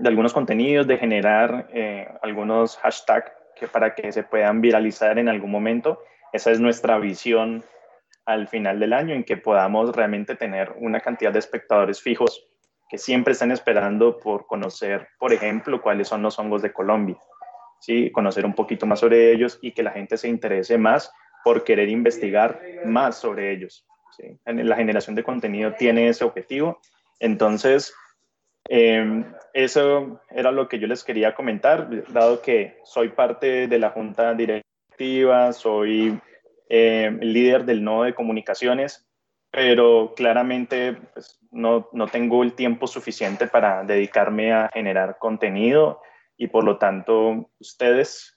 [0.08, 5.52] algunos contenidos, de generar eh, algunos hashtags que para que se puedan viralizar en algún
[5.52, 6.02] momento.
[6.32, 7.64] Esa es nuestra visión
[8.26, 12.48] al final del año, en que podamos realmente tener una cantidad de espectadores fijos
[12.88, 17.18] que siempre están esperando por conocer, por ejemplo, cuáles son los hongos de Colombia,
[17.80, 18.12] ¿sí?
[18.12, 21.12] conocer un poquito más sobre ellos y que la gente se interese más
[21.44, 23.86] por querer investigar más sobre ellos.
[24.46, 26.80] La generación de contenido tiene ese objetivo.
[27.20, 27.94] Entonces,
[28.68, 29.24] eh,
[29.54, 34.34] eso era lo que yo les quería comentar, dado que soy parte de la junta
[34.34, 36.20] directiva, soy
[36.70, 39.08] eh, líder del nodo de comunicaciones,
[39.52, 46.02] pero claramente pues, no, no tengo el tiempo suficiente para dedicarme a generar contenido
[46.40, 48.34] y por lo tanto ustedes,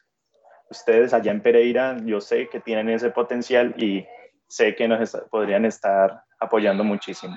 [0.69, 4.05] ustedes allá en Pereira, yo sé que tienen ese potencial y
[4.49, 7.35] sé que nos podrían estar apoyando muchísimo.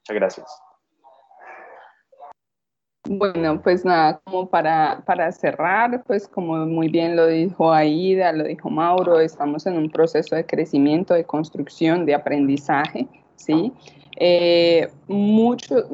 [0.00, 0.62] Muchas gracias.
[3.08, 8.44] Bueno, pues nada, como para, para cerrar, pues como muy bien lo dijo Aida, lo
[8.44, 13.08] dijo Mauro, estamos en un proceso de crecimiento, de construcción, de aprendizaje.
[13.36, 13.72] ¿sí?
[14.22, 15.88] Eh, mucho,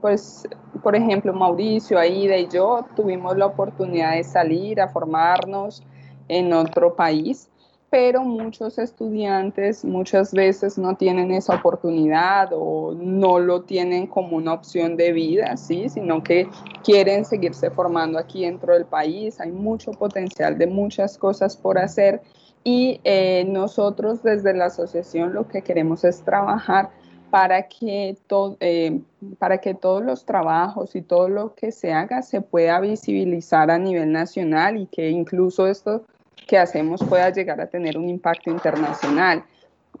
[0.00, 0.48] pues,
[0.82, 5.80] por ejemplo, Mauricio, Aida y yo tuvimos la oportunidad de salir a formarnos
[6.26, 7.48] en otro país,
[7.88, 14.54] pero muchos estudiantes muchas veces no tienen esa oportunidad o no lo tienen como una
[14.54, 15.88] opción de vida, ¿sí?
[15.88, 16.48] sino que
[16.82, 19.38] quieren seguirse formando aquí dentro del país.
[19.40, 22.22] Hay mucho potencial de muchas cosas por hacer
[22.64, 26.90] y eh, nosotros desde la asociación lo que queremos es trabajar
[27.32, 28.14] para que,
[28.60, 29.00] eh,
[29.38, 33.78] para que todos los trabajos y todo lo que se haga se pueda visibilizar a
[33.78, 36.04] nivel nacional y que incluso esto
[36.46, 39.44] que hacemos pueda llegar a tener un impacto internacional.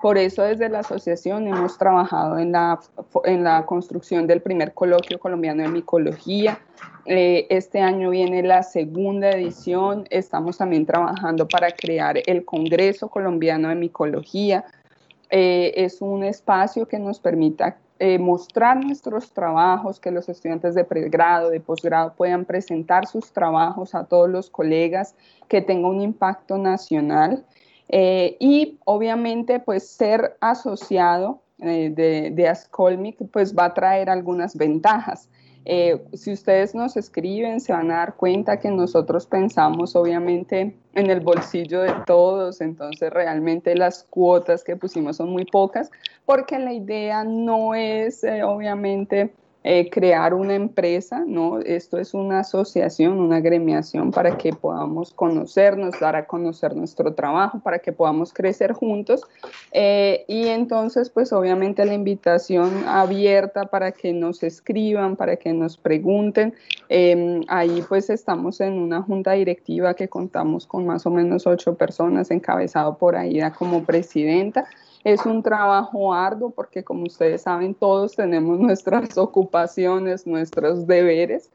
[0.02, 2.78] Por eso desde la asociación hemos trabajado en la,
[3.24, 6.60] en la construcción del primer coloquio colombiano de micología.
[7.06, 10.04] Eh, este año viene la segunda edición.
[10.10, 14.66] Estamos también trabajando para crear el Congreso Colombiano de Micología.
[15.34, 20.84] Eh, es un espacio que nos permita eh, mostrar nuestros trabajos, que los estudiantes de
[20.84, 25.14] pregrado, de posgrado puedan presentar sus trabajos a todos los colegas,
[25.48, 27.46] que tenga un impacto nacional
[27.88, 35.30] eh, y obviamente pues ser asociado de, de Ascolmic pues va a traer algunas ventajas.
[35.64, 41.10] Eh, si ustedes nos escriben, se van a dar cuenta que nosotros pensamos obviamente en
[41.10, 45.90] el bolsillo de todos, entonces realmente las cuotas que pusimos son muy pocas,
[46.26, 49.32] porque la idea no es eh, obviamente
[49.64, 51.60] eh, crear una empresa, ¿no?
[51.60, 57.60] Esto es una asociación, una gremiación para que podamos conocernos, dar a conocer nuestro trabajo,
[57.60, 59.22] para que podamos crecer juntos.
[59.70, 65.76] Eh, y entonces, pues obviamente la invitación abierta para que nos escriban, para que nos
[65.76, 66.54] pregunten.
[66.88, 71.74] Em, ahí pues estamos en una junta directiva que contamos con más o menos ocho
[71.74, 74.66] personas, encabezado por Aida como presidenta.
[75.04, 81.50] Es un trabajo arduo porque como ustedes saben, todos tenemos nuestras ocupaciones, nuestros deberes.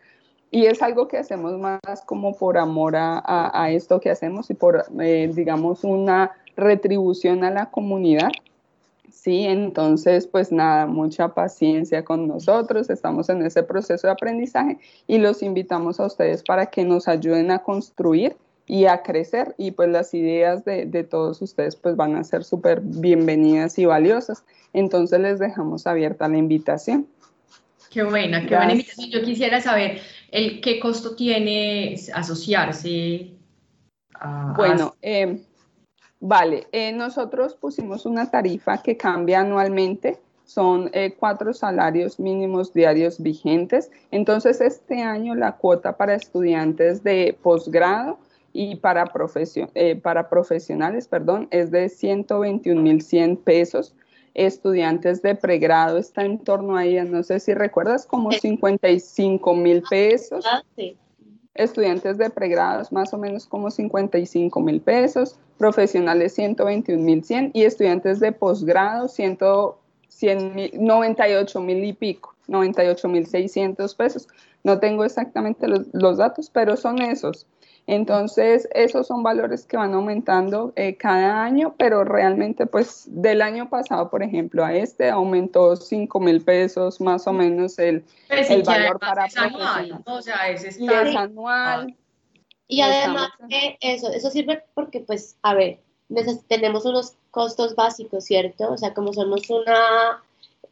[0.50, 4.86] Y es algo que hacemos más como por amor a, esto que hacemos y por,
[5.02, 8.32] eh, digamos, una retribución a la comunidad.
[9.12, 15.18] Sí, entonces, pues nada, mucha paciencia con nosotros, estamos en ese proceso de aprendizaje y
[15.18, 18.38] los invitamos a ustedes para que nos ayuden a construir
[18.68, 22.44] y a crecer y pues las ideas de, de todos ustedes pues van a ser
[22.44, 24.44] súper bienvenidas y valiosas.
[24.74, 27.08] Entonces les dejamos abierta la invitación.
[27.90, 29.10] Qué buena, qué buena invitación.
[29.10, 33.32] Yo quisiera saber el, qué costo tiene asociarse
[34.14, 34.54] a...
[34.58, 35.42] Bueno, eh,
[36.20, 43.22] vale, eh, nosotros pusimos una tarifa que cambia anualmente son eh, cuatro salarios mínimos diarios
[43.22, 43.92] vigentes.
[44.12, 48.18] Entonces, este año la cuota para estudiantes de posgrado
[48.58, 49.06] y para,
[49.76, 53.94] eh, para profesionales perdón, es de 121.100 pesos.
[54.34, 59.84] Estudiantes de pregrado está en torno a ella, no sé si recuerdas, como 55 mil
[59.88, 60.44] pesos.
[61.54, 67.62] Estudiantes de pregrados más o menos como 55 mil pesos, profesionales 121 mil 100 y
[67.64, 74.28] estudiantes de posgrado 98 mil y pico, 98 mil 600 pesos.
[74.64, 77.46] No tengo exactamente los, los datos, pero son esos.
[77.88, 83.70] Entonces, esos son valores que van aumentando eh, cada año, pero realmente, pues, del año
[83.70, 88.64] pasado, por ejemplo, a este aumentó 5 mil pesos más o menos el, pues el
[88.64, 91.96] valor para es anual, o sea, es, y es anual.
[92.68, 93.30] Y además
[93.80, 95.80] eso, eso sirve porque, pues, a ver,
[96.50, 98.70] tenemos unos costos básicos, ¿cierto?
[98.70, 100.22] O sea, como somos una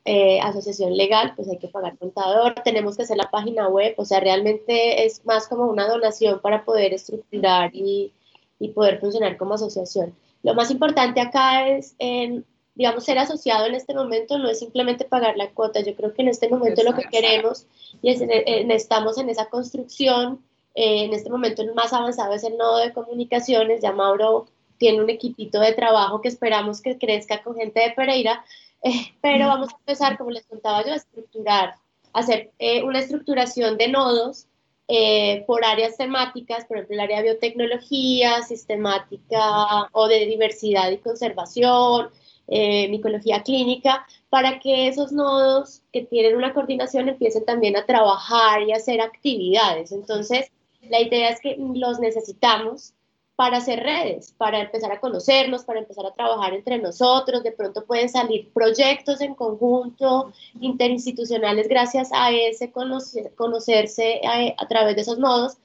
[0.08, 4.06] eh, asociación legal, pues hay que pagar contador, tenemos que hacer la página web, o
[4.06, 8.14] sea, realmente es más como una donación para poder estructurar y,
[8.60, 10.16] y poder funcionar como asociación.
[10.44, 12.46] Lo más importante acá es, en,
[12.76, 16.22] digamos, ser asociado en este momento no es simplemente pagar la cuota, yo creo que
[16.22, 17.66] en este momento lo que queremos
[18.04, 20.40] y es, estamos en esa construcción,
[20.76, 24.46] eh, en este momento el más avanzado es el nodo de comunicaciones, ya Mauro
[24.78, 28.44] tiene un equipito de trabajo que esperamos que crezca con gente de Pereira,
[29.22, 31.76] pero vamos a empezar, como les contaba yo, a estructurar,
[32.14, 34.48] hacer eh, una estructuración de nodos
[34.88, 40.98] eh, por áreas temáticas, por ejemplo, el área de biotecnología, sistemática o de diversidad y
[40.98, 42.10] conservación,
[42.48, 48.62] eh, micología clínica, para que esos nodos que tienen una coordinación empiecen también a trabajar
[48.62, 49.92] y a hacer actividades.
[49.92, 50.52] Entonces,
[50.90, 52.94] la idea es que los necesitamos
[53.36, 57.44] para hacer redes, para empezar a conocernos, para empezar a trabajar entre nosotros.
[57.44, 64.22] De pronto pueden salir proyectos en conjunto, interinstitucionales, gracias a ese conocerse
[64.58, 65.58] a, través de esos nodos.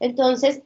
[0.00, 0.62] Entonces,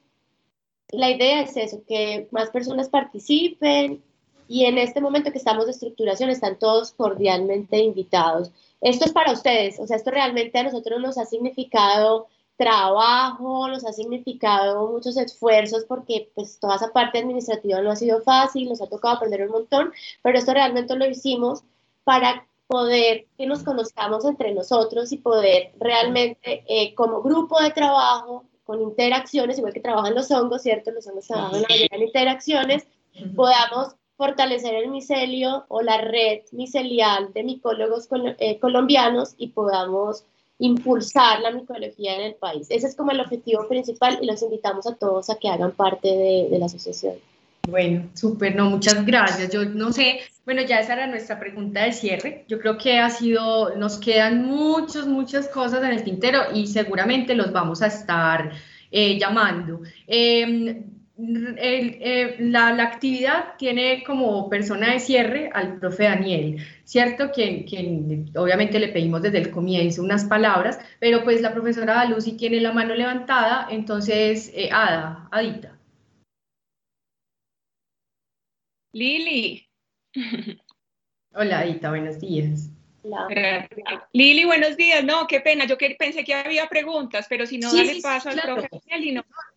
[0.91, 4.03] la idea es eso, que más personas participen
[4.47, 8.53] y en este momento que estamos de estructuración están todos cordialmente invitados.
[8.81, 12.29] Esto es para ustedes, o sea, esto realmente a nosotros nos ha significado
[12.63, 18.23] trabajo, nos ha significado muchos esfuerzos porque pues toda esa parte administrativa no ha sido
[18.23, 21.65] fácil, nos ha tocado aprender un montón, pero esto realmente lo hicimos
[22.05, 28.45] para poder que nos conozcamos entre nosotros y poder realmente eh, como grupo de trabajo,
[28.63, 30.93] con interacciones, igual que trabajan los hongos, ¿cierto?
[30.93, 32.87] Los hongos trabajan en interacciones,
[33.35, 38.09] podamos fortalecer el micelio o la red micelial de micólogos
[38.39, 40.27] eh, colombianos y podamos
[40.63, 42.69] impulsar la micología en el país.
[42.71, 46.09] Ese es como el objetivo principal y los invitamos a todos a que hagan parte
[46.09, 47.15] de, la asociación.
[47.69, 49.51] Bueno, súper, no, muchas gracias.
[49.51, 52.45] Yo no sé, bueno, ya esa era nuestra pregunta de cierre.
[52.47, 57.35] Yo creo que ha sido, nos quedan muchas, muchas cosas en el tintero y seguramente
[57.35, 58.53] los vamos a estar
[58.93, 59.81] eh, llamando.
[61.25, 67.31] Eh, la, actividad tiene como persona de cierre al profe Daniel, ¿cierto?
[67.31, 72.33] Quien, quien obviamente le pedimos desde el comienzo unas palabras, pero pues la profesora Lucy
[72.33, 75.79] tiene la mano levantada, entonces, eh, Ada, Adita.
[78.93, 79.69] Lili.
[81.35, 82.69] Hola, Adita, buenos días.
[84.13, 85.05] Lili, buenos días.
[85.05, 88.69] No, qué pena, yo pensé que había preguntas, pero si no, dale paso al profe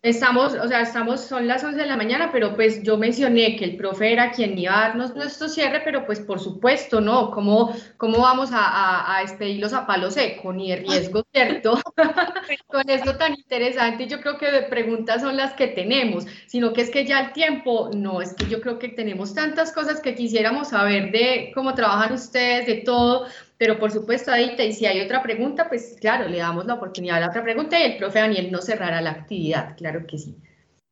[0.02, 3.64] Estamos, o sea, estamos, son las 11 de la mañana, pero pues yo mencioné que
[3.64, 7.30] el profe era quien iba a darnos nuestro cierre, pero pues por supuesto, ¿no?
[7.30, 10.52] ¿Cómo, cómo vamos a, a, a despedirlos a palo seco?
[10.52, 11.80] Ni de riesgo, ¿cierto?
[12.68, 16.82] Con esto tan interesante, yo creo que de preguntas son las que tenemos, sino que
[16.82, 20.14] es que ya el tiempo, no, es que yo creo que tenemos tantas cosas que
[20.14, 23.26] quisiéramos saber de cómo trabajan ustedes, de todo,
[23.58, 27.16] pero por supuesto, Adita, y si hay otra pregunta, pues claro, le damos la oportunidad
[27.16, 30.36] a la otra pregunta y el profe Daniel no cerrará la actividad, claro que sí.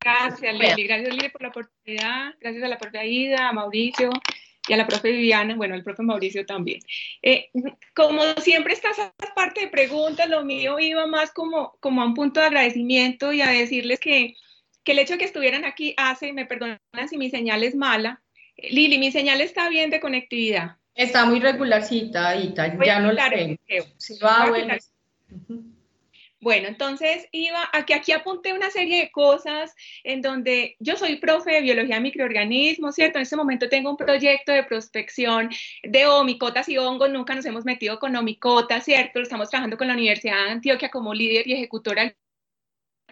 [0.01, 0.87] Gracias, Lili.
[0.87, 2.35] Gracias, Lili, por la oportunidad.
[2.41, 4.11] Gracias a la profe Aida, a Mauricio
[4.67, 6.81] y a la profe Viviana, bueno, al profe Mauricio también.
[7.23, 7.51] Eh,
[7.95, 12.15] como siempre estás esa parte de preguntas, lo mío iba más como, como a un
[12.15, 14.35] punto de agradecimiento y a decirles que,
[14.83, 16.79] que el hecho de que estuvieran aquí hace, me perdonan
[17.09, 18.23] si mi señal es mala.
[18.57, 20.77] Lili, mi señal está bien de conectividad.
[20.95, 23.59] Está muy regularcita, Adita, ya no lo sé.
[23.99, 24.75] Sí, va, bueno.
[26.45, 31.53] Bueno, entonces iba, aquí, aquí apunté una serie de cosas en donde yo soy profe
[31.53, 33.17] de biología de microorganismos, ¿cierto?
[33.17, 35.49] En este momento tengo un proyecto de prospección
[35.83, 39.21] de omicotas y hongos, nunca nos hemos metido con omicotas, ¿cierto?
[39.21, 42.15] Estamos trabajando con la Universidad de Antioquia como líder y ejecutora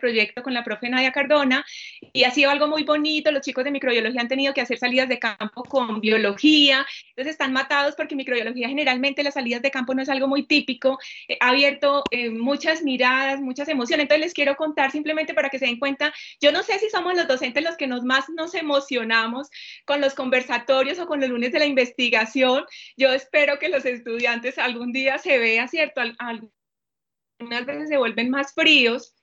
[0.03, 1.65] proyecto con la profe Nadia Cardona
[2.13, 3.31] y ha sido algo muy bonito.
[3.31, 7.53] Los chicos de microbiología han tenido que hacer salidas de campo con biología, entonces están
[7.53, 10.99] matados porque microbiología generalmente las salidas de campo no es algo muy típico.
[11.29, 14.03] Eh, ha abierto eh, muchas miradas, muchas emociones.
[14.05, 16.13] Entonces les quiero contar simplemente para que se den cuenta.
[16.41, 19.49] Yo no sé si somos los docentes los que nos más nos emocionamos
[19.85, 22.65] con los conversatorios o con los lunes de la investigación.
[22.97, 26.01] Yo espero que los estudiantes algún día se vea, ¿cierto?
[26.19, 29.15] algunas veces se vuelven más fríos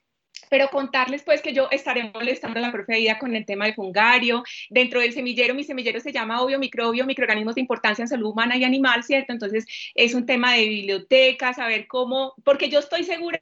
[0.49, 3.75] pero contarles pues que yo estaré molestando a la profe Aida con el tema del
[3.75, 4.43] fungario.
[4.69, 8.57] Dentro del semillero, mi semillero se llama obvio microbio, microorganismos de importancia en salud humana
[8.57, 9.31] y animal, ¿cierto?
[9.33, 13.41] Entonces es un tema de biblioteca, saber cómo, porque yo estoy segura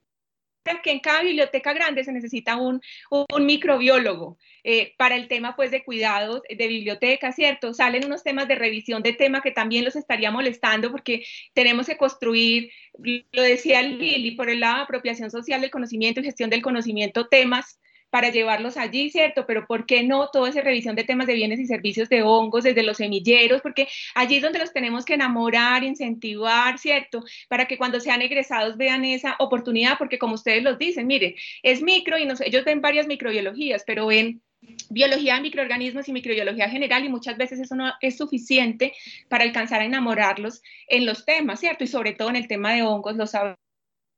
[0.84, 4.38] que en cada biblioteca grande se necesita un, un microbiólogo
[4.70, 7.74] eh, para el tema pues de cuidados de biblioteca, ¿cierto?
[7.74, 11.24] Salen unos temas de revisión de tema que también los estaría molestando porque
[11.54, 12.70] tenemos que construir,
[13.32, 17.30] lo decía Lili, por el lado de apropiación social del conocimiento y gestión del conocimiento,
[17.30, 17.80] temas
[18.10, 19.46] para llevarlos allí, ¿cierto?
[19.46, 22.66] Pero ¿por qué no toda esa revisión de temas de bienes y servicios de hongos
[22.66, 23.62] desde los semilleros?
[23.62, 27.24] Porque allí es donde los tenemos que enamorar, incentivar, ¿cierto?
[27.48, 31.82] Para que cuando sean egresados vean esa oportunidad, porque como ustedes los dicen, mire, es
[31.82, 34.42] micro y no, ellos ven varias microbiologías, pero ven
[34.90, 38.94] biología de microorganismos y microbiología general y muchas veces eso no es suficiente
[39.30, 41.84] para alcanzar a enamorarlos en los temas, ¿cierto?
[41.84, 43.28] Y sobre todo en el tema de hongos, lo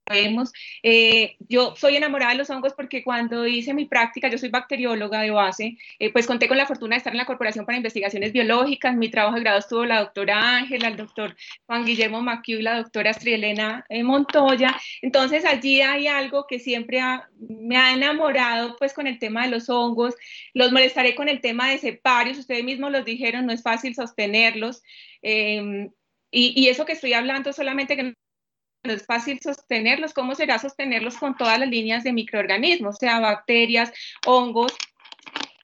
[0.10, 0.52] sabemos.
[0.84, 5.22] Eh, yo soy enamorada de los hongos porque cuando hice mi práctica, yo soy bacterióloga
[5.22, 8.34] de base, eh, pues conté con la fortuna de estar en la Corporación para Investigaciones
[8.34, 8.96] Biológicas.
[8.96, 11.36] Mi trabajo de grado estuvo la doctora Ángela, el doctor
[11.68, 14.76] Juan Guillermo Maquiu y la doctora Estrielena eh, Montoya.
[15.02, 17.02] Entonces allí hay algo que siempre
[17.40, 20.16] me ha enamorado pues con el tema de los hongos.
[20.54, 24.82] Los molestaré con el tema de separios, ustedes mismos los dijeron, no es fácil sostenerlos.
[25.22, 25.92] y,
[26.32, 28.14] y, eso que estoy hablando solamente que
[28.84, 30.14] no es fácil sostenerlos.
[30.14, 33.92] ¿Cómo será sostenerlos con todas las líneas de microorganismos, sea, bacterias,
[34.26, 34.74] hongos?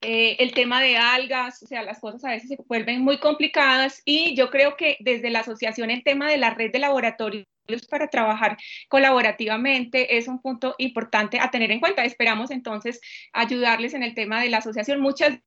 [0.02, 4.04] Eh, el tema de algas, o sea, las cosas a veces se vuelven muy complicadas
[4.06, 7.48] y yo creo que desde la asociación el tema de la red de laboratorios
[7.90, 8.56] para trabajar
[8.88, 12.06] colaborativamente es un punto importante a tener en cuenta.
[12.06, 13.02] Esperamos entonces
[13.34, 15.00] ayudarles en el tema de la asociación.
[15.00, 15.40] Muchas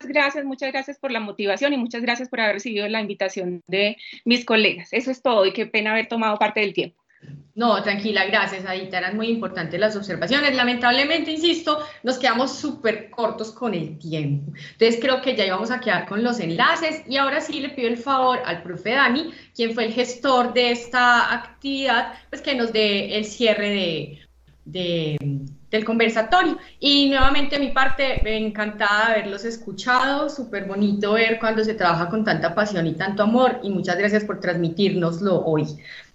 [0.00, 3.96] gracias, muchas gracias por la motivación y muchas gracias por haber recibido la invitación de
[4.24, 4.92] mis colegas.
[4.92, 6.99] Eso es todo y qué pena haber tomado parte del tiempo.
[7.54, 8.98] No, tranquila, gracias, Adita.
[8.98, 10.54] Eran muy importantes las observaciones.
[10.56, 14.52] Lamentablemente, insisto, nos quedamos súper cortos con el tiempo.
[14.72, 17.02] Entonces, creo que ya íbamos a quedar con los enlaces.
[17.06, 20.70] Y ahora sí le pido el favor al profe Dani, quien fue el gestor de
[20.70, 24.20] esta actividad, pues que nos dé el cierre
[24.64, 25.38] de,
[25.70, 26.56] del conversatorio.
[26.78, 30.30] Y nuevamente, a mi parte, encantada de haberlos escuchado.
[30.30, 33.60] Súper bonito ver cuando se trabaja con tanta pasión y tanto amor.
[33.62, 35.66] Y muchas gracias por transmitírnoslo hoy.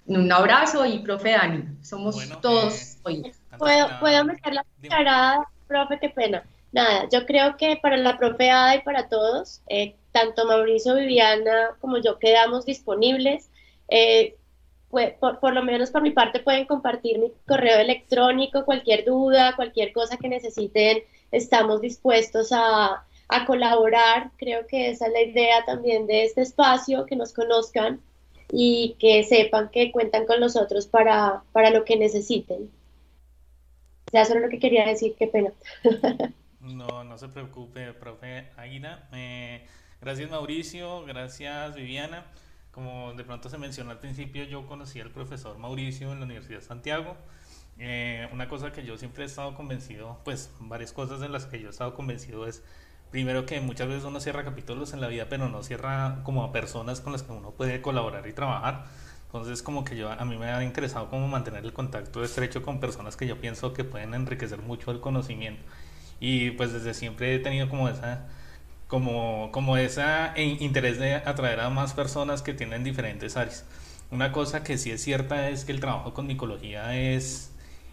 [0.08, 3.34] Un abrazo y profe Dani, somos todos eh, hoy.
[3.58, 6.00] ¿Puedo, ¿Puedo meter la cucharada, profe?
[6.00, 6.44] Qué pena.
[6.72, 11.72] Nada, yo creo que para la profe Ada y para todos, eh, tanto Mauricio, Viviana
[11.80, 13.50] como yo quedamos disponibles.
[13.88, 14.36] Eh,
[15.20, 19.92] por, por, lo menos por mi parte pueden compartir mi correo electrónico, cualquier duda, cualquier
[19.92, 21.00] cosa que necesiten,
[21.32, 24.32] estamos dispuestos a, a colaborar.
[24.38, 28.02] Creo que esa es la idea también de este espacio, que nos conozcan
[28.52, 32.70] y que sepan que cuentan con nosotros para, para lo que necesiten.
[34.12, 35.52] Ya eso lo que quería decir, qué pena.
[36.66, 39.08] No, no se preocupe, profe Águila.
[39.14, 39.64] Eh,
[40.02, 42.26] gracias Mauricio, gracias Viviana.
[42.72, 46.60] Como de pronto se mencionó al principio, yo conocí al profesor Mauricio en la Universidad
[46.60, 47.18] de Santiago.
[47.78, 51.60] Eh, una cosa que yo siempre he estado convencido, pues varias cosas en las que
[51.60, 52.64] yo he estado convencido es
[53.12, 56.52] primero que muchas veces uno cierra capítulos en la vida, pero no cierra como a
[56.52, 58.86] personas con las que uno puede colaborar y trabajar.
[59.28, 62.80] Entonces como que yo a mí me ha interesado como mantener el contacto estrecho con
[62.80, 65.62] personas que yo pienso que pueden enriquecer mucho el conocimiento.
[66.20, 68.28] Y pues desde siempre he tenido como esa
[68.88, 73.66] como como esa interés de atraer a más personas que tienen diferentes áreas.
[74.12, 77.52] Una cosa que sí es cierta es que el trabajo con micología es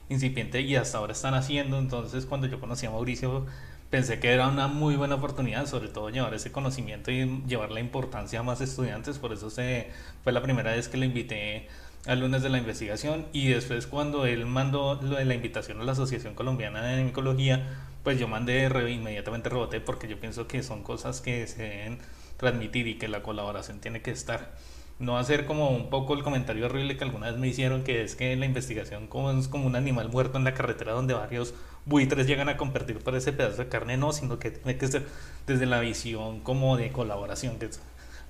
[0.09, 3.47] incipiente y hasta ahora están haciendo, entonces cuando yo conocí a Mauricio
[3.93, 7.81] pensé que era una muy buena oportunidad, sobre todo llevar ese conocimiento y llevar la
[7.81, 9.91] importancia a más estudiantes, por eso se,
[10.25, 11.69] fue la primera vez que lo invité
[12.07, 15.85] al lunes de la investigación y después cuando él mandó lo de la invitación a
[15.85, 17.69] la Asociación Colombiana de Micología,
[18.03, 21.99] pues yo mandé inmediatamente reboté porque yo pienso que son cosas que se deben
[22.39, 24.55] transmitir y que la colaboración tiene que estar.
[25.01, 28.17] No hacer como un poco el comentario horrible que alguna vez me hicieron, que es
[28.17, 31.53] que la investigación como es como un animal muerto en la carretera donde varios
[31.85, 35.07] buitres llegan a compartir por ese pedazo de carne, no, sino que tiene que ser
[35.47, 37.59] desde la visión como de colaboración.
[37.59, 37.71] Que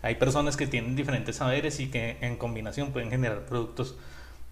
[0.02, 3.96] hay personas que tienen diferentes saberes y que en combinación pueden generar productos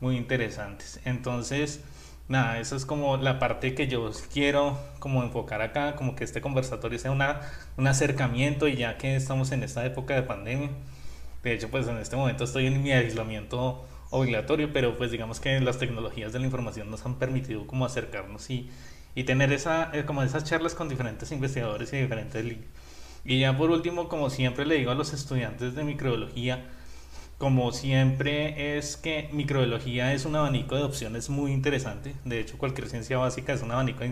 [0.01, 1.01] muy interesantes.
[1.05, 1.81] Entonces,
[2.29, 6.41] nada, eso es como la parte que yo quiero como enfocar acá, como que este
[6.41, 7.41] conversatorio sea una,
[7.77, 10.71] un acercamiento y ya que estamos en esta época de pandemia,
[11.43, 15.61] de hecho pues en este momento estoy en mi aislamiento obligatorio, pero pues digamos que
[15.61, 18.69] las tecnologías de la información nos han permitido como acercarnos y,
[19.15, 22.45] y tener esa, eh, como esas charlas con diferentes investigadores y diferentes
[23.25, 26.67] Y ya por último, como siempre le digo a los estudiantes de microbiología,
[27.39, 32.15] como siempre es que microbiología es un abanico de opciones muy interesante.
[32.25, 34.05] De hecho, cualquier ciencia básica es un abanico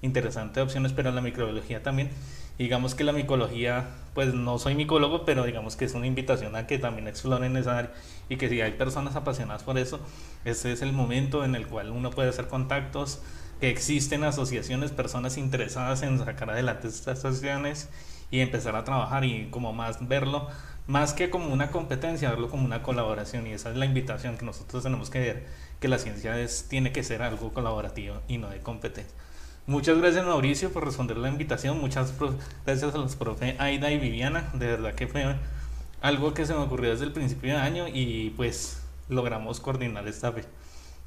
[0.00, 2.10] interesante de opciones, pero la microbiología también.
[2.58, 6.66] Digamos que la micología, pues no soy micólogo, pero digamos que es una invitación a
[6.66, 7.92] que también exploren esa área
[8.30, 10.00] y que si hay personas apasionadas por eso,
[10.46, 13.20] este es el momento en el cual uno puede hacer contactos,
[13.60, 17.90] que existen asociaciones, personas interesadas en sacar adelante estas asociaciones
[18.30, 20.48] y empezar a trabajar y como más verlo,
[20.86, 23.46] más que como una competencia, verlo como una colaboración.
[23.48, 25.46] Y esa es la invitación que nosotros tenemos que ver,
[25.80, 29.14] que la ciencia es, tiene que ser algo colaborativo y no de competencia.
[29.66, 32.14] Muchas gracias Mauricio por responder la invitación, muchas
[32.64, 35.36] gracias a los profe Aida y Viviana, de verdad que fue
[36.00, 40.30] algo que se me ocurrió desde el principio de año y pues logramos coordinar esta
[40.30, 40.48] vez.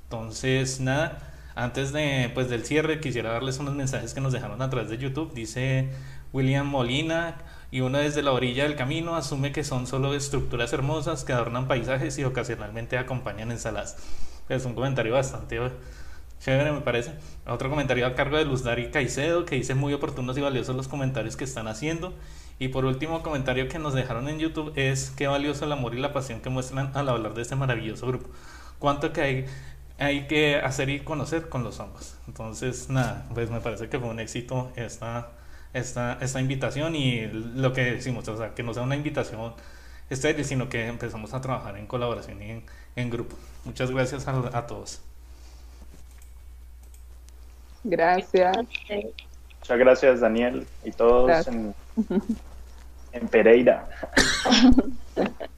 [0.04, 4.70] Entonces, nada, antes de, pues, del cierre, quisiera darles unos mensajes que nos dejaron a
[4.70, 5.34] través de YouTube.
[5.34, 5.90] Dice
[6.32, 7.38] William Molina,
[7.74, 11.68] y uno desde la orilla del camino asume que son solo estructuras hermosas que adornan
[11.68, 13.98] paisajes y ocasionalmente acompañan ensaladas.
[14.48, 15.60] Es un comentario bastante
[16.40, 17.14] chévere, me parece.
[17.48, 20.88] Otro comentario a cargo de Luz Dari Caicedo, que dice muy oportunos y valiosos los
[20.88, 22.14] comentarios que están haciendo.
[22.60, 26.00] Y por último, comentario que nos dejaron en YouTube es qué valioso el amor y
[26.00, 28.30] la pasión que muestran al hablar de este maravilloso grupo.
[28.80, 29.46] Cuánto que hay
[30.00, 32.16] hay que hacer y conocer con los ambos.
[32.28, 35.32] Entonces, nada, pues me parece que fue un éxito esta,
[35.74, 39.54] esta, esta invitación y lo que decimos, o sea, que no sea una invitación
[40.10, 42.64] estéril, sino que empezamos a trabajar en colaboración y en,
[42.96, 43.36] en grupo.
[43.66, 45.02] Muchas gracias a, a, todos.
[47.84, 48.58] Gracias.
[49.60, 51.74] Muchas gracias, Daniel, y todos en,
[53.12, 53.90] en Pereira.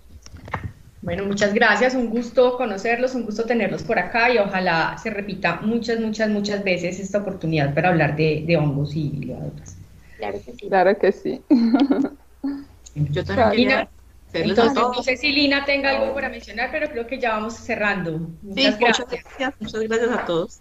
[1.05, 5.61] Bueno, muchas gracias, un gusto conocerlos, un gusto tenerlos por acá y ojalá se repita
[5.61, 9.77] muchas, muchas, muchas veces esta oportunidad para hablar de, hongos y levaduras.
[10.17, 10.67] Claro que sí.
[10.67, 11.43] Claro que sí.
[12.95, 13.87] Yo también
[14.33, 18.17] Entonces, no sé si Lina tenga algo para mencionar, pero creo que ya vamos cerrando.
[18.17, 19.23] Sí, Muchas muchas gracias.
[19.23, 20.59] gracias, muchas gracias a todos.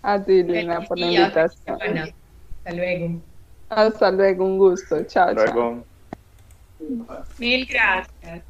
[0.00, 1.78] A ti, Lina, por la invitación.
[1.78, 3.20] Hasta luego.
[3.74, 5.02] Hasta luego, un gusto.
[5.04, 5.32] Ciao.
[5.32, 5.84] Luego.
[7.06, 7.24] ciao.
[7.38, 8.42] Mil gracias.